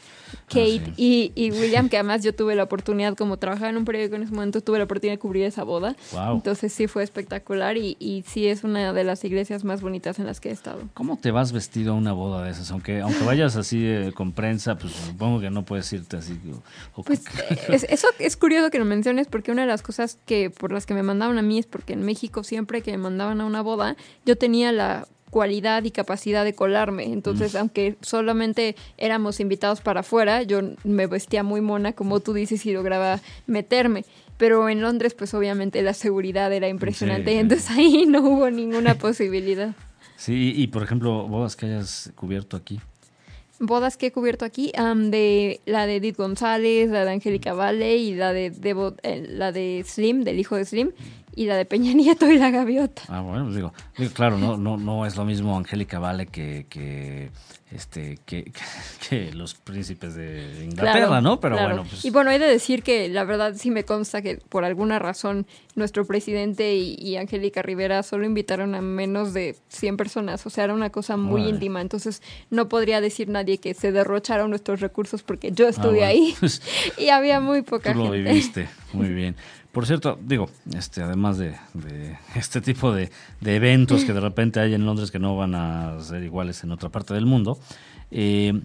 Kate 0.48 0.94
y, 0.96 1.52
William, 1.52 1.90
que 1.90 1.98
además 1.98 2.24
yo 2.24 2.34
tuve 2.34 2.56
la 2.56 2.64
oportunidad, 2.64 3.18
como 3.18 3.36
trabajaba 3.36 3.70
en 3.70 3.76
un 3.76 3.84
periódico 3.84 4.16
en 4.16 4.24
ese 4.24 4.32
momento, 4.32 4.62
tuve 4.62 4.78
la 4.78 4.86
oportunidad 4.86 5.16
de 5.16 5.20
cubrir 5.20 5.44
esa 5.44 5.64
boda. 5.64 5.98
Entonces 6.32 6.72
sí 6.72 6.88
fue 6.88 7.04
espectacular 7.04 7.76
y, 7.76 7.98
y, 8.00 8.24
sí 8.26 8.48
es 8.48 8.64
una 8.64 8.94
de 8.94 9.04
las 9.04 9.26
iglesias 9.26 9.66
más 9.66 9.82
bonitas 9.82 10.20
en 10.20 10.26
las 10.26 10.40
que 10.40 10.50
he 10.50 10.54
estado. 10.54 10.84
¿Cómo 10.94 11.18
te 11.18 11.32
vas 11.32 11.52
vestido 11.52 11.92
a 11.92 11.96
una 11.96 12.14
boda 12.14 12.46
de 12.46 12.52
esas? 12.52 12.72
Aunque, 12.72 13.02
aunque 13.02 13.26
vayas 13.26 13.58
así 13.58 13.86
eh, 13.86 14.14
con 14.16 14.32
prensa, 14.32 14.78
pues 14.78 14.94
supongo 14.94 15.42
que 15.42 15.50
no 15.50 15.66
puedes 15.66 15.92
irte 15.92 16.16
así. 16.16 16.40
pues 17.06 17.24
eso 17.90 18.08
es 18.20 18.38
curioso 18.38 18.70
que 18.72 18.80
lo 18.80 18.86
menciones 18.86 19.28
porque 19.28 19.52
una 19.52 19.64
de 19.64 19.68
las 19.68 19.82
cosas 19.82 20.18
que 20.26 20.50
por 20.50 20.72
las 20.72 20.86
que 20.86 20.94
me 20.94 21.04
mandaban 21.04 21.38
a 21.38 21.42
mí 21.42 21.60
es 21.60 21.66
porque 21.66 21.89
en 21.94 22.04
México 22.04 22.44
siempre 22.44 22.82
que 22.82 22.92
me 22.92 22.98
mandaban 22.98 23.42
a 23.42 23.46
una 23.46 23.62
boda, 23.62 23.96
yo 24.26 24.38
tenía 24.38 24.72
la 24.72 25.08
cualidad 25.30 25.84
y 25.84 25.92
capacidad 25.92 26.44
de 26.44 26.54
colarme. 26.54 27.06
Entonces, 27.06 27.56
aunque 27.56 27.98
solamente 28.02 28.76
éramos 28.98 29.40
invitados 29.40 29.82
para 29.82 30.00
afuera, 30.00 30.44
yo 30.44 30.60
me 30.84 31.08
vestía 31.08 31.44
muy 31.44 31.62
mona, 31.62 31.94
como 31.94 32.20
tú 32.20 32.34
dices, 32.34 32.66
y 32.66 32.74
lograba 32.74 33.20
meterme. 33.48 34.06
Pero 34.38 34.70
en 34.70 34.82
Londres, 34.82 35.14
pues 35.14 35.34
obviamente 35.34 35.82
la 35.82 35.94
seguridad 35.94 36.52
era 36.54 36.68
impresionante, 36.68 37.34
y 37.34 37.38
entonces 37.38 37.70
ahí 37.70 38.06
no 38.06 38.22
hubo 38.22 38.50
ninguna 38.50 38.96
posibilidad. 38.96 39.76
Sí, 40.16 40.54
y 40.56 40.68
por 40.68 40.84
ejemplo, 40.84 41.28
bodas 41.28 41.56
que 41.56 41.66
hayas 41.66 42.12
cubierto 42.16 42.58
aquí. 42.58 42.80
Bodas 43.60 43.98
que 43.98 44.08
he 44.08 44.12
cubierto 44.12 44.46
aquí, 44.46 44.72
de 44.72 45.60
la 45.66 45.86
de 45.86 45.98
Edith 45.98 46.18
González, 46.18 46.90
la 46.90 47.06
de 47.06 47.12
Angélica 47.12 47.54
Vale 47.54 47.98
y 47.98 48.16
la 48.16 48.32
de, 48.34 48.54
eh, 49.04 49.28
la 49.30 49.52
de 49.52 49.84
Slim, 49.86 50.24
del 50.24 50.40
hijo 50.40 50.56
de 50.56 50.66
Slim, 50.66 50.92
y 51.36 51.46
la 51.46 51.58
de 51.58 51.66
Peña 51.66 51.94
Nieto 51.96 52.30
y 52.32 52.38
la 52.38 52.52
gaviota. 52.52 53.02
Ah, 53.08 53.22
bueno, 53.22 53.46
pues 53.46 53.56
digo, 53.56 53.74
claro, 54.14 54.38
no, 54.38 54.58
no, 54.58 54.78
no 54.78 55.06
es 55.06 55.16
lo 55.16 55.26
mismo 55.26 55.58
Angélica 55.58 56.00
Vale 56.00 56.28
que, 56.28 56.66
que 56.70 57.32
este 57.72 58.18
que, 58.26 58.52
que, 59.08 59.32
los 59.34 59.54
príncipes 59.54 60.16
de 60.16 60.64
Inglaterra, 60.64 61.22
¿no? 61.22 61.40
Pero 61.40 61.56
bueno, 61.58 61.86
pues... 61.90 62.04
Y 62.04 62.10
bueno, 62.10 62.32
hay 62.32 62.40
de 62.40 62.48
decir 62.48 62.84
que 62.84 63.10
la 63.10 63.24
verdad 63.24 63.54
sí 63.56 63.72
me 63.72 63.84
consta 63.84 64.22
que 64.22 64.38
por 64.38 64.64
alguna 64.64 65.00
razón 65.00 65.46
nuestro 65.76 66.06
presidente 66.06 66.76
y, 66.76 67.18
Angélica 67.18 67.62
Rivera 67.62 68.04
solo 68.04 68.26
invitaron 68.26 68.76
a 68.76 68.82
menos 68.82 69.34
de 69.34 69.56
100 69.70 69.98
personas, 69.98 70.46
o 70.46 70.50
sea, 70.50 70.66
era 70.66 70.74
una 70.74 70.90
cosa 70.90 71.18
muy 71.18 71.48
íntima, 71.48 71.82
entonces 71.82 72.22
no 72.50 72.70
podría 72.70 73.02
decir 73.02 73.30
nadie 73.30 73.58
que 73.58 73.74
se 73.74 73.92
derrocharon 73.92 74.50
nuestros 74.50 74.80
recursos 74.80 75.24
porque 75.24 75.52
yo 75.52 75.68
ah, 75.68 75.70
estuve 75.70 76.04
ahí 76.04 76.36
y 76.98 77.10
había 77.10 77.40
muy 77.40 77.62
poca 77.62 77.94
Tú 77.94 78.00
lo 78.00 78.12
viviste, 78.12 78.70
muy 78.94 79.10
bien. 79.10 79.36
Por 79.72 79.86
cierto, 79.86 80.18
digo, 80.22 80.50
este, 80.76 81.04
además 81.04 81.38
de, 81.38 81.56
este 82.36 82.62
tipo 82.62 82.92
de, 82.92 83.12
eventos 83.44 84.04
que 84.04 84.14
de 84.14 84.20
repente 84.20 84.60
hay 84.60 84.74
en 84.74 84.86
Londres 84.86 85.12
que 85.12 85.20
no 85.20 85.38
van 85.38 85.56
a 85.56 86.00
ser 86.02 86.24
iguales 86.24 86.64
en 86.64 86.72
otra 86.72 86.90
parte 86.90 87.14
del 87.14 87.26
mundo, 87.26 87.60
eh, 88.12 88.62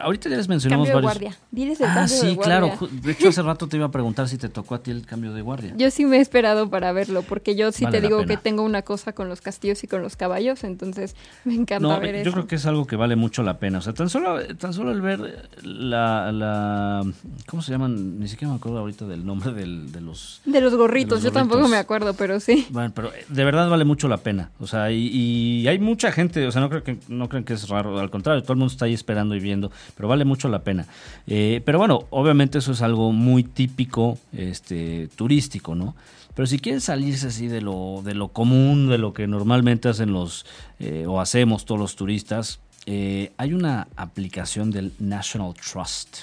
ahorita 0.00 0.28
ya 0.28 0.36
les 0.36 0.48
mencionamos 0.48 0.88
cambio 0.88 1.00
de 1.00 1.02
guardia. 1.02 1.38
Diles 1.50 1.80
el 1.80 1.86
ah, 1.86 2.08
sí, 2.08 2.36
claro. 2.36 2.72
De 2.90 3.12
hecho, 3.12 3.28
hace 3.28 3.42
rato 3.52 3.68
te 3.68 3.76
iba 3.76 3.86
a 3.86 3.90
preguntar 3.90 4.28
si 4.28 4.38
te 4.38 4.48
tocó 4.48 4.74
a 4.74 4.82
ti 4.82 4.90
el 4.90 5.06
cambio 5.06 5.32
de 5.32 5.42
guardia. 5.42 5.74
Yo 5.76 5.90
sí 5.90 6.04
me 6.04 6.18
he 6.18 6.20
esperado 6.20 6.70
para 6.70 6.92
verlo, 6.92 7.22
porque 7.22 7.54
yo 7.54 7.72
sí 7.72 7.86
te 7.86 8.00
digo 8.00 8.24
que 8.26 8.36
tengo 8.36 8.62
una 8.62 8.82
cosa 8.82 9.12
con 9.12 9.28
los 9.28 9.40
castillos 9.40 9.82
y 9.84 9.86
con 9.86 10.02
los 10.02 10.16
caballos, 10.16 10.64
entonces 10.64 11.16
me 11.44 11.54
encanta 11.54 11.98
ver 11.98 12.14
yo 12.14 12.20
eso. 12.20 12.24
Yo 12.30 12.32
creo 12.32 12.46
que 12.46 12.56
es 12.56 12.66
algo 12.66 12.86
que 12.86 12.96
vale 12.96 13.16
mucho 13.16 13.42
la 13.42 13.58
pena. 13.58 13.78
O 13.78 13.82
sea, 13.82 13.92
tan 13.92 14.08
solo, 14.08 14.44
tan 14.56 14.72
solo 14.72 14.92
el 14.92 15.00
ver 15.00 15.48
la, 15.62 16.32
la 16.32 17.04
¿cómo 17.46 17.62
se 17.62 17.72
llaman? 17.72 18.18
Ni 18.18 18.28
siquiera 18.28 18.52
me 18.52 18.58
acuerdo 18.58 18.78
ahorita 18.78 19.06
del 19.06 19.24
nombre 19.26 19.52
del, 19.52 19.90
de 19.92 20.00
los... 20.00 20.40
De 20.44 20.60
los 20.60 20.74
gorritos, 20.74 21.22
yo 21.22 21.32
tampoco 21.32 21.68
me 21.68 21.76
acuerdo, 21.76 22.14
pero 22.14 22.40
sí. 22.40 22.66
Bueno, 22.70 22.92
pero 22.94 23.10
de 23.28 23.44
verdad 23.44 23.68
vale 23.68 23.84
mucho 23.84 24.08
la 24.08 24.18
pena. 24.18 24.50
O 24.60 24.66
sea, 24.66 24.90
y, 24.92 25.66
hay 25.66 25.78
mucha 25.78 26.12
gente, 26.12 26.46
o 26.46 26.52
sea, 26.52 26.60
no 26.60 26.68
creo 26.68 26.84
que 26.84 26.98
no 27.08 27.28
creen 27.28 27.44
que 27.44 27.54
es 27.54 27.68
raro, 27.68 27.98
al 27.98 28.10
contrario, 28.10 28.42
todo 28.42 28.52
el 28.52 28.58
mundo 28.58 28.72
está 28.72 28.84
ahí 28.84 28.94
esperando 28.94 29.34
y 29.34 29.40
viendo 29.40 29.71
pero 29.96 30.08
vale 30.08 30.24
mucho 30.24 30.48
la 30.48 30.62
pena. 30.62 30.86
Eh, 31.26 31.62
pero 31.64 31.78
bueno, 31.78 32.06
obviamente 32.10 32.58
eso 32.58 32.72
es 32.72 32.82
algo 32.82 33.12
muy 33.12 33.44
típico 33.44 34.18
este, 34.32 35.08
turístico, 35.16 35.74
¿no? 35.74 35.94
Pero 36.34 36.46
si 36.46 36.58
quieren 36.58 36.80
salirse 36.80 37.28
así 37.28 37.46
de 37.46 37.60
lo, 37.60 38.00
de 38.04 38.14
lo 38.14 38.28
común, 38.28 38.88
de 38.88 38.98
lo 38.98 39.12
que 39.12 39.26
normalmente 39.26 39.88
hacen 39.88 40.12
los, 40.12 40.46
eh, 40.80 41.04
o 41.06 41.20
hacemos 41.20 41.66
todos 41.66 41.80
los 41.80 41.94
turistas, 41.96 42.60
eh, 42.86 43.32
hay 43.36 43.52
una 43.52 43.88
aplicación 43.96 44.70
del 44.70 44.92
National 44.98 45.54
Trust. 45.54 46.20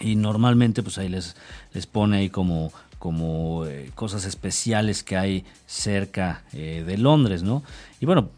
Y 0.00 0.16
normalmente 0.16 0.82
pues 0.82 0.98
ahí 0.98 1.08
les, 1.08 1.36
les 1.72 1.86
pone 1.86 2.16
ahí 2.18 2.30
como 2.30 2.72
como 2.98 3.64
cosas 3.94 4.24
especiales 4.24 5.02
que 5.02 5.18
hay 5.18 5.44
cerca 5.66 6.42
de 6.52 6.96
Londres, 6.96 7.42
¿no? 7.42 7.62
Y 8.00 8.06
bueno, 8.06 8.30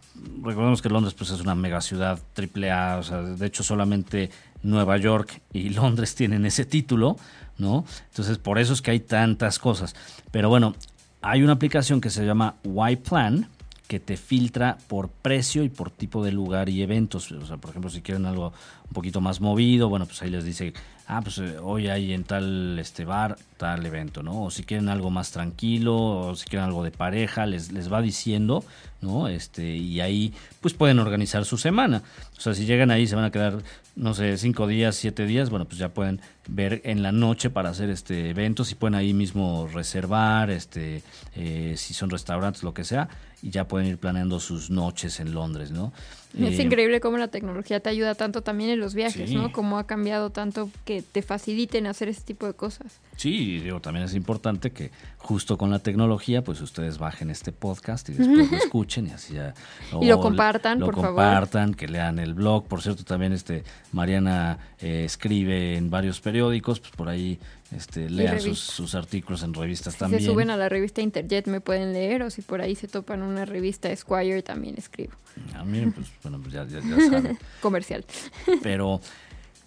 recordemos 0.43 0.83
que 0.83 0.89
Londres 0.89 1.15
pues 1.15 1.31
es 1.31 1.41
una 1.41 1.55
mega 1.55 1.81
ciudad 1.81 2.19
triple 2.35 2.71
A, 2.71 2.99
o 2.99 3.03
sea, 3.03 3.23
de 3.23 3.47
hecho 3.47 3.63
solamente 3.63 4.31
Nueva 4.63 4.97
York 4.97 5.41
y 5.53 5.69
Londres 5.71 6.15
tienen 6.15 6.47
ese 6.47 6.65
título, 6.65 7.17
¿no? 7.59 7.85
Entonces 8.11 8.39
por 8.39 8.59
eso 8.59 8.73
es 8.73 8.83
que 8.83 8.91
hay 8.91 9.01
tantas 9.01 9.59
cosas. 9.59 9.95
Pero 10.31 10.49
bueno, 10.49 10.75
hay 11.23 11.43
una 11.43 11.53
aplicación 11.53 12.01
que 12.01 12.11
se 12.11 12.25
llama 12.25 12.57
Y-Plan 12.65 13.49
que 13.87 14.01
te 14.01 14.17
filtra 14.17 14.79
por 14.89 15.09
precio 15.09 15.63
y 15.63 15.69
por 15.69 15.91
tipo 15.91 16.25
de 16.25 16.33
lugar 16.33 16.69
y 16.69 16.83
eventos. 16.83 17.31
O 17.31 17.47
sea, 17.47 17.57
por 17.57 17.71
ejemplo, 17.71 17.91
si 17.91 18.03
quieren 18.03 18.27
algo 18.27 18.53
un 18.85 18.93
poquito 18.93 19.21
más 19.21 19.41
movido, 19.41 19.89
bueno, 19.89 20.07
pues 20.07 20.21
ahí 20.23 20.31
les 20.31 20.45
dice 20.45 20.73
ah, 21.07 21.21
pues 21.23 21.39
eh, 21.39 21.59
hoy 21.59 21.89
hay 21.89 22.13
en 22.13 22.25
tal 22.25 22.79
este 22.79 23.05
bar 23.05 23.37
tal 23.57 23.87
evento, 23.87 24.23
¿no? 24.23 24.45
O 24.45 24.51
si 24.51 24.65
quieren 24.65 24.89
algo 24.89 25.11
más 25.11 25.31
tranquilo, 25.31 25.97
o 25.97 26.37
si 26.37 26.47
quieren 26.47 26.67
algo 26.67 26.85
de 26.85 26.91
pareja, 26.91 27.47
les, 27.47 27.73
les 27.73 27.91
va 27.91 28.03
diciendo, 28.03 28.65
¿no? 29.01 29.29
Este, 29.29 29.77
y 29.77 30.01
ahí 30.01 30.35
pues 30.61 30.75
pueden 30.75 30.99
organizar 30.99 31.45
su 31.45 31.57
semana. 31.57 32.03
O 32.37 32.41
sea, 32.41 32.55
si 32.55 32.67
llegan 32.67 32.91
ahí 32.91 33.07
se 33.07 33.15
van 33.15 33.25
a 33.25 33.31
quedar, 33.31 33.63
no 33.95 34.15
sé, 34.15 34.37
cinco 34.37 34.67
días, 34.67 34.97
siete 34.97 35.27
días, 35.27 35.49
bueno, 35.49 35.65
pues 35.65 35.79
ya 35.79 35.89
pueden 35.89 36.21
ver 36.49 36.83
en 36.85 37.03
la 37.03 37.13
noche 37.13 37.51
para 37.51 37.71
hacer 37.71 37.89
este 37.89 38.31
evento, 38.31 38.65
si 38.65 38.75
pueden 38.75 38.95
ahí 38.95 39.15
mismo 39.15 39.69
reservar, 39.73 40.51
este, 40.51 41.03
eh, 41.35 41.75
si 41.77 41.95
son 41.95 42.11
restaurantes, 42.11 42.63
lo 42.63 42.75
que 42.75 42.85
sea, 42.85 43.09
y 43.43 43.51
ya 43.51 43.69
pueden 43.69 43.89
ir 43.89 43.99
planeando 43.99 44.41
sus 44.41 44.71
noches 44.71 45.21
en 45.21 45.33
Londres, 45.33 45.71
¿no? 45.71 45.93
Es 46.39 46.59
increíble 46.59 47.01
cómo 47.01 47.17
la 47.17 47.29
tecnología 47.29 47.81
te 47.81 47.89
ayuda 47.89 48.15
tanto 48.15 48.43
también 48.43 48.71
en 48.71 48.81
los 48.81 48.95
viajes, 48.95 49.31
¿no? 49.33 49.53
Cómo 49.53 49.79
ha 49.79 49.87
cambiado 49.87 50.31
tanto 50.31 50.71
que 50.85 51.03
te 51.03 51.23
faciliten 51.23 51.87
hacer 51.87 52.09
ese 52.09 52.23
tipo 52.23 52.47
de 52.47 52.55
cosas. 52.55 53.01
Sí, 53.17 53.61
digo, 53.61 53.81
también 53.81 54.05
es 54.05 54.15
importante 54.15 54.71
que 54.71 54.91
justo 55.17 55.57
con 55.57 55.71
la 55.71 55.79
tecnología, 55.79 56.45
pues 56.45 56.61
ustedes 56.61 56.99
bajen 56.99 57.31
este 57.31 57.53
podcast 57.53 58.09
y 58.11 58.13
después 58.13 58.51
lo 58.51 58.57
escuchen 58.65 59.07
y 59.07 59.11
así 59.11 59.35
ya. 59.35 59.55
y 60.01 60.07
lo 60.07 60.21
compartan, 60.21 60.81
lo 60.81 60.87
por 60.87 60.97
compartan, 60.97 61.75
que 61.75 61.89
lean 61.89 62.19
el 62.19 62.35
blog. 62.35 62.67
Por 62.67 62.83
cierto, 62.83 63.05
también 63.05 63.33
este 63.33 63.65
Mariana 63.93 64.59
eh, 64.79 65.05
escribe 65.05 65.77
en 65.77 65.91
varios 65.91 66.21
periódicos, 66.21 66.81
pues 66.81 66.93
por 66.93 67.09
ahí 67.09 67.39
este, 67.75 68.09
lean 68.09 68.41
sus, 68.41 68.95
artículos 68.95 69.43
en 69.43 69.55
revistas 69.55 69.95
si 69.95 69.99
también. 69.99 70.23
Se 70.23 70.29
suben 70.29 70.51
a 70.51 70.57
la 70.57 70.69
revista 70.69 71.01
Interjet, 71.01 71.47
me 71.47 71.61
pueden 71.61 71.93
leer, 71.93 72.23
o 72.23 72.31
si 72.31 72.43
por 72.43 72.61
ahí 72.61 72.75
se 72.75 72.89
topan 72.89 73.23
una 73.23 73.45
revista 73.45 73.91
Esquire, 73.91 74.43
también 74.43 74.77
escribo. 74.79 75.13
A 75.55 75.65
mí, 75.65 75.81
pues, 75.95 76.07
bueno, 76.23 76.41
pues 76.41 76.53
ya, 76.53 76.65
ya, 76.65 76.81
ya 76.81 77.11
saben. 77.11 77.39
Comercial. 77.61 78.05
Pero 78.63 79.01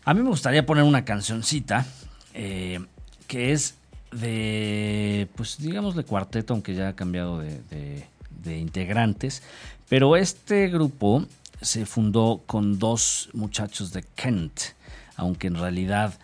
a 0.06 0.14
mí 0.14 0.22
me 0.22 0.30
gustaría 0.30 0.66
poner 0.66 0.84
una 0.84 1.06
cancioncita 1.06 1.86
eh, 2.34 2.80
que 3.28 3.52
es 3.52 3.76
de, 4.12 5.28
pues 5.36 5.58
digamos 5.60 5.96
de 5.96 6.04
cuarteto, 6.04 6.54
aunque 6.54 6.74
ya 6.74 6.90
ha 6.90 6.96
cambiado 6.96 7.40
de, 7.40 8.08
integrantes. 8.46 9.44
Pero 9.88 10.16
este 10.16 10.68
grupo 10.70 11.26
se 11.62 11.86
fundó 11.86 12.42
con 12.46 12.80
dos 12.80 13.30
muchachos 13.34 13.92
de 13.92 14.04
Kent, 14.16 14.62
aunque 15.16 15.48
en 15.48 15.56
realidad 15.56 16.18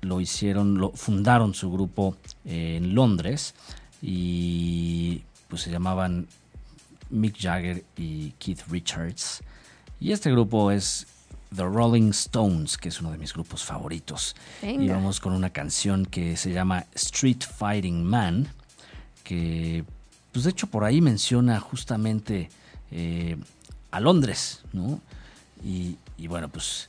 lo 0.00 0.20
hicieron, 0.20 0.78
lo 0.78 0.92
fundaron 0.92 1.54
su 1.54 1.70
grupo 1.70 2.16
en 2.44 2.94
Londres 2.94 3.54
y 4.00 5.22
pues 5.48 5.62
se 5.62 5.70
llamaban 5.70 6.28
Mick 7.10 7.36
Jagger 7.38 7.84
y 7.96 8.30
Keith 8.38 8.62
Richards. 8.68 9.42
Y 10.00 10.12
este 10.12 10.30
grupo 10.30 10.70
es 10.70 11.06
The 11.54 11.64
Rolling 11.64 12.10
Stones, 12.10 12.76
que 12.76 12.90
es 12.90 13.00
uno 13.00 13.10
de 13.10 13.18
mis 13.18 13.32
grupos 13.32 13.64
favoritos. 13.64 14.36
Y 14.62 14.88
vamos 14.88 15.20
con 15.20 15.32
una 15.32 15.50
canción 15.50 16.06
que 16.06 16.36
se 16.36 16.52
llama 16.52 16.84
Street 16.94 17.42
Fighting 17.42 18.04
Man, 18.04 18.48
que 19.24 19.84
pues 20.32 20.44
de 20.44 20.50
hecho 20.50 20.66
por 20.66 20.84
ahí 20.84 21.00
menciona 21.00 21.58
justamente 21.58 22.50
eh, 22.90 23.36
a 23.90 24.00
Londres, 24.00 24.62
¿no? 24.72 25.00
Y, 25.64 25.96
bueno, 26.28 26.48
pues 26.48 26.88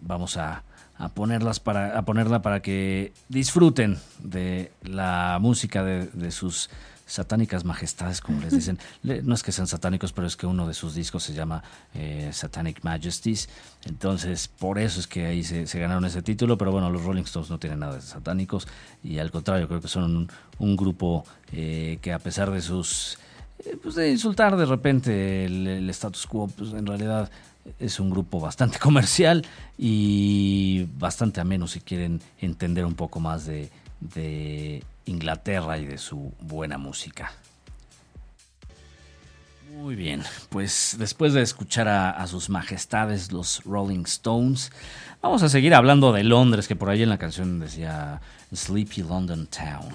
vamos 0.00 0.36
a, 0.36 0.62
ponerlas 1.08 1.60
para, 1.60 1.98
a 1.98 2.04
ponerla 2.04 2.42
para 2.42 2.60
que 2.60 3.12
disfruten 3.28 3.98
de 4.22 4.72
la 4.82 5.38
música 5.40 5.84
de 5.84 6.30
sus 6.30 6.70
satánicas 7.06 7.64
majestades, 7.64 8.20
como 8.20 8.40
les 8.40 8.52
dicen. 8.52 8.78
No 9.02 9.34
es 9.34 9.42
que 9.42 9.52
sean 9.52 9.66
satánicos, 9.66 10.12
pero 10.12 10.26
es 10.26 10.36
que 10.36 10.46
uno 10.46 10.66
de 10.66 10.74
sus 10.74 10.94
discos 10.94 11.22
se 11.22 11.34
llama 11.34 11.62
eh, 11.94 12.30
Satanic 12.32 12.82
Majesties. 12.82 13.48
Entonces, 13.84 14.48
por 14.48 14.78
eso 14.78 15.00
es 15.00 15.06
que 15.06 15.26
ahí 15.26 15.42
se, 15.42 15.66
ganaron 15.78 16.04
ese 16.04 16.22
título. 16.22 16.56
Pero 16.56 16.72
bueno, 16.72 16.90
los 16.90 17.04
Rolling 17.04 17.24
Stones 17.24 17.50
no 17.50 17.58
tienen 17.58 17.80
nada 17.80 17.96
de 17.96 18.02
satánicos. 18.02 18.66
Y 19.02 19.18
al 19.18 19.30
contrario, 19.30 19.68
creo 19.68 19.80
que 19.80 19.88
son 19.88 20.28
un, 20.58 20.76
grupo 20.76 21.24
eh, 21.52 21.98
que 22.00 22.12
a 22.12 22.18
pesar 22.18 22.50
de 22.50 22.60
sus... 22.60 23.18
Eh, 23.58 23.76
pues 23.80 23.94
de 23.94 24.10
insultar 24.10 24.56
de 24.56 24.66
repente 24.66 25.44
el, 25.44 25.88
status 25.90 26.26
quo, 26.26 26.48
pues 26.48 26.72
en 26.72 26.86
realidad 26.86 27.30
es 27.78 28.00
un 28.00 28.10
grupo 28.10 28.40
bastante 28.40 28.78
comercial 28.80 29.44
y 29.78 30.86
bastante 30.98 31.40
ameno 31.40 31.66
si 31.66 31.80
quieren 31.80 32.20
entender 32.40 32.84
un 32.84 32.94
poco 32.94 33.20
más 33.20 33.46
de, 33.46 33.70
Inglaterra 35.06 35.78
y 35.78 35.84
de 35.86 35.98
su 35.98 36.32
buena 36.40 36.78
música. 36.78 37.32
Muy 39.76 39.96
bien, 39.96 40.22
pues 40.50 40.96
después 40.98 41.32
de 41.34 41.42
escuchar 41.42 41.88
a, 41.88 42.26
sus 42.26 42.48
majestades 42.48 43.32
los 43.32 43.62
Rolling 43.64 44.04
Stones, 44.04 44.72
vamos 45.20 45.42
a 45.42 45.48
seguir 45.48 45.74
hablando 45.74 46.12
de 46.12 46.22
Londres, 46.22 46.68
que 46.68 46.76
por 46.76 46.90
ahí 46.90 47.02
en 47.02 47.08
la 47.08 47.18
canción 47.18 47.60
decía 47.60 48.20
Sleepy 48.54 49.02
London 49.02 49.46
Town. 49.46 49.92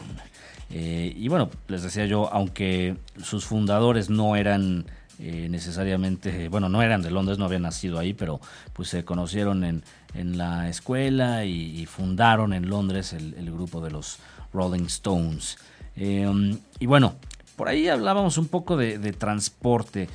Eh, 0.71 1.13
y 1.15 1.27
bueno, 1.27 1.49
les 1.67 1.81
decía 1.81 2.05
yo, 2.05 2.31
aunque 2.31 2.97
sus 3.23 3.45
fundadores 3.45 4.09
no 4.09 4.35
eran 4.35 4.85
eh, 5.19 5.47
necesariamente, 5.49 6.47
bueno, 6.49 6.69
no 6.69 6.81
eran 6.81 7.01
de 7.01 7.11
Londres, 7.11 7.37
no 7.37 7.45
habían 7.45 7.63
nacido 7.63 7.99
ahí, 7.99 8.13
pero 8.13 8.39
pues 8.73 8.89
se 8.89 9.03
conocieron 9.03 9.63
en, 9.63 9.83
la 10.13 10.69
escuela 10.69 11.45
y, 11.45 11.85
fundaron 11.85 12.53
en 12.53 12.69
Londres 12.69 13.13
el, 13.13 13.35
el 13.35 13.51
grupo 13.51 13.81
de 13.81 13.91
los 13.91 14.17
Rolling 14.53 14.85
Stones. 14.85 15.57
Em, 15.95 16.57
y 16.79 16.85
bueno, 16.85 17.15
por 17.55 17.67
ahí 17.67 17.89
hablábamos 17.89 18.37
un 18.37 18.47
poco 18.47 18.77
de, 18.77 18.97
transporte. 19.13 20.07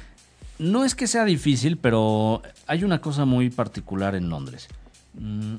No 0.58 0.84
es 0.84 0.94
que 0.94 1.06
sea 1.06 1.24
difícil, 1.24 1.76
pero 1.76 2.42
hay 2.66 2.84
una 2.84 3.00
cosa 3.00 3.24
muy 3.24 3.50
particular 3.50 4.14
en 4.14 4.30
Londres. 4.30 4.68
Mm, 5.14 5.56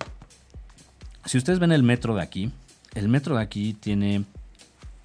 si 1.25 1.37
ustedes 1.37 1.59
ven 1.59 1.71
el 1.71 1.83
metro 1.83 2.15
de 2.15 2.23
aquí, 2.23 2.51
el 2.95 3.07
metro 3.07 3.35
de 3.35 3.43
aquí 3.43 3.73
tiene 3.73 4.25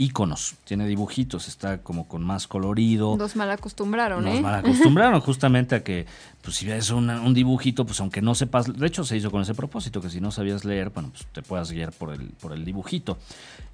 iconos, 0.01 0.55
tiene 0.64 0.86
dibujitos, 0.86 1.46
está 1.46 1.82
como 1.82 2.09
con 2.09 2.22
más 2.22 2.46
colorido. 2.46 3.18
Nos 3.18 3.36
mal 3.36 3.51
acostumbraron, 3.51 4.24
Nos 4.24 4.38
¿eh? 4.38 4.40
mal 4.40 4.55
acostumbraron 4.55 5.20
justamente 5.20 5.74
a 5.74 5.84
que, 5.84 6.07
pues 6.40 6.57
si 6.57 6.66
ves 6.66 6.88
un 6.88 7.34
dibujito, 7.34 7.84
pues 7.84 8.01
aunque 8.01 8.22
no 8.22 8.34
sepas, 8.34 8.78
de 8.78 8.86
hecho 8.86 9.05
se 9.05 9.18
hizo 9.18 9.30
con 9.30 9.42
ese 9.42 9.55
propósito, 9.55 10.01
que 10.01 10.09
si 10.09 10.18
no 10.18 10.30
sabías 10.30 10.64
leer, 10.64 10.88
bueno, 10.88 11.11
pues 11.11 11.26
te 11.30 11.42
puedas 11.42 11.70
guiar 11.70 11.92
por 11.92 12.14
el, 12.14 12.30
por 12.30 12.55
el 12.55 12.64
dibujito. 12.64 13.18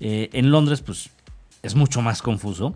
Eh, 0.00 0.28
en 0.32 0.50
Londres, 0.50 0.80
pues 0.80 1.10
es 1.62 1.76
mucho 1.76 2.02
más 2.02 2.22
confuso. 2.22 2.74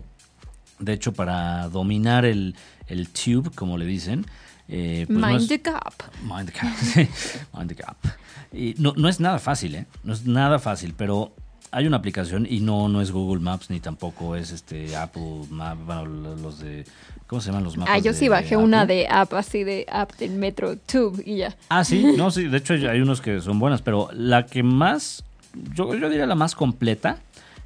De 0.79 0.93
hecho, 0.93 1.11
para 1.11 1.67
dominar 1.67 2.23
el, 2.23 2.55
tube, 2.87 3.51
como 3.53 3.77
le 3.77 3.85
dicen, 3.85 4.25
eh, 4.69 5.03
pues 5.07 5.19
mind 5.19 5.47
the 5.49 5.57
gap. 5.57 5.93
Mind 6.23 6.49
the 6.49 6.57
gap. 6.57 7.07
mind 7.53 7.67
the 7.67 7.75
gap. 7.75 7.97
Y 8.53 8.75
no, 8.77 8.93
no 8.95 9.09
es 9.09 9.19
nada 9.19 9.39
fácil, 9.39 9.75
¿eh? 9.75 9.87
No 10.05 10.13
es 10.13 10.25
nada 10.25 10.57
fácil, 10.57 10.93
pero 10.97 11.33
hay 11.71 11.87
una 11.87 11.97
aplicación 11.97 12.45
y 12.49 12.59
no, 12.59 12.89
no 12.89 13.01
es 13.01 13.11
Google 13.11 13.41
Maps 13.41 13.69
ni 13.69 13.79
tampoco 13.79 14.35
es 14.35 14.51
este 14.51 14.95
Apple 14.95 15.43
Maps, 15.49 15.81
bueno, 15.85 16.05
los 16.35 16.59
de 16.59 16.85
¿cómo 17.27 17.41
se 17.41 17.47
llaman 17.47 17.63
los 17.63 17.77
mapas? 17.77 17.95
Ah, 17.95 17.99
yo 17.99 18.13
sí 18.13 18.27
bajé 18.27 18.57
una 18.57 18.85
de 18.85 19.07
app 19.07 19.33
así 19.33 19.63
de 19.63 19.85
app 19.89 20.13
del 20.17 20.31
Metro 20.31 20.75
Tube 20.75 21.23
y 21.25 21.37
ya. 21.37 21.55
Ah, 21.69 21.83
sí, 21.83 22.13
no, 22.17 22.29
sí, 22.29 22.47
de 22.47 22.57
hecho 22.57 22.73
hay 22.73 22.99
unos 23.01 23.21
que 23.21 23.39
son 23.41 23.57
buenas, 23.57 23.81
pero 23.81 24.09
la 24.13 24.45
que 24.45 24.63
más 24.63 25.23
yo, 25.73 25.95
yo 25.95 26.09
diría 26.09 26.25
la 26.25 26.35
más 26.35 26.55
completa 26.55 27.17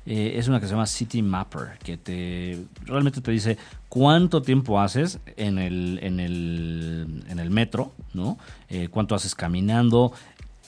eh, 0.05 0.35
es 0.37 0.47
una 0.47 0.59
que 0.59 0.67
se 0.67 0.73
llama 0.73 0.85
City 0.85 1.23
Mapper, 1.23 1.79
que 1.83 1.97
te 1.97 2.59
realmente 2.85 3.21
te 3.21 3.31
dice 3.31 3.57
cuánto 3.89 4.43
tiempo 4.43 4.79
haces 4.79 5.19
en 5.35 5.57
el, 5.57 5.99
en 6.03 6.19
el, 6.19 7.23
en 7.27 7.39
el 7.39 7.49
metro, 7.49 7.91
¿no? 8.13 8.37
Eh, 8.69 8.87
cuánto 8.91 9.15
haces 9.15 9.33
caminando, 9.33 10.13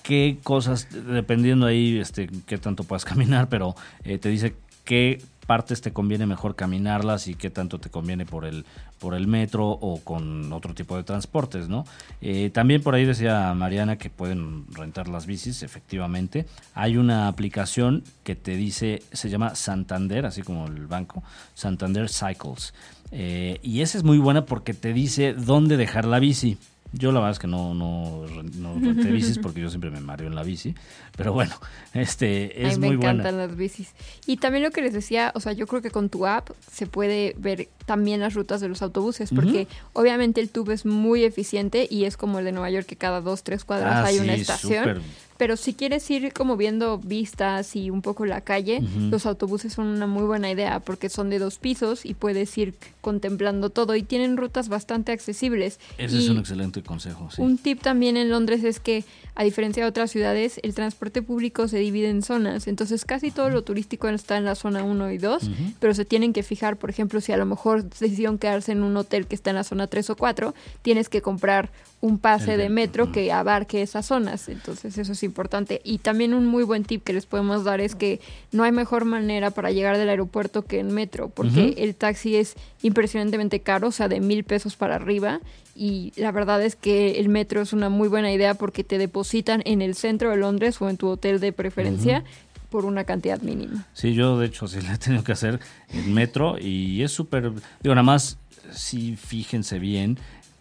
qué 0.08 0.38
cosas, 0.42 0.88
dependiendo 0.90 1.66
ahí 1.66 2.00
este, 2.00 2.30
qué 2.46 2.58
tanto 2.58 2.86
puedas 2.86 3.04
caminar, 3.14 3.50
pero 3.50 3.76
eh, 4.06 4.18
te 4.18 4.30
dice 4.30 4.56
qué 4.86 5.22
partes 5.46 5.82
te 5.82 5.92
conviene 5.92 6.26
mejor 6.26 6.56
caminarlas 6.56 7.28
y 7.28 7.36
qué 7.36 7.50
tanto 7.50 7.78
te 7.80 7.90
conviene 7.90 8.26
por 8.26 8.46
el, 8.46 8.66
por 9.00 9.16
el 9.16 9.28
metro 9.28 9.68
o 9.68 10.00
con 10.02 10.54
otro 10.54 10.74
tipo 10.74 10.96
de 10.96 11.04
transportes, 11.04 11.68
¿no? 11.68 11.84
Eh, 12.22 12.52
también 12.54 12.82
por 12.82 12.96
ahí 12.96 13.04
decía 13.04 13.54
Mariana 13.54 13.98
que 13.98 14.10
pueden 14.10 14.66
rentar 14.72 15.10
las 15.10 15.26
bicis, 15.26 15.62
efectivamente. 15.62 16.46
Hay 16.74 16.96
una 16.96 17.28
aplicación 17.28 18.04
que 18.24 18.36
te 18.36 18.56
dice, 18.56 19.04
se 19.12 19.30
llama 19.30 19.56
Santander, 19.56 20.26
así 20.26 20.42
como 20.42 20.68
el 20.68 20.88
banco, 20.88 21.22
Santander 21.54 22.08
Cycles. 22.08 22.74
Eh, 23.12 23.60
y 23.62 23.82
esa 23.82 23.98
es 23.98 24.06
muy 24.06 24.20
buena 24.20 24.46
porque 24.46 24.74
te 24.74 24.94
dice 24.94 25.34
dónde 25.34 25.76
dejar 25.76 26.06
la 26.06 26.20
bici. 26.20 26.58
Yo 26.94 27.12
la 27.12 27.20
verdad 27.20 27.32
es 27.32 27.40
que 27.40 27.48
no, 27.48 27.74
no, 27.74 28.26
no 28.56 28.74
renté 28.80 29.12
bicis 29.12 29.40
porque 29.40 29.62
yo 29.62 29.70
siempre 29.70 29.90
me 29.90 30.00
mareo 30.00 30.28
en 30.28 30.36
la 30.36 30.44
bici. 30.44 30.76
Pero 31.16 31.34
bueno, 31.34 31.54
este 31.94 32.68
es 32.68 32.78
muy 32.80 32.96
buena. 32.96 33.14
Me 33.14 33.20
encantan 33.20 33.38
las 33.38 33.56
bicis. 33.56 33.94
Y 34.26 34.38
también 34.38 34.64
lo 34.64 34.72
que 34.72 34.82
les 34.82 34.94
decía, 34.94 35.32
o 35.36 35.40
sea, 35.40 35.54
yo 35.54 35.68
creo 35.68 35.82
que 35.82 35.92
con 35.92 36.10
tu 36.10 36.26
app 36.26 36.50
se 36.72 36.88
puede 36.88 37.36
ver 37.38 37.70
también 37.86 38.20
las 38.20 38.34
rutas 38.34 38.62
de 38.62 38.70
los 38.70 38.82
autobuses, 38.82 39.32
porque 39.34 39.68
obviamente 39.94 40.42
el 40.42 40.50
tube 40.50 40.74
es 40.74 40.86
muy 40.86 41.24
eficiente 41.24 41.88
y 41.90 42.06
es 42.06 42.18
como 42.18 42.40
el 42.40 42.46
de 42.46 42.52
Nueva 42.52 42.70
York, 42.70 42.86
que 42.86 42.96
cada 42.96 43.22
dos, 43.22 43.44
tres 43.44 43.64
cuadras 43.64 43.96
ah, 43.96 44.06
hay 44.06 44.20
una 44.20 44.34
estación. 44.34 45.02
Pero 45.38 45.56
si 45.58 45.74
quieres 45.74 46.10
ir 46.10 46.34
como 46.34 46.58
viendo 46.58 46.98
vistas 46.98 47.76
y 47.76 47.90
un 47.90 48.02
poco 48.02 48.26
la 48.26 48.42
calle, 48.42 48.82
los 49.10 49.26
autobuses 49.26 49.74
son 49.74 49.88
una 49.88 50.08
muy 50.08 50.24
buena 50.24 50.52
idea 50.52 50.80
porque 50.80 51.10
son 51.10 51.30
de 51.30 51.40
dos 51.40 51.58
pisos 51.58 52.06
y 52.06 52.14
puedes 52.14 52.58
ir 52.58 52.74
contemplando 53.02 53.70
todo 53.70 53.96
y 53.96 54.04
tienen 54.04 54.38
rutas 54.38 54.70
bastante 54.70 55.12
accesibles. 55.12 55.80
Ese 55.98 56.18
es 56.18 56.30
un 56.30 56.40
excelente 56.40 56.82
consejo. 56.82 57.30
Un 57.38 57.58
tip 57.58 57.82
también 57.82 58.18
en 58.18 58.30
Londres 58.30 58.64
es 58.64 58.80
que, 58.80 59.04
a 59.36 59.44
diferencia 59.44 59.84
de 59.84 59.90
otras 59.90 60.12
ciudades, 60.12 60.60
el 60.64 60.74
transporte 60.74 61.22
público 61.22 61.68
se 61.68 61.78
divide 61.78 62.10
en 62.10 62.24
zonas. 62.24 62.68
Entonces 62.68 63.06
casi 63.06 63.32
todo 63.32 63.50
lo 63.50 63.64
turístico 63.64 64.08
está 64.10 64.38
en 64.38 64.46
la 64.46 64.56
zona 64.56 64.84
1 64.84 65.12
y 65.12 65.18
2, 65.18 65.50
pero 65.80 65.94
se 65.94 66.06
tienen 66.06 66.34
que 66.34 66.44
fijar, 66.44 66.78
por 66.78 66.90
ejemplo, 66.90 67.22
si 67.22 67.32
a 67.32 67.38
lo 67.38 67.46
mejor 67.46 67.88
decidieron 67.90 68.38
quedarse 68.38 68.72
en 68.72 68.82
un 68.82 68.98
hotel 68.98 69.28
que 69.28 69.36
está 69.36 69.52
en 69.52 69.58
la 69.58 69.64
zona 69.64 69.88
3 69.88 70.10
o 70.10 70.16
4, 70.16 70.56
tienes 70.82 71.10
que 71.10 71.22
comprar 71.22 71.72
un 72.00 72.20
pase 72.20 72.58
de 72.58 72.70
metro 72.70 73.12
que 73.12 73.32
abarque 73.32 73.82
esas 73.82 74.06
zonas. 74.06 74.50
Entonces 74.50 74.98
eso 74.98 75.14
es 75.14 75.24
importante. 75.24 75.82
Y 75.84 75.98
también 75.98 76.34
un 76.34 76.46
muy 76.46 76.64
buen 76.64 76.84
tip 76.84 77.04
que 77.04 77.14
les 77.14 77.26
podemos 77.26 77.64
dar 77.64 77.82
es 77.82 77.96
que 77.96 78.22
no 78.52 78.64
hay 78.64 78.72
mejor 78.72 79.06
manera 79.06 79.50
para 79.50 79.72
llegar 79.72 79.98
del 79.98 80.10
aeropuerto 80.10 80.62
que 80.62 80.80
en 80.80 80.94
metro, 80.94 81.30
porque 81.30 81.74
el 81.78 81.96
taxi 81.96 82.36
es 82.36 82.56
impresionantemente 82.84 83.62
caro, 83.62 83.88
o 83.88 83.92
sea, 83.92 84.08
de 84.08 84.20
mil 84.20 84.44
pesos 84.44 84.76
para 84.76 84.96
arriba. 84.96 85.40
Y 85.76 86.14
la 86.16 86.32
verdad 86.32 86.62
es 86.62 86.76
que 86.76 87.20
el 87.20 87.30
metro 87.30 87.62
es 87.62 87.74
una 87.74 87.90
muy 87.90 88.08
buena 88.08 88.32
idea 88.32 88.54
porque 88.54 88.84
te 88.84 88.98
depositan 88.98 89.62
en 89.66 89.82
el 89.82 89.96
centro 89.96 90.30
de 90.30 90.38
Londres 90.38 90.80
o 90.82 90.90
en 90.90 90.98
tu 90.98 91.08
hotel 91.08 91.40
de 91.40 91.52
preferencia. 91.52 92.24
por 92.70 92.84
una 92.84 93.06
cantidad 93.06 93.42
mínima. 93.42 93.88
Sí, 93.94 94.14
yo 94.14 94.38
de 94.38 94.48
hecho 94.48 94.68
sí 94.68 94.82
le 94.86 94.92
he 94.92 94.98
tenido 94.98 95.24
que 95.24 95.32
hacer 95.32 95.62
en 95.90 96.14
metro 96.14 96.58
y 96.60 97.02
es 97.02 97.14
súper, 97.14 97.54
digo, 97.82 97.96
nada 97.96 98.04
más, 98.04 98.38
sí, 98.74 99.16
fíjense 99.16 99.80
bien, 99.80 100.18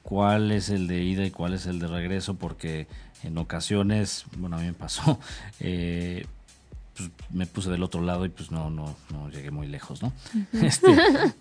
cuál 0.06 0.52
es 0.52 0.70
el 0.70 0.86
de 0.86 1.02
ida 1.02 1.24
y 1.24 1.32
cuál 1.32 1.52
es 1.52 1.66
el 1.66 1.80
de 1.80 1.88
regreso, 1.88 2.36
porque 2.36 2.86
en 3.24 3.36
ocasiones, 3.38 4.24
bueno, 4.36 4.56
a 4.56 4.60
mí 4.60 4.66
me 4.66 4.72
pasó, 4.72 5.18
eh, 5.60 6.24
pues 6.96 7.10
me 7.30 7.44
puse 7.44 7.70
del 7.70 7.82
otro 7.82 8.00
lado 8.00 8.24
y 8.24 8.28
pues 8.28 8.52
no, 8.52 8.70
no, 8.70 8.96
no 9.12 9.28
llegué 9.30 9.50
muy 9.50 9.66
lejos, 9.66 10.02
¿no? 10.04 10.12
Este, 10.62 10.86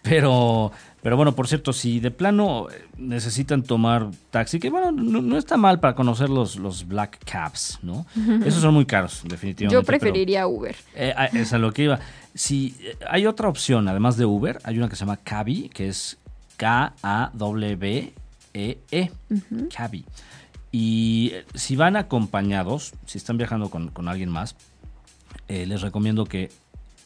pero, 0.01 0.71
pero 1.03 1.15
bueno, 1.15 1.35
por 1.35 1.47
cierto, 1.47 1.73
si 1.73 1.99
de 1.99 2.09
plano 2.09 2.67
eh, 2.71 2.87
necesitan 2.97 3.61
tomar 3.61 4.09
taxi, 4.31 4.59
que 4.59 4.71
bueno, 4.71 4.91
no, 4.91 5.37
está 5.37 5.57
mal 5.57 5.79
para 5.79 5.93
conocer 5.93 6.31
los, 6.31 6.55
los 6.55 6.87
black 6.87 7.19
cabs, 7.23 7.77
¿no? 7.83 8.07
Esos 8.43 8.63
son 8.63 8.73
muy 8.73 8.87
caros, 8.87 9.21
definitivamente. 9.25 9.75
Yo 9.75 9.85
preferiría 9.85 10.47
Uber. 10.47 10.75
Eh, 10.95 11.13
es 11.33 11.53
a 11.53 11.59
lo 11.59 11.71
que 11.71 11.83
iba. 11.83 11.99
Si 12.33 12.75
hay 13.07 13.27
otra 13.27 13.47
opción, 13.47 13.87
además 13.87 14.17
de 14.17 14.25
Uber, 14.25 14.59
hay 14.63 14.79
una 14.79 14.89
que 14.89 14.95
se 14.95 15.01
llama 15.01 15.17
Cabi, 15.17 15.69
que 15.69 15.87
es 15.87 16.17
K-A-W 16.57 18.24
e, 18.55 18.79
-E. 18.89 19.11
Y 20.71 21.31
eh, 21.33 21.45
si 21.53 21.75
van 21.75 21.95
acompañados, 21.95 22.93
si 23.05 23.17
están 23.17 23.37
viajando 23.37 23.69
con, 23.69 24.07
alguien 24.07 24.29
más, 24.29 24.55
eh, 25.47 25.65
les 25.65 25.81
recomiendo 25.81 26.25
que 26.25 26.51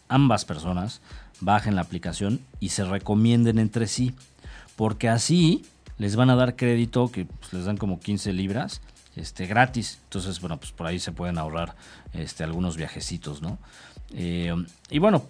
ambas 0.08 0.46
personas 0.46 1.02
bajen 1.42 1.76
la 1.76 1.82
aplicación 1.82 2.40
y 2.60 2.70
se 2.70 2.86
recomienden 2.86 3.60
entre 3.60 3.88
sí, 3.88 4.14
porque 4.76 5.10
así 5.10 5.66
les 5.98 6.16
van 6.16 6.30
a 6.30 6.36
dar 6.36 6.56
crédito 6.56 7.12
que 7.12 7.26
pues, 7.26 7.54
les 7.54 7.66
dan 7.66 7.78
como 7.78 8.00
15 8.00 8.32
libras 8.34 8.82
este, 9.16 9.46
gratis. 9.46 10.00
Entonces, 10.06 10.40
bueno, 10.40 10.58
pues 10.58 10.72
por 10.72 10.88
ahí 10.88 11.00
se 11.00 11.12
pueden 11.12 11.38
ahorrar 11.38 11.76
este, 12.14 12.44
algunos 12.44 12.78
viajecitos, 12.78 13.42
¿no? 13.42 13.58
Eh, 14.14 14.54
y 14.90 15.00
bueno, 15.00 15.26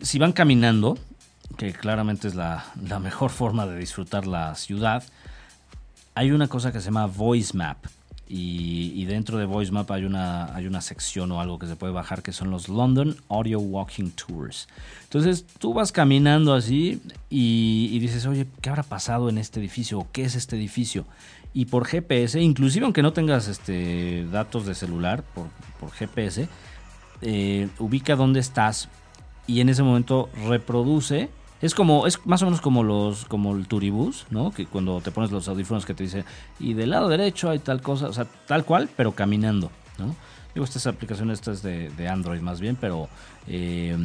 si 0.00 0.18
van 0.18 0.32
caminando, 0.32 0.98
que 1.56 1.72
claramente 1.72 2.28
es 2.28 2.34
la, 2.34 2.64
mejor 3.00 3.30
forma 3.30 3.66
de 3.66 3.78
disfrutar 3.78 4.26
la 4.26 4.54
ciudad, 4.54 5.04
hay 6.14 6.30
una 6.30 6.48
cosa 6.48 6.72
que 6.72 6.80
se 6.80 6.86
llama 6.86 7.06
Voice 7.06 7.56
Map. 7.56 7.78
Y, 8.28 9.04
dentro 9.04 9.38
de 9.38 9.44
Voice 9.44 9.70
Map 9.70 9.88
hay 9.92 10.04
una, 10.04 10.52
hay 10.52 10.66
una 10.66 10.80
sección 10.80 11.30
o 11.30 11.40
algo 11.40 11.60
que 11.60 11.68
se 11.68 11.76
puede 11.76 11.92
bajar 11.92 12.24
que 12.24 12.32
son 12.32 12.50
los 12.50 12.68
London 12.68 13.16
Audio 13.28 13.60
Walking 13.60 14.10
Tours. 14.10 14.66
Entonces 15.04 15.46
tú 15.60 15.72
vas 15.72 15.92
caminando 15.92 16.52
así 16.52 17.00
y, 17.30 17.96
dices, 18.00 18.26
oye, 18.26 18.48
¿qué 18.60 18.68
habrá 18.68 18.82
pasado 18.82 19.28
en 19.28 19.38
este 19.38 19.60
edificio? 19.60 20.00
¿O 20.00 20.08
qué 20.10 20.24
es 20.24 20.34
este 20.34 20.56
edificio? 20.56 21.06
Y 21.54 21.66
por 21.66 21.86
GPS, 21.86 22.40
inclusive 22.40 22.84
aunque 22.84 23.02
no 23.02 23.12
tengas 23.12 23.46
este, 23.46 24.26
datos 24.26 24.66
de 24.66 24.74
celular, 24.74 25.22
por, 25.32 25.90
GPS, 25.92 26.48
eh, 27.22 27.68
ubica 27.78 28.16
dónde 28.16 28.40
estás 28.40 28.88
y 29.46 29.60
en 29.60 29.68
ese 29.68 29.82
momento 29.82 30.28
reproduce 30.48 31.28
es 31.62 31.74
como, 31.74 32.06
es 32.06 32.24
más 32.26 32.42
o 32.42 32.44
menos 32.44 32.60
como 32.60 32.82
los, 32.82 33.24
como 33.24 33.56
el 33.56 33.66
turibús, 33.66 34.26
¿no? 34.30 34.50
Que 34.50 34.66
cuando 34.66 35.00
te 35.00 35.10
pones 35.10 35.30
los 35.30 35.48
audífonos 35.48 35.86
que 35.86 35.94
te 35.94 36.04
dice, 36.04 36.24
y 36.60 36.74
del 36.74 36.90
lado 36.90 37.08
derecho 37.08 37.48
hay 37.48 37.60
tal 37.60 37.80
cosa, 37.80 38.08
o 38.08 38.12
sea, 38.12 38.26
tal 38.46 38.64
cual, 38.64 38.90
pero 38.94 39.12
caminando, 39.12 39.70
¿no? 39.98 40.14
Digo, 40.54 40.64
esta 40.64 40.88
aplicación 40.88 41.30
esta 41.30 41.52
es 41.52 41.62
de, 41.62 41.90
de 41.90 42.08
Android 42.08 42.40
más 42.40 42.60
bien, 42.60 42.76
pero 42.80 43.08
eh, 43.46 43.96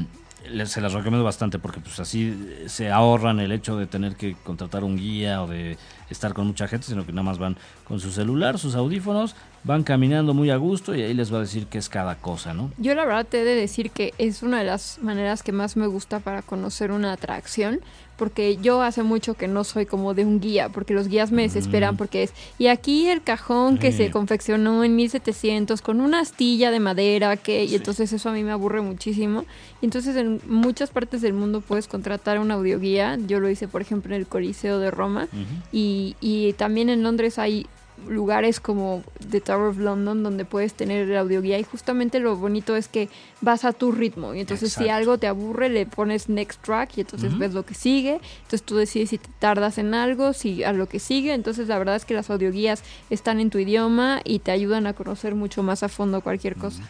se 0.65 0.81
las 0.81 0.93
recomiendo 0.93 1.23
bastante 1.23 1.59
porque 1.59 1.79
pues 1.79 1.99
así 1.99 2.65
se 2.67 2.91
ahorran 2.91 3.39
el 3.39 3.51
hecho 3.51 3.77
de 3.77 3.85
tener 3.85 4.15
que 4.15 4.35
contratar 4.43 4.83
un 4.83 4.97
guía 4.97 5.43
o 5.43 5.47
de 5.47 5.77
estar 6.09 6.33
con 6.33 6.47
mucha 6.47 6.67
gente, 6.67 6.87
sino 6.87 7.05
que 7.05 7.11
nada 7.11 7.23
más 7.23 7.37
van 7.37 7.57
con 7.85 7.99
su 7.99 8.11
celular, 8.11 8.59
sus 8.59 8.75
audífonos, 8.75 9.35
van 9.63 9.83
caminando 9.83 10.33
muy 10.33 10.49
a 10.49 10.57
gusto 10.57 10.95
y 10.95 11.01
ahí 11.01 11.13
les 11.13 11.31
va 11.31 11.37
a 11.37 11.41
decir 11.41 11.67
qué 11.67 11.77
es 11.77 11.89
cada 11.89 12.15
cosa, 12.15 12.53
¿no? 12.53 12.71
Yo 12.77 12.95
la 12.95 13.05
verdad 13.05 13.25
te 13.27 13.41
he 13.41 13.45
de 13.45 13.55
decir 13.55 13.91
que 13.91 14.13
es 14.17 14.41
una 14.41 14.59
de 14.59 14.65
las 14.65 14.99
maneras 15.01 15.43
que 15.43 15.51
más 15.51 15.77
me 15.77 15.87
gusta 15.87 16.19
para 16.19 16.41
conocer 16.41 16.91
una 16.91 17.13
atracción, 17.13 17.79
porque 18.17 18.57
yo 18.57 18.83
hace 18.83 19.01
mucho 19.01 19.33
que 19.33 19.47
no 19.47 19.63
soy 19.63 19.87
como 19.87 20.13
de 20.13 20.25
un 20.25 20.39
guía, 20.39 20.69
porque 20.69 20.93
los 20.93 21.07
guías 21.07 21.31
me 21.31 21.41
desesperan, 21.41 21.95
mm. 21.95 21.97
porque 21.97 22.23
es, 22.23 22.33
y 22.59 22.67
aquí 22.67 23.07
el 23.07 23.23
cajón 23.23 23.79
que 23.79 23.91
se 23.91 24.11
confeccionó 24.11 24.83
en 24.83 24.95
1700 24.95 25.81
con 25.81 26.01
una 26.01 26.19
astilla 26.19 26.69
de 26.69 26.79
madera, 26.79 27.35
que, 27.37 27.63
y 27.65 27.73
entonces 27.73 28.13
eso 28.13 28.29
a 28.29 28.33
mí 28.33 28.43
me 28.43 28.51
aburre 28.51 28.81
muchísimo. 28.81 29.45
Y 29.81 29.85
entonces 29.85 30.15
en 30.15 30.39
muchas 30.47 30.91
partes 30.91 31.21
del 31.21 31.33
mundo 31.33 31.61
puedes 31.61 31.87
contratar 31.87 32.39
un 32.39 32.51
audioguía, 32.51 33.17
yo 33.25 33.39
lo 33.39 33.49
hice 33.49 33.67
por 33.67 33.81
ejemplo 33.81 34.13
en 34.13 34.21
el 34.21 34.27
Coliseo 34.27 34.77
de 34.77 34.91
Roma, 34.91 35.27
y, 35.71 36.15
y 36.21 36.53
también 36.53 36.89
en 36.89 37.01
Londres 37.01 37.39
hay 37.39 37.65
lugares 38.07 38.59
como 38.59 39.03
The 39.29 39.41
Tower 39.41 39.69
of 39.69 39.77
London 39.77 40.23
donde 40.23 40.45
puedes 40.45 40.73
tener 40.73 41.09
el 41.09 41.17
audioguía 41.17 41.59
y 41.59 41.63
justamente 41.63 42.19
lo 42.19 42.35
bonito 42.35 42.75
es 42.75 42.87
que 42.87 43.09
vas 43.41 43.65
a 43.65 43.73
tu 43.73 43.91
ritmo 43.91 44.33
y 44.33 44.39
entonces 44.39 44.73
si 44.73 44.89
algo 44.89 45.17
te 45.17 45.27
aburre 45.27 45.69
le 45.69 45.85
pones 45.85 46.29
next 46.29 46.61
track 46.61 46.97
y 46.97 47.01
entonces 47.01 47.37
ves 47.37 47.53
lo 47.53 47.65
que 47.65 47.73
sigue, 47.73 48.19
entonces 48.37 48.63
tú 48.63 48.75
decides 48.75 49.09
si 49.09 49.17
te 49.17 49.29
tardas 49.39 49.77
en 49.77 49.93
algo, 49.93 50.33
si 50.33 50.63
a 50.63 50.73
lo 50.73 50.87
que 50.87 50.99
sigue, 50.99 51.33
entonces 51.33 51.67
la 51.67 51.77
verdad 51.77 51.95
es 51.95 52.05
que 52.05 52.13
las 52.13 52.29
audioguías 52.29 52.83
están 53.09 53.39
en 53.39 53.49
tu 53.49 53.57
idioma 53.57 54.21
y 54.23 54.39
te 54.39 54.51
ayudan 54.51 54.87
a 54.87 54.93
conocer 54.93 55.35
mucho 55.35 55.63
más 55.63 55.83
a 55.83 55.89
fondo 55.89 56.21
cualquier 56.21 56.55
cosa. 56.55 56.83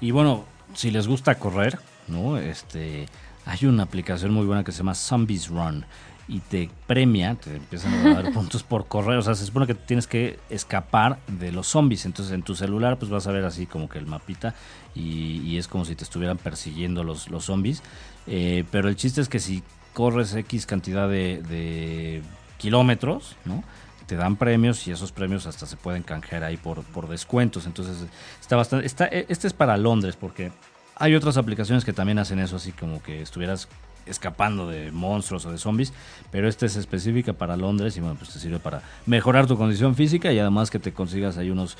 Y 0.00 0.10
bueno, 0.10 0.44
si 0.74 0.90
les 0.90 1.06
gusta 1.06 1.38
correr, 1.38 1.78
¿no? 2.08 2.38
Este 2.38 3.06
hay 3.46 3.66
una 3.66 3.82
aplicación 3.82 4.32
muy 4.32 4.46
buena 4.46 4.64
que 4.64 4.72
se 4.72 4.78
llama 4.78 4.94
Zombies 4.94 5.48
Run 5.48 5.84
y 6.26 6.40
te 6.40 6.70
premia, 6.86 7.34
te 7.34 7.56
empiezan 7.56 7.94
a 7.94 8.14
dar 8.14 8.32
puntos 8.34 8.62
por 8.62 8.86
correr. 8.86 9.18
O 9.18 9.22
sea, 9.22 9.34
se 9.34 9.44
supone 9.44 9.66
que 9.66 9.74
tienes 9.74 10.06
que 10.06 10.38
escapar 10.50 11.18
de 11.26 11.52
los 11.52 11.66
zombies. 11.66 12.06
Entonces 12.06 12.34
en 12.34 12.42
tu 12.42 12.54
celular 12.54 12.98
pues 12.98 13.10
vas 13.10 13.26
a 13.26 13.32
ver 13.32 13.44
así 13.44 13.66
como 13.66 13.88
que 13.88 13.98
el 13.98 14.06
mapita 14.06 14.54
y, 14.94 15.56
es 15.58 15.68
como 15.68 15.84
si 15.84 15.94
te 15.94 16.04
estuvieran 16.04 16.38
persiguiendo 16.38 17.04
los, 17.04 17.28
los 17.30 17.44
zombies. 17.44 17.82
Eh, 18.26 18.64
pero 18.70 18.88
el 18.88 18.96
chiste 18.96 19.20
es 19.20 19.28
que 19.28 19.38
si 19.38 19.62
corres 19.92 20.34
X 20.34 20.66
cantidad 20.66 21.08
de, 21.08 22.22
kilómetros, 22.58 23.36
¿no? 23.44 23.62
te 24.06 24.16
dan 24.16 24.36
premios 24.36 24.86
y 24.86 24.90
esos 24.90 25.12
premios 25.12 25.46
hasta 25.46 25.64
se 25.64 25.76
pueden 25.76 26.02
canjear 26.02 26.44
ahí 26.44 26.56
por, 26.56 26.82
por 26.82 27.08
descuentos. 27.08 27.66
Entonces 27.66 28.06
está 28.40 28.56
bastante... 28.56 28.86
Está, 28.86 29.06
este 29.06 29.46
es 29.46 29.52
para 29.52 29.76
Londres 29.76 30.16
porque 30.16 30.52
hay 30.96 31.14
otras 31.14 31.36
aplicaciones 31.36 31.84
que 31.84 31.92
también 31.92 32.18
hacen 32.18 32.38
eso, 32.38 32.56
así 32.56 32.72
como 32.72 33.02
que 33.02 33.22
estuvieras 33.22 33.68
escapando 34.06 34.68
de 34.68 34.92
monstruos 34.92 35.46
o 35.46 35.52
de 35.52 35.58
zombies, 35.58 35.92
pero 36.30 36.48
esta 36.48 36.66
es 36.66 36.76
específica 36.76 37.32
para 37.32 37.56
Londres 37.56 37.96
y 37.96 38.00
bueno, 38.00 38.16
pues 38.16 38.30
te 38.30 38.38
sirve 38.38 38.58
para 38.58 38.82
mejorar 39.06 39.46
tu 39.46 39.56
condición 39.56 39.94
física 39.94 40.32
y 40.32 40.38
además 40.38 40.70
que 40.70 40.78
te 40.78 40.92
consigas 40.92 41.38
ahí 41.38 41.50
unos, 41.50 41.76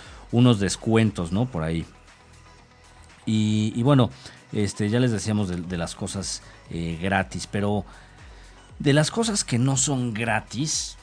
descuentos, 0.58 1.32
¿no? 1.32 1.46
Por 1.46 1.62
ahí. 1.62 1.86
Y, 3.26 3.82
bueno, 3.82 4.10
este, 4.52 4.90
ya 4.90 5.00
les 5.00 5.10
decíamos 5.10 5.48
de, 5.48 5.76
las 5.78 5.94
cosas 5.94 6.42
eh, 6.70 6.98
gratis, 7.00 7.46
pero 7.46 7.84
de 8.78 8.92
las 8.92 9.10
cosas 9.10 9.44
que 9.44 9.58
no 9.58 9.76
son 9.76 10.12
gratis, 10.12 10.96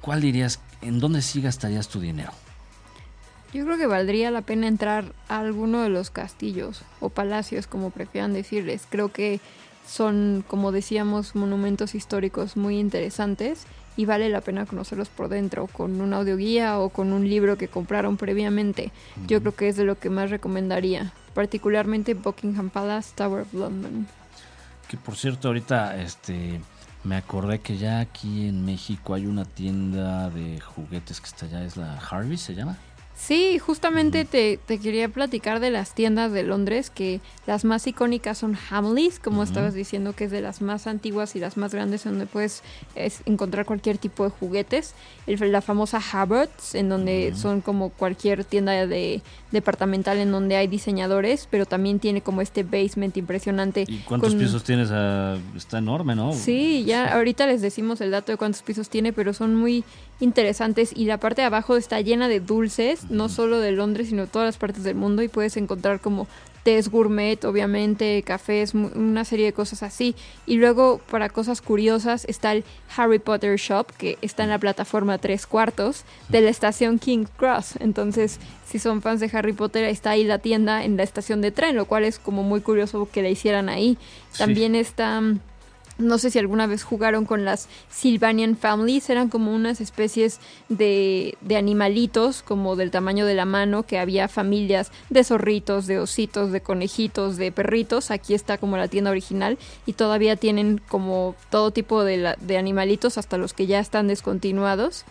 ¿cuál 0.00 0.20
dirías, 0.20 0.60
en 0.82 1.00
dónde 1.00 1.22
sí 1.22 1.40
gastarías 1.40 1.88
tu 1.88 2.00
dinero? 2.00 2.32
Yo 3.52 3.66
creo 3.66 3.76
que 3.76 3.86
valdría 3.86 4.30
la 4.30 4.40
pena 4.40 4.66
entrar 4.66 5.12
a 5.28 5.40
alguno 5.40 5.82
de 5.82 5.90
los 5.90 6.10
castillos 6.10 6.82
o 7.00 7.10
palacios, 7.10 7.66
como 7.66 7.90
prefieran 7.90 8.32
decirles. 8.32 8.86
Creo 8.88 9.12
que 9.12 9.40
son, 9.86 10.44
como 10.46 10.72
decíamos, 10.72 11.34
monumentos 11.34 11.94
históricos 11.94 12.56
muy 12.56 12.78
interesantes 12.78 13.66
y 13.96 14.06
vale 14.06 14.28
la 14.28 14.40
pena 14.40 14.66
conocerlos 14.66 15.08
por 15.08 15.28
dentro, 15.28 15.66
con 15.66 16.00
un 16.00 16.14
audioguía 16.14 16.78
o 16.78 16.88
con 16.88 17.12
un 17.12 17.28
libro 17.28 17.58
que 17.58 17.68
compraron 17.68 18.16
previamente. 18.16 18.90
Yo 19.26 19.40
creo 19.40 19.54
que 19.54 19.68
es 19.68 19.76
de 19.76 19.84
lo 19.84 19.98
que 19.98 20.10
más 20.10 20.30
recomendaría, 20.30 21.12
particularmente 21.34 22.14
Buckingham 22.14 22.70
Palace, 22.70 23.12
Tower 23.14 23.42
of 23.42 23.52
London. 23.52 24.06
Que 24.88 24.96
por 24.96 25.16
cierto, 25.16 25.48
ahorita 25.48 26.00
este 26.00 26.60
me 27.04 27.16
acordé 27.16 27.60
que 27.60 27.76
ya 27.76 28.00
aquí 28.00 28.46
en 28.46 28.64
México 28.64 29.14
hay 29.14 29.26
una 29.26 29.44
tienda 29.44 30.30
de 30.30 30.60
juguetes 30.60 31.20
que 31.20 31.26
está 31.26 31.46
allá, 31.46 31.64
es 31.64 31.76
la 31.76 31.98
Harvey, 31.98 32.36
se 32.36 32.54
llama. 32.54 32.78
Sí, 33.14 33.58
justamente 33.58 34.24
te, 34.24 34.58
quería 34.66 35.08
platicar 35.08 35.60
de 35.60 35.70
las 35.70 35.94
tiendas 35.94 36.32
de 36.32 36.42
Londres, 36.42 36.90
que 36.90 37.20
las 37.46 37.64
más 37.64 37.86
icónicas 37.86 38.38
son 38.38 38.58
Hamleys, 38.70 39.20
como 39.20 39.44
estabas 39.44 39.74
diciendo, 39.74 40.12
que 40.12 40.24
es 40.24 40.30
de 40.30 40.40
las 40.40 40.60
más 40.60 40.86
antiguas 40.86 41.36
y 41.36 41.38
las 41.38 41.56
más 41.56 41.72
grandes, 41.72 42.02
donde 42.04 42.26
puedes 42.26 42.62
encontrar 43.24 43.64
cualquier 43.64 43.98
tipo 43.98 44.24
de 44.24 44.30
juguetes. 44.30 44.94
la 45.26 45.60
famosa 45.60 46.00
Harrods, 46.12 46.74
en 46.74 46.88
donde 46.88 47.32
son 47.36 47.60
como 47.60 47.90
cualquier 47.90 48.44
tienda 48.44 48.86
de 48.86 49.22
departamental 49.52 50.18
en 50.18 50.32
donde 50.32 50.56
hay 50.56 50.66
diseñadores, 50.66 51.46
pero 51.50 51.66
también 51.66 51.98
tiene 51.98 52.22
como 52.22 52.40
este 52.40 52.62
basement 52.64 53.16
impresionante. 53.16 53.84
¿Y 53.86 53.98
cuántos 53.98 54.34
pisos 54.34 54.64
tienes? 54.64 54.88
Ah, 54.90 55.36
está 55.56 55.78
enorme, 55.78 56.16
¿no? 56.16 56.32
Sí, 56.32 56.84
ya 56.84 57.14
ahorita 57.14 57.46
les 57.46 57.62
decimos 57.62 58.00
el 58.00 58.10
dato 58.10 58.32
de 58.32 58.38
cuántos 58.38 58.62
pisos 58.62 58.88
tiene, 58.88 59.12
pero 59.12 59.32
son 59.32 59.54
muy 59.54 59.84
interesantes 60.20 60.92
y 60.94 61.04
la 61.04 61.18
parte 61.18 61.42
de 61.42 61.46
abajo 61.46 61.76
está 61.76 62.00
llena 62.00 62.28
de 62.28 62.40
dulces, 62.40 63.10
no 63.10 63.28
solo 63.28 63.60
de 63.60 63.72
Londres, 63.72 64.08
sino 64.08 64.22
de 64.22 64.28
todas 64.28 64.46
las 64.46 64.56
partes 64.56 64.84
del 64.84 64.94
mundo 64.94 65.22
y 65.22 65.28
puedes 65.28 65.56
encontrar 65.56 66.00
como 66.00 66.26
tés 66.62 66.90
gourmet, 66.90 67.44
obviamente, 67.44 68.22
cafés, 68.22 68.74
una 68.74 69.24
serie 69.24 69.46
de 69.46 69.52
cosas 69.52 69.82
así. 69.82 70.14
Y 70.46 70.56
luego, 70.56 71.00
para 71.10 71.28
cosas 71.28 71.60
curiosas, 71.60 72.24
está 72.26 72.52
el 72.52 72.64
Harry 72.96 73.18
Potter 73.18 73.56
Shop, 73.58 73.86
que 73.92 74.18
está 74.22 74.44
en 74.44 74.50
la 74.50 74.58
plataforma 74.58 75.18
tres 75.18 75.46
cuartos 75.46 76.04
de 76.28 76.40
la 76.40 76.50
estación 76.50 76.98
King's 76.98 77.30
Cross. 77.36 77.74
Entonces, 77.80 78.38
si 78.66 78.78
son 78.78 79.02
fans 79.02 79.20
de 79.20 79.30
Harry 79.32 79.52
Potter, 79.52 79.84
está 79.84 80.10
ahí 80.10 80.24
la 80.24 80.38
tienda 80.38 80.84
en 80.84 80.96
la 80.96 81.02
estación 81.02 81.40
de 81.40 81.50
tren, 81.50 81.76
lo 81.76 81.86
cual 81.86 82.04
es 82.04 82.18
como 82.18 82.42
muy 82.42 82.60
curioso 82.60 83.08
que 83.10 83.22
la 83.22 83.28
hicieran 83.28 83.68
ahí. 83.68 83.98
También 84.38 84.74
está 84.74 85.20
no 85.98 86.18
sé 86.18 86.30
si 86.30 86.38
alguna 86.38 86.66
vez 86.66 86.82
jugaron 86.82 87.26
con 87.26 87.44
las 87.44 87.68
Sylvanian 87.90 88.56
Families, 88.56 89.10
eran 89.10 89.28
como 89.28 89.54
unas 89.54 89.80
especies 89.80 90.40
de, 90.68 91.36
de, 91.40 91.56
animalitos, 91.56 92.42
como 92.42 92.76
del 92.76 92.90
tamaño 92.90 93.26
de 93.26 93.34
la 93.34 93.44
mano, 93.44 93.82
que 93.84 93.98
había 93.98 94.28
familias 94.28 94.90
de 95.10 95.24
zorritos, 95.24 95.86
de 95.86 95.98
ositos, 95.98 96.50
de 96.50 96.60
conejitos, 96.60 97.36
de 97.36 97.52
perritos. 97.52 98.10
Aquí 98.10 98.34
está 98.34 98.58
como 98.58 98.76
la 98.76 98.88
tienda 98.88 99.10
original 99.10 99.58
y 99.86 99.92
todavía 99.92 100.36
tienen 100.36 100.80
como 100.88 101.34
todo 101.50 101.70
tipo 101.70 102.04
de, 102.04 102.34
de 102.40 102.58
animalitos, 102.58 103.18
hasta 103.18 103.38
los 103.38 103.52
que 103.52 103.66
ya 103.66 103.78
están 103.78 104.08
descontinuados. 104.08 105.04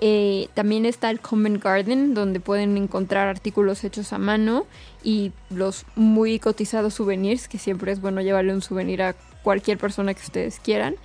Eh, 0.00 0.48
también 0.54 0.86
está 0.86 1.10
el 1.10 1.18
Common 1.18 1.58
Garden, 1.58 2.14
donde 2.14 2.38
pueden 2.38 2.76
encontrar 2.76 3.26
artículos 3.26 3.82
hechos 3.82 4.12
a 4.12 4.18
mano 4.18 4.66
y 5.02 5.32
los 5.50 5.84
muy 5.96 6.38
cotizados 6.38 6.94
souvenirs, 6.94 7.48
que 7.48 7.58
siempre 7.58 7.90
es 7.90 8.00
bueno 8.00 8.20
llevarle 8.20 8.54
un 8.54 8.62
souvenir 8.62 9.02
a 9.02 9.16
cualquier 9.48 9.78
persona 9.78 10.12
que 10.12 10.20
ustedes 10.20 10.60
quieran. 10.60 10.96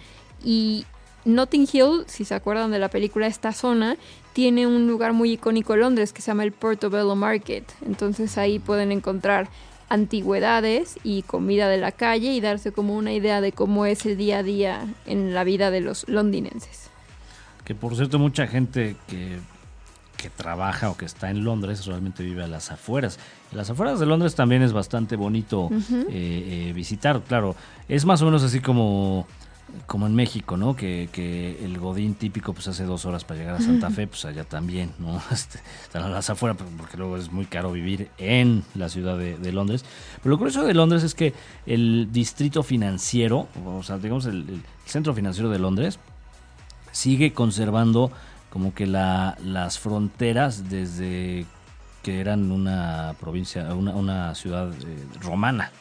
Y 0.43 0.85
Notting 1.23 1.65
Hill, 1.71 2.03
si 2.07 2.25
se 2.25 2.35
acuerdan 2.35 2.71
de 2.71 2.77
la 2.77 2.89
película, 2.89 3.25
esta 3.25 3.53
zona 3.53 3.95
tiene 4.33 4.67
un 4.67 4.85
lugar 4.85 5.13
muy 5.13 5.31
icónico 5.31 5.75
en 5.75 5.79
Londres 5.79 6.11
que 6.11 6.21
se 6.21 6.27
llama 6.27 6.43
el 6.43 6.51
Portobello 6.51 7.15
Market. 7.15 7.63
Entonces 7.85 8.37
ahí 8.37 8.59
pueden 8.59 8.91
encontrar 8.91 9.47
antigüedades 9.87 10.97
y 11.05 11.21
comida 11.21 11.69
de 11.69 11.77
la 11.77 11.93
calle 11.93 12.33
y 12.33 12.41
darse 12.41 12.73
como 12.73 12.97
una 12.97 13.13
idea 13.13 13.39
de 13.39 13.53
cómo 13.53 13.85
es 13.85 14.05
el 14.05 14.17
día 14.17 14.39
a 14.39 14.43
día 14.43 14.93
en 15.05 15.33
la 15.33 15.45
vida 15.45 15.71
de 15.71 15.79
los 15.79 16.05
londinenses. 16.09 16.89
Que 17.63 17.75
por 17.75 17.95
cierto, 17.95 18.19
mucha 18.19 18.45
gente 18.47 18.97
que, 19.07 19.37
que 20.23 20.29
trabaja 20.29 20.89
o 20.89 20.95
que 20.95 21.03
está 21.03 21.29
en 21.29 21.43
Londres 21.43 21.85
realmente 21.85 22.23
vive 22.23 22.45
a 22.45 22.47
las 22.47 22.71
afueras. 22.71 23.19
Las 23.51 23.69
afueras 23.69 23.99
de 23.99 24.05
Londres 24.05 24.35
también 24.35 24.61
es 24.61 24.71
bastante 24.71 25.17
bonito 25.17 25.69
eh, 25.69 26.07
eh, 26.09 26.73
visitar. 26.73 27.19
Claro, 27.27 27.57
es 27.89 28.05
más 28.05 28.21
o 28.21 28.25
menos 28.25 28.41
así 28.41 28.61
como 28.61 29.27
como 29.85 30.05
en 30.05 30.15
México, 30.15 30.55
¿no? 30.55 30.75
Que, 30.75 31.09
que, 31.11 31.65
el 31.65 31.77
Godín 31.79 32.13
típico 32.13 32.53
pues 32.53 32.67
hace 32.67 32.83
dos 32.83 33.05
horas 33.05 33.25
para 33.25 33.39
llegar 33.39 33.55
a 33.55 33.59
Santa 33.59 33.89
Fe, 33.89 34.07
pues 34.07 34.23
allá 34.23 34.43
también, 34.43 34.91
¿no? 34.97 35.21
Este, 35.31 35.59
están 35.81 36.03
a 36.03 36.09
las 36.09 36.29
afueras 36.29 36.57
pues, 36.57 36.69
porque 36.77 36.95
luego 36.95 37.17
es 37.17 37.31
muy 37.31 37.45
caro 37.45 37.71
vivir 37.71 38.09
en 38.17 38.63
la 38.75 38.87
ciudad 38.87 39.17
de, 39.17 39.37
de, 39.37 39.51
Londres. 39.51 39.83
Pero 40.21 40.31
lo 40.31 40.37
curioso 40.37 40.63
de 40.63 40.73
Londres 40.73 41.03
es 41.03 41.15
que 41.15 41.33
el 41.65 42.09
distrito 42.13 42.63
financiero, 42.63 43.47
o 43.65 43.83
sea, 43.83 43.97
digamos 43.97 44.25
el 44.27 44.61
centro 44.85 45.13
financiero 45.13 45.49
de 45.49 45.59
Londres, 45.59 45.99
sigue 46.91 47.33
conservando 47.33 48.11
como 48.53 48.71
que 48.75 48.85
la, 48.85 49.35
las 49.43 49.79
fronteras 49.79 50.69
desde 50.69 51.47
que 52.03 52.19
eran 52.21 52.51
una 52.51 53.15
provincia, 53.19 53.73
una, 53.73 53.95
una 53.95 54.35
ciudad 54.35 54.71
eh, 54.85 55.07
romana, 55.21 55.71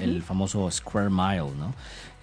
el, 0.00 0.22
famoso 0.22 0.70
Square 0.70 1.10
Mile, 1.10 1.50
¿no? 1.58 1.74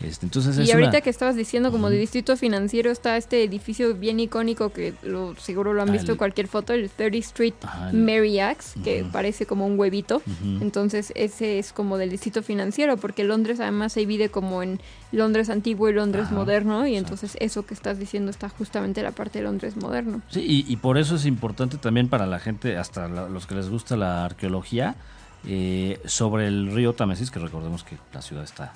Este, 0.02 0.26
entonces 0.26 0.68
y 0.68 0.72
ahorita 0.72 1.00
que 1.02 1.10
estabas 1.10 1.36
diciendo 1.36 1.72
como 1.72 1.89
de 1.89 1.98
distrito 1.98 2.36
financiero 2.36 2.91
está 2.91 3.16
este 3.16 3.43
edificio 3.43 3.96
bien 3.96 4.20
icónico 4.20 4.70
que 4.70 4.93
lo, 5.04 5.36
seguro 5.38 5.74
lo 5.74 5.82
han 5.82 5.89
ah, 5.89 5.93
visto 5.93 6.12
en 6.12 6.18
cualquier 6.18 6.48
foto, 6.48 6.74
el 6.74 6.89
30 6.89 7.18
Street 7.20 7.54
Mary 7.93 8.39
Axe, 8.39 8.80
que 8.84 9.06
parece 9.10 9.46
como 9.46 9.66
un 9.66 9.80
huevito. 9.80 10.22
Entonces 10.62 11.14
ese 11.16 11.60
es 11.60 11.72
como 11.72 11.98
del 11.98 12.10
distrito 12.10 12.43
financiero, 12.43 12.98
porque 12.98 13.24
Londres 13.24 13.60
además 13.60 13.93
se 13.93 14.02
divide 14.02 14.30
como 14.30 14.62
en 14.62 14.82
Londres 15.12 15.50
antiguo 15.50 15.89
y 15.89 15.93
Londres 15.93 16.30
moderno, 16.32 16.86
y 16.86 16.98
entonces 16.98 17.38
eso 17.39 17.66
que 17.66 17.74
estás 17.74 17.98
diciendo 17.98 18.32
está 18.32 18.50
justamente 18.50 19.02
la 19.02 19.12
parte 19.12 19.39
de 19.39 19.46
Londres 19.46 19.78
moderno. 19.78 20.22
Sí, 20.30 20.66
y, 20.68 20.76
por 20.76 20.98
eso 20.98 21.16
es 21.16 21.26
importante 21.26 21.78
también 21.78 22.10
para 22.10 22.26
la 22.26 22.39
gente, 22.39 22.78
hasta 22.78 23.08
los 23.08 23.48
que 23.48 23.56
les 23.56 23.70
gusta 23.70 23.96
la 23.96 24.26
arqueología, 24.26 24.96
eh, 25.48 26.00
sobre 26.06 26.48
el 26.48 26.74
río 26.74 26.93
Támesis, 26.93 27.32
que 27.32 27.39
recordemos 27.39 27.84
que 27.84 27.98
la 28.14 28.22
ciudad 28.22 28.43
está 28.43 28.74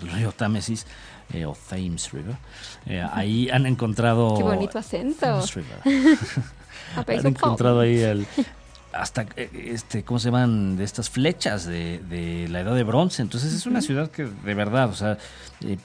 el 0.00 0.10
río 0.10 0.32
Támesis, 0.32 0.86
eh, 1.32 1.46
o 1.46 1.56
Thames 1.68 2.10
River. 2.12 2.36
Eh, 2.86 3.06
ahí 3.12 3.48
han 3.50 3.66
encontrado... 3.66 4.36
Qué 4.36 4.42
bonito 4.42 4.78
acento. 4.78 5.26
han 7.06 7.26
encontrado 7.26 7.80
ahí 7.80 8.00
el, 8.00 8.26
hasta 8.92 9.26
este 9.36 10.04
cómo 10.04 10.18
se 10.18 10.26
llaman 10.26 10.76
de 10.76 10.84
estas 10.84 11.08
flechas 11.08 11.64
de, 11.64 11.98
de 12.00 12.48
la 12.48 12.60
edad 12.60 12.74
de 12.74 12.84
bronce. 12.84 13.22
Entonces 13.22 13.52
es 13.52 13.66
una 13.66 13.80
ciudad 13.80 14.10
que 14.10 14.24
de 14.24 14.54
verdad 14.54 14.90
o 14.90 14.94
sea 14.94 15.18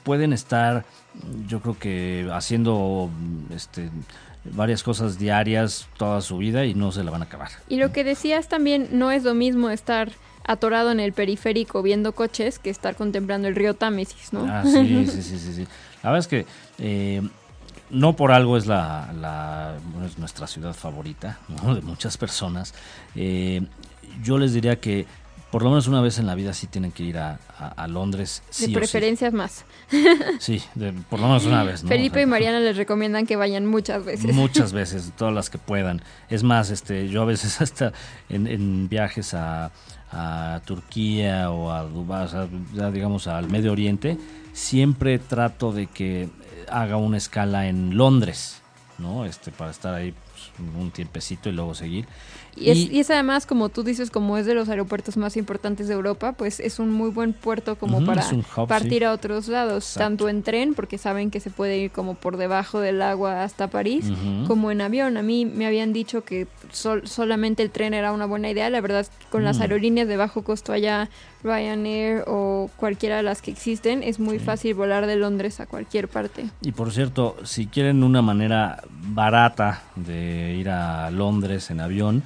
pueden 0.02 0.32
estar 0.32 0.84
yo 1.46 1.60
creo 1.60 1.78
que 1.78 2.28
haciendo 2.32 3.10
este 3.54 3.90
varias 4.44 4.82
cosas 4.82 5.18
diarias 5.18 5.88
toda 5.96 6.20
su 6.20 6.38
vida 6.38 6.64
y 6.64 6.74
no 6.74 6.92
se 6.92 7.02
la 7.04 7.10
van 7.10 7.22
a 7.22 7.24
acabar. 7.24 7.50
Y 7.68 7.76
lo 7.76 7.92
que 7.92 8.04
decías 8.04 8.48
también 8.48 8.88
no 8.92 9.10
es 9.10 9.24
lo 9.24 9.34
mismo 9.34 9.70
estar 9.70 10.10
atorado 10.48 10.90
en 10.90 10.98
el 10.98 11.12
periférico 11.12 11.82
viendo 11.82 12.12
coches 12.12 12.58
que 12.58 12.70
estar 12.70 12.96
contemplando 12.96 13.46
el 13.46 13.54
río 13.54 13.74
Támesis, 13.74 14.32
¿no? 14.32 14.46
Ah, 14.48 14.64
sí, 14.64 15.06
sí, 15.12 15.22
sí, 15.22 15.38
sí, 15.38 15.66
La 16.02 16.10
verdad 16.10 16.18
es 16.18 16.26
que 16.26 16.46
eh, 16.78 17.22
no 17.90 18.16
por 18.16 18.32
algo 18.32 18.56
es 18.56 18.66
la, 18.66 19.76
nuestra 20.16 20.46
ciudad 20.46 20.72
favorita 20.72 21.38
de 21.74 21.82
muchas 21.82 22.16
personas. 22.16 22.74
Eh, 23.14 23.62
yo 24.22 24.38
les 24.38 24.54
diría 24.54 24.80
que 24.80 25.06
por 25.50 25.62
lo 25.62 25.70
menos 25.70 25.86
una 25.88 26.00
vez 26.00 26.18
en 26.18 26.26
la 26.26 26.34
vida 26.34 26.52
sí 26.52 26.66
tienen 26.66 26.92
que 26.92 27.02
ir 27.02 27.18
a, 27.18 27.38
Londres. 27.88 28.42
de 28.60 28.68
preferencias 28.68 29.32
más. 29.32 29.64
Sí, 30.38 30.62
por 31.08 31.20
lo 31.20 31.26
menos 31.26 31.46
una 31.46 31.64
vez. 31.64 31.82
Felipe 31.82 32.20
y 32.22 32.26
Mariana 32.26 32.60
les 32.60 32.76
recomiendan 32.76 33.26
que 33.26 33.36
vayan 33.36 33.66
muchas 33.66 34.04
veces. 34.04 34.34
Muchas 34.34 34.72
veces, 34.74 35.12
todas 35.16 35.32
las 35.32 35.50
que 35.50 35.58
puedan. 35.58 36.02
Es 36.28 36.42
más, 36.42 36.70
este, 36.70 37.08
yo 37.08 37.22
a 37.22 37.24
veces 37.24 37.60
hasta 37.60 37.92
en 38.28 38.88
viajes 38.88 39.34
a, 39.34 39.70
a 40.10 40.60
Turquía 40.64 41.50
o 41.50 41.70
a 41.70 41.82
Dubái, 41.82 42.24
o 42.24 42.28
sea, 42.28 42.90
digamos 42.90 43.26
al 43.26 43.48
Medio 43.48 43.72
Oriente, 43.72 44.16
siempre 44.52 45.18
trato 45.18 45.72
de 45.72 45.86
que 45.86 46.28
haga 46.70 46.96
una 46.96 47.16
escala 47.16 47.68
en 47.68 47.96
Londres, 47.96 48.62
¿no? 48.98 49.24
Este, 49.24 49.50
para 49.50 49.70
estar 49.70 49.94
ahí 49.94 50.14
pues, 50.32 50.74
un 50.76 50.90
tiempecito 50.90 51.48
y 51.48 51.52
luego 51.52 51.74
seguir. 51.74 52.06
Y 52.60 52.98
es, 52.98 53.10
además, 53.10 53.46
como 53.46 53.68
tú 53.68 53.82
dices, 53.82 54.10
como 54.10 54.36
es 54.36 54.46
de 54.46 54.54
los 54.54 54.68
aeropuertos 54.68 55.16
más 55.16 55.36
importantes 55.36 55.88
de 55.88 55.94
Europa, 55.94 56.32
pues 56.32 56.60
es 56.60 56.78
un 56.78 56.90
muy 56.90 57.10
buen 57.10 57.32
puerto 57.32 57.76
como 57.76 58.04
para 58.04 58.24
partir 58.66 59.04
a 59.04 59.12
otros 59.12 59.48
lados, 59.48 59.94
tanto 59.94 60.28
en 60.28 60.42
tren, 60.42 60.74
porque 60.74 60.98
saben 60.98 61.30
que 61.30 61.40
se 61.40 61.50
puede 61.50 61.78
ir 61.78 61.90
como 61.90 62.14
por 62.14 62.36
debajo 62.36 62.80
del 62.80 63.02
agua 63.02 63.42
hasta 63.42 63.68
París, 63.68 64.06
como 64.46 64.70
en 64.70 64.80
avión. 64.80 65.16
A 65.16 65.22
mí 65.22 65.46
me 65.46 65.66
habían 65.66 65.92
dicho 65.92 66.24
que 66.24 66.46
solamente 66.72 67.62
el 67.62 67.70
tren 67.70 67.94
era 67.94 68.12
una 68.12 68.26
buena 68.26 68.50
idea, 68.50 68.70
la 68.70 68.80
verdad, 68.80 69.06
con 69.30 69.44
las 69.44 69.58
mm. 69.58 69.62
aerolíneas 69.62 70.08
de 70.08 70.16
bajo 70.16 70.42
costo 70.42 70.72
allá, 70.72 71.08
Ryanair 71.42 72.24
o 72.26 72.70
cualquiera 72.76 73.18
de 73.18 73.22
las 73.22 73.42
que 73.42 73.50
existen, 73.50 74.02
es 74.02 74.18
muy 74.18 74.38
fácil 74.38 74.74
volar 74.74 75.06
de 75.06 75.16
Londres 75.16 75.60
a 75.60 75.66
cualquier 75.66 76.08
parte. 76.08 76.46
Y 76.62 76.72
por 76.72 76.92
cierto, 76.92 77.36
si 77.44 77.66
quieren 77.66 78.02
una 78.02 78.22
manera 78.22 78.82
barata 78.90 79.82
de 79.94 80.54
ir 80.58 80.68
a 80.68 81.10
Londres 81.10 81.70
en 81.70 81.80
avión, 81.80 82.22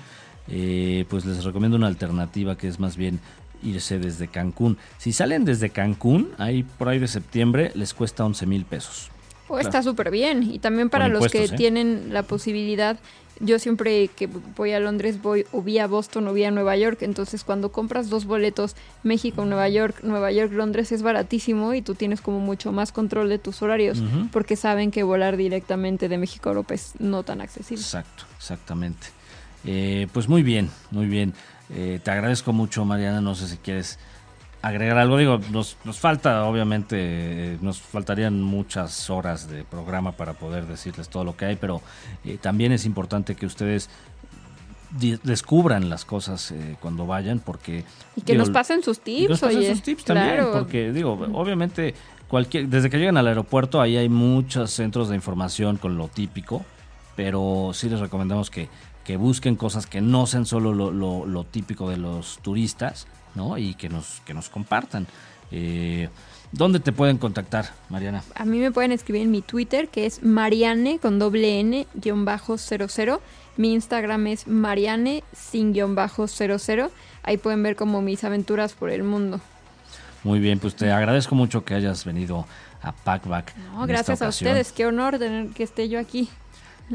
eh, 0.48 1.04
pues 1.08 1.24
les 1.24 1.44
recomiendo 1.44 1.76
una 1.76 1.86
alternativa 1.86 2.56
que 2.56 2.68
es 2.68 2.80
más 2.80 2.96
bien 2.96 3.20
irse 3.62 3.98
desde 3.98 4.28
Cancún. 4.28 4.78
Si 4.98 5.12
salen 5.12 5.44
desde 5.44 5.70
Cancún, 5.70 6.30
ahí 6.38 6.64
por 6.64 6.88
ahí 6.88 6.98
de 6.98 7.08
septiembre, 7.08 7.70
les 7.74 7.94
cuesta 7.94 8.24
11 8.24 8.46
mil 8.46 8.64
pesos. 8.64 9.10
Oh, 9.48 9.58
está 9.58 9.82
súper 9.82 10.10
bien. 10.10 10.42
Y 10.42 10.58
también 10.58 10.88
para 10.88 11.08
los 11.08 11.30
que 11.30 11.44
¿eh? 11.44 11.48
tienen 11.48 12.08
la 12.12 12.22
posibilidad, 12.22 12.98
yo 13.38 13.58
siempre 13.58 14.08
que 14.08 14.28
voy 14.56 14.72
a 14.72 14.80
Londres 14.80 15.20
voy 15.20 15.44
o 15.52 15.62
vía 15.62 15.86
Boston 15.86 16.28
o 16.28 16.32
vía 16.32 16.50
Nueva 16.50 16.76
York. 16.76 17.02
Entonces 17.02 17.44
cuando 17.44 17.70
compras 17.70 18.08
dos 18.08 18.24
boletos 18.24 18.76
México, 19.02 19.44
Nueva 19.44 19.68
York, 19.68 19.98
Nueva 20.02 20.32
York, 20.32 20.52
Londres 20.52 20.90
es 20.92 21.02
baratísimo 21.02 21.74
y 21.74 21.82
tú 21.82 21.94
tienes 21.94 22.20
como 22.20 22.38
mucho 22.40 22.72
más 22.72 22.92
control 22.92 23.28
de 23.28 23.38
tus 23.38 23.60
horarios 23.62 24.02
porque 24.32 24.56
saben 24.56 24.90
que 24.90 25.02
volar 25.02 25.36
directamente 25.36 26.08
de 26.08 26.18
México 26.18 26.48
a 26.48 26.52
Europa 26.52 26.74
es 26.74 26.94
no 26.98 27.22
tan 27.22 27.40
accesible. 27.40 27.82
Exacto, 27.82 28.24
exactamente. 28.38 29.08
Eh, 29.64 30.08
pues 30.12 30.28
muy 30.28 30.42
bien, 30.42 30.70
muy 30.90 31.06
bien. 31.06 31.34
Eh, 31.70 32.00
te 32.02 32.10
agradezco 32.10 32.52
mucho, 32.52 32.84
Mariana. 32.84 33.20
No 33.20 33.34
sé 33.34 33.48
si 33.48 33.56
quieres 33.56 33.98
agregar 34.60 34.98
algo. 34.98 35.16
Digo, 35.16 35.40
nos, 35.50 35.76
nos 35.84 35.98
falta, 35.98 36.44
obviamente, 36.44 36.96
eh, 36.98 37.58
nos 37.60 37.80
faltarían 37.80 38.40
muchas 38.42 39.10
horas 39.10 39.48
de 39.48 39.64
programa 39.64 40.12
para 40.12 40.34
poder 40.34 40.66
decirles 40.66 41.08
todo 41.08 41.24
lo 41.24 41.36
que 41.36 41.46
hay, 41.46 41.56
pero 41.56 41.82
también 42.40 42.72
es 42.72 42.84
importante 42.84 43.34
que 43.34 43.46
ustedes 43.46 43.90
descubran 45.22 45.88
las 45.88 46.04
cosas 46.04 46.52
cuando 46.80 47.06
vayan, 47.06 47.40
porque... 47.40 47.84
Y 48.14 48.20
que 48.20 48.34
nos 48.34 48.50
pasen 48.50 48.82
sus 48.82 49.00
tips, 49.00 49.30
nos 49.30 49.40
pasen 49.40 49.64
sus 49.64 49.82
tips 49.82 50.04
también, 50.04 50.44
porque, 50.52 50.92
digo, 50.92 51.12
obviamente, 51.32 51.94
cualquier, 52.28 52.68
desde 52.68 52.90
que 52.90 52.98
llegan 52.98 53.16
al 53.16 53.26
aeropuerto, 53.26 53.80
ahí 53.80 53.96
hay 53.96 54.10
muchos 54.10 54.70
centros 54.70 55.08
de 55.08 55.14
información 55.14 55.78
con 55.78 55.96
lo 55.96 56.08
típico, 56.08 56.62
pero 57.16 57.70
sí 57.72 57.88
les 57.88 58.00
recomendamos 58.00 58.50
que 58.50 58.68
que 59.04 59.16
busquen 59.16 59.56
cosas 59.56 59.86
que 59.86 60.00
no 60.00 60.26
sean 60.26 60.46
solo 60.46 60.72
lo, 60.72 61.44
típico 61.44 61.90
de 61.90 61.96
los 61.96 62.38
turistas, 62.42 63.06
¿no? 63.34 63.58
Y 63.58 63.74
que 63.74 63.88
nos, 63.88 64.22
que 64.24 64.34
nos 64.34 64.48
compartan. 64.48 65.06
Eh, 65.50 66.08
¿Dónde 66.52 66.80
te 66.80 66.92
pueden 66.92 67.16
contactar, 67.18 67.70
Mariana? 67.88 68.22
A 68.34 68.44
mí 68.44 68.58
me 68.58 68.70
pueden 68.70 68.92
escribir 68.92 69.22
en 69.22 69.30
mi 69.30 69.40
Twitter, 69.40 69.88
que 69.88 70.06
es 70.06 70.22
Mariane 70.22 70.98
con 70.98 71.18
doble 71.18 71.60
N, 71.60 71.86
guion 71.94 72.24
bajo 72.24 72.58
00. 72.58 73.20
Mi 73.56 73.72
Instagram 73.72 74.26
es 74.26 74.46
Mariane 74.46 75.24
sin 75.32 75.72
guion 75.72 75.94
bajo 75.94 76.28
00. 76.28 76.90
Ahí 77.22 77.38
pueden 77.38 77.62
ver 77.62 77.74
como 77.74 78.02
mis 78.02 78.22
aventuras 78.24 78.74
por 78.74 78.90
el 78.90 79.02
mundo. 79.02 79.40
Muy 80.24 80.40
bien, 80.40 80.58
pues 80.58 80.76
te 80.76 80.92
agradezco 80.92 81.34
mucho 81.34 81.64
que 81.64 81.74
hayas 81.74 82.04
venido 82.04 82.46
a 82.82 82.92
Packback. 82.92 83.56
No, 83.56 83.86
gracias 83.86 84.22
a 84.22 84.28
ustedes, 84.28 84.72
qué 84.72 84.86
honor 84.86 85.18
tener 85.18 85.48
que 85.48 85.62
esté 85.62 85.88
yo 85.88 85.98
aquí. 85.98 86.28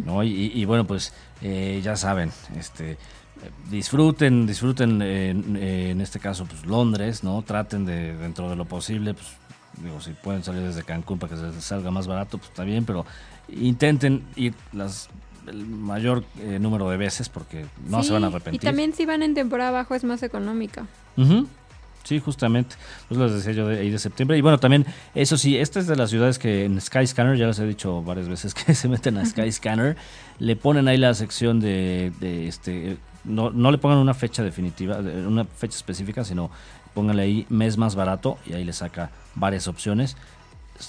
¿No? 0.06 0.24
Y, 0.24 0.66
bueno, 0.66 0.86
pues 0.86 1.14
eh, 1.42 1.82
ya 1.84 1.96
saben, 1.96 2.32
este 2.58 2.98
disfruten, 3.70 4.48
disfruten 4.48 5.00
en 5.02 6.02
este 6.02 6.20
caso 6.20 6.46
pues 6.46 6.66
Londres, 6.66 7.24
¿no? 7.24 7.44
Traten 7.44 7.86
de 7.86 8.16
dentro 8.18 8.50
de 8.50 8.56
lo 8.56 8.66
posible, 8.66 9.14
pues 9.14 9.28
digo, 9.84 10.02
si 10.02 10.12
pueden 10.12 10.44
salir 10.44 10.64
desde 10.64 10.84
Cancún 10.84 11.20
para 11.20 11.36
que 11.36 11.42
les 11.42 11.64
salga 11.64 11.92
más 11.92 12.08
barato, 12.08 12.38
pues 12.38 12.50
está 12.50 12.64
bien, 12.64 12.86
pero 12.86 13.06
intenten 13.50 14.24
ir 14.36 14.54
las 14.74 15.10
el 15.48 15.66
mayor 15.66 16.26
eh, 16.40 16.60
número 16.60 16.90
de 16.90 16.98
veces 16.98 17.30
porque 17.30 17.66
no 17.88 18.04
se 18.04 18.14
van 18.14 18.26
a 18.26 18.28
arrepentir. 18.28 18.62
Y 18.62 18.66
también 18.66 18.94
si 18.94 19.06
van 19.06 19.24
en 19.24 19.34
temporada 19.34 19.72
bajo 19.72 19.96
es 19.96 20.04
más 20.04 20.22
económica. 20.24 20.86
Sí, 22.08 22.22
justamente. 22.22 22.78
Pues 23.10 23.20
les 23.20 23.34
decía 23.34 23.52
yo 23.52 23.68
de 23.68 23.80
ahí 23.80 23.90
de 23.90 24.00
septiembre. 24.00 24.38
Y 24.38 24.42
bueno, 24.42 24.60
también, 24.60 24.86
eso 25.14 25.36
sí, 25.36 25.58
esta 25.58 25.82
es 25.82 25.88
de 25.88 25.98
las 25.98 26.10
ciudades 26.10 26.40
que 26.40 26.64
en 26.64 26.80
Skyscanner, 26.80 27.36
ya 27.36 27.48
les 27.48 27.60
he 27.60 27.68
dicho 27.68 28.02
varias 28.02 28.30
veces 28.30 28.54
que 28.54 28.74
se 28.76 28.88
meten 28.88 29.18
a 29.18 29.26
Skyscanner, 29.26 29.98
le 30.40 30.56
ponen 30.56 30.88
ahí 30.88 30.98
la 30.98 31.14
sección 31.14 31.60
de, 31.60 32.14
este. 32.48 32.96
No, 33.26 33.50
no 33.50 33.72
le 33.72 33.78
pongan 33.78 33.98
una 33.98 34.14
fecha 34.14 34.42
definitiva, 34.42 35.00
una 35.00 35.44
fecha 35.44 35.76
específica, 35.76 36.24
sino 36.24 36.50
pónganle 36.94 37.24
ahí 37.24 37.46
mes 37.50 37.78
más 37.78 37.96
barato 37.96 38.38
y 38.46 38.54
ahí 38.54 38.64
le 38.64 38.72
saca 38.72 39.12
varias 39.36 39.68
opciones 39.68 40.16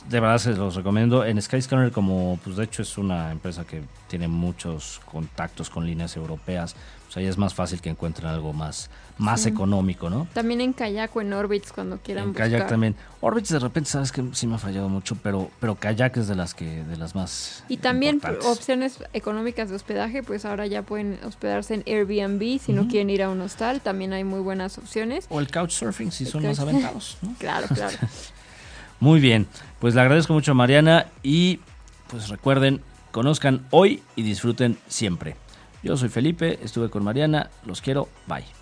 de 0.09 0.21
verdad 0.21 0.39
se 0.39 0.53
los 0.53 0.75
recomiendo. 0.75 1.25
En 1.25 1.41
Skyscanner, 1.41 1.93
como 1.93 2.39
pues 2.45 2.57
de 2.57 2.65
hecho 2.65 2.83
es 2.83 2.99
una 2.99 3.33
empresa 3.33 3.65
que 3.65 3.83
tiene 4.07 4.29
muchos 4.29 5.01
contactos 5.05 5.71
con 5.71 5.87
líneas 5.87 6.17
europeas, 6.17 6.77
pues 7.09 7.17
ahí 7.17 7.25
es 7.25 7.39
más 7.39 7.55
fácil 7.55 7.81
que 7.81 7.89
encuentren 7.89 8.29
algo 8.29 8.53
más, 8.53 8.91
más 9.17 9.47
económico, 9.47 10.11
¿no? 10.11 10.29
También 10.35 10.61
en 10.61 10.75
Kayak 10.75 11.17
o 11.17 11.23
en 11.23 11.33
Orbits 11.33 11.73
cuando 11.73 11.97
quieran 11.97 12.25
en 12.25 12.31
buscar. 12.33 12.51
Kayak 12.51 12.69
también. 12.69 12.97
Orbits 13.23 13.49
de 13.49 13.59
repente 13.59 13.89
sabes 13.89 14.13
que 14.13 14.23
sí 14.33 14.47
me 14.47 14.57
ha 14.57 14.59
fallado 14.59 14.91
mucho, 14.91 15.17
pero, 15.23 15.51
pero 15.59 15.75
Kayak 15.75 16.19
es 16.19 16.29
de 16.29 16.35
las 16.35 16.53
que, 16.53 16.85
de 16.85 16.97
las 16.99 17.15
más 17.15 17.65
Y 17.71 17.79
también 17.79 18.21
opciones 18.45 18.99
económicas 19.15 19.71
de 19.71 19.77
hospedaje, 19.77 20.23
pues 20.23 20.45
ahora 20.45 20.67
ya 20.67 20.83
pueden 20.83 21.19
hospedarse 21.25 21.77
en 21.77 21.85
Airbnb 21.87 22.61
si 22.61 22.75
no 22.75 22.89
quieren 22.89 23.09
ir 23.09 23.23
a 23.23 23.31
un 23.31 23.41
hostal, 23.41 23.81
también 23.81 24.13
hay 24.13 24.25
muy 24.25 24.41
buenas 24.41 24.77
opciones. 24.77 25.25
O 25.31 25.41
el 25.41 25.51
couchsurfing 25.51 26.13
si 26.13 26.27
son 26.27 26.43
más 26.43 26.61
aventados, 26.61 27.17
claro, 27.39 27.69
claro. 27.69 27.97
Muy 29.01 29.21
bien, 29.21 29.47
pues 29.79 29.95
le 29.95 30.01
agradezco 30.01 30.33
mucho 30.33 30.51
a 30.51 30.55
Mariana 30.55 31.07
y 31.23 31.61
pues 32.09 32.29
recuerden, 32.29 32.81
conozcan 33.13 33.65
hoy 33.71 34.03
y 34.17 34.23
disfruten 34.23 34.77
siempre. 34.89 35.37
Yo 35.83 35.97
soy 35.97 36.09
Felipe, 36.09 36.59
estuve 36.63 36.91
con 36.91 37.05
Mariana, 37.05 37.51
los 37.65 37.81
quiero, 37.81 38.09
bye. 38.27 38.58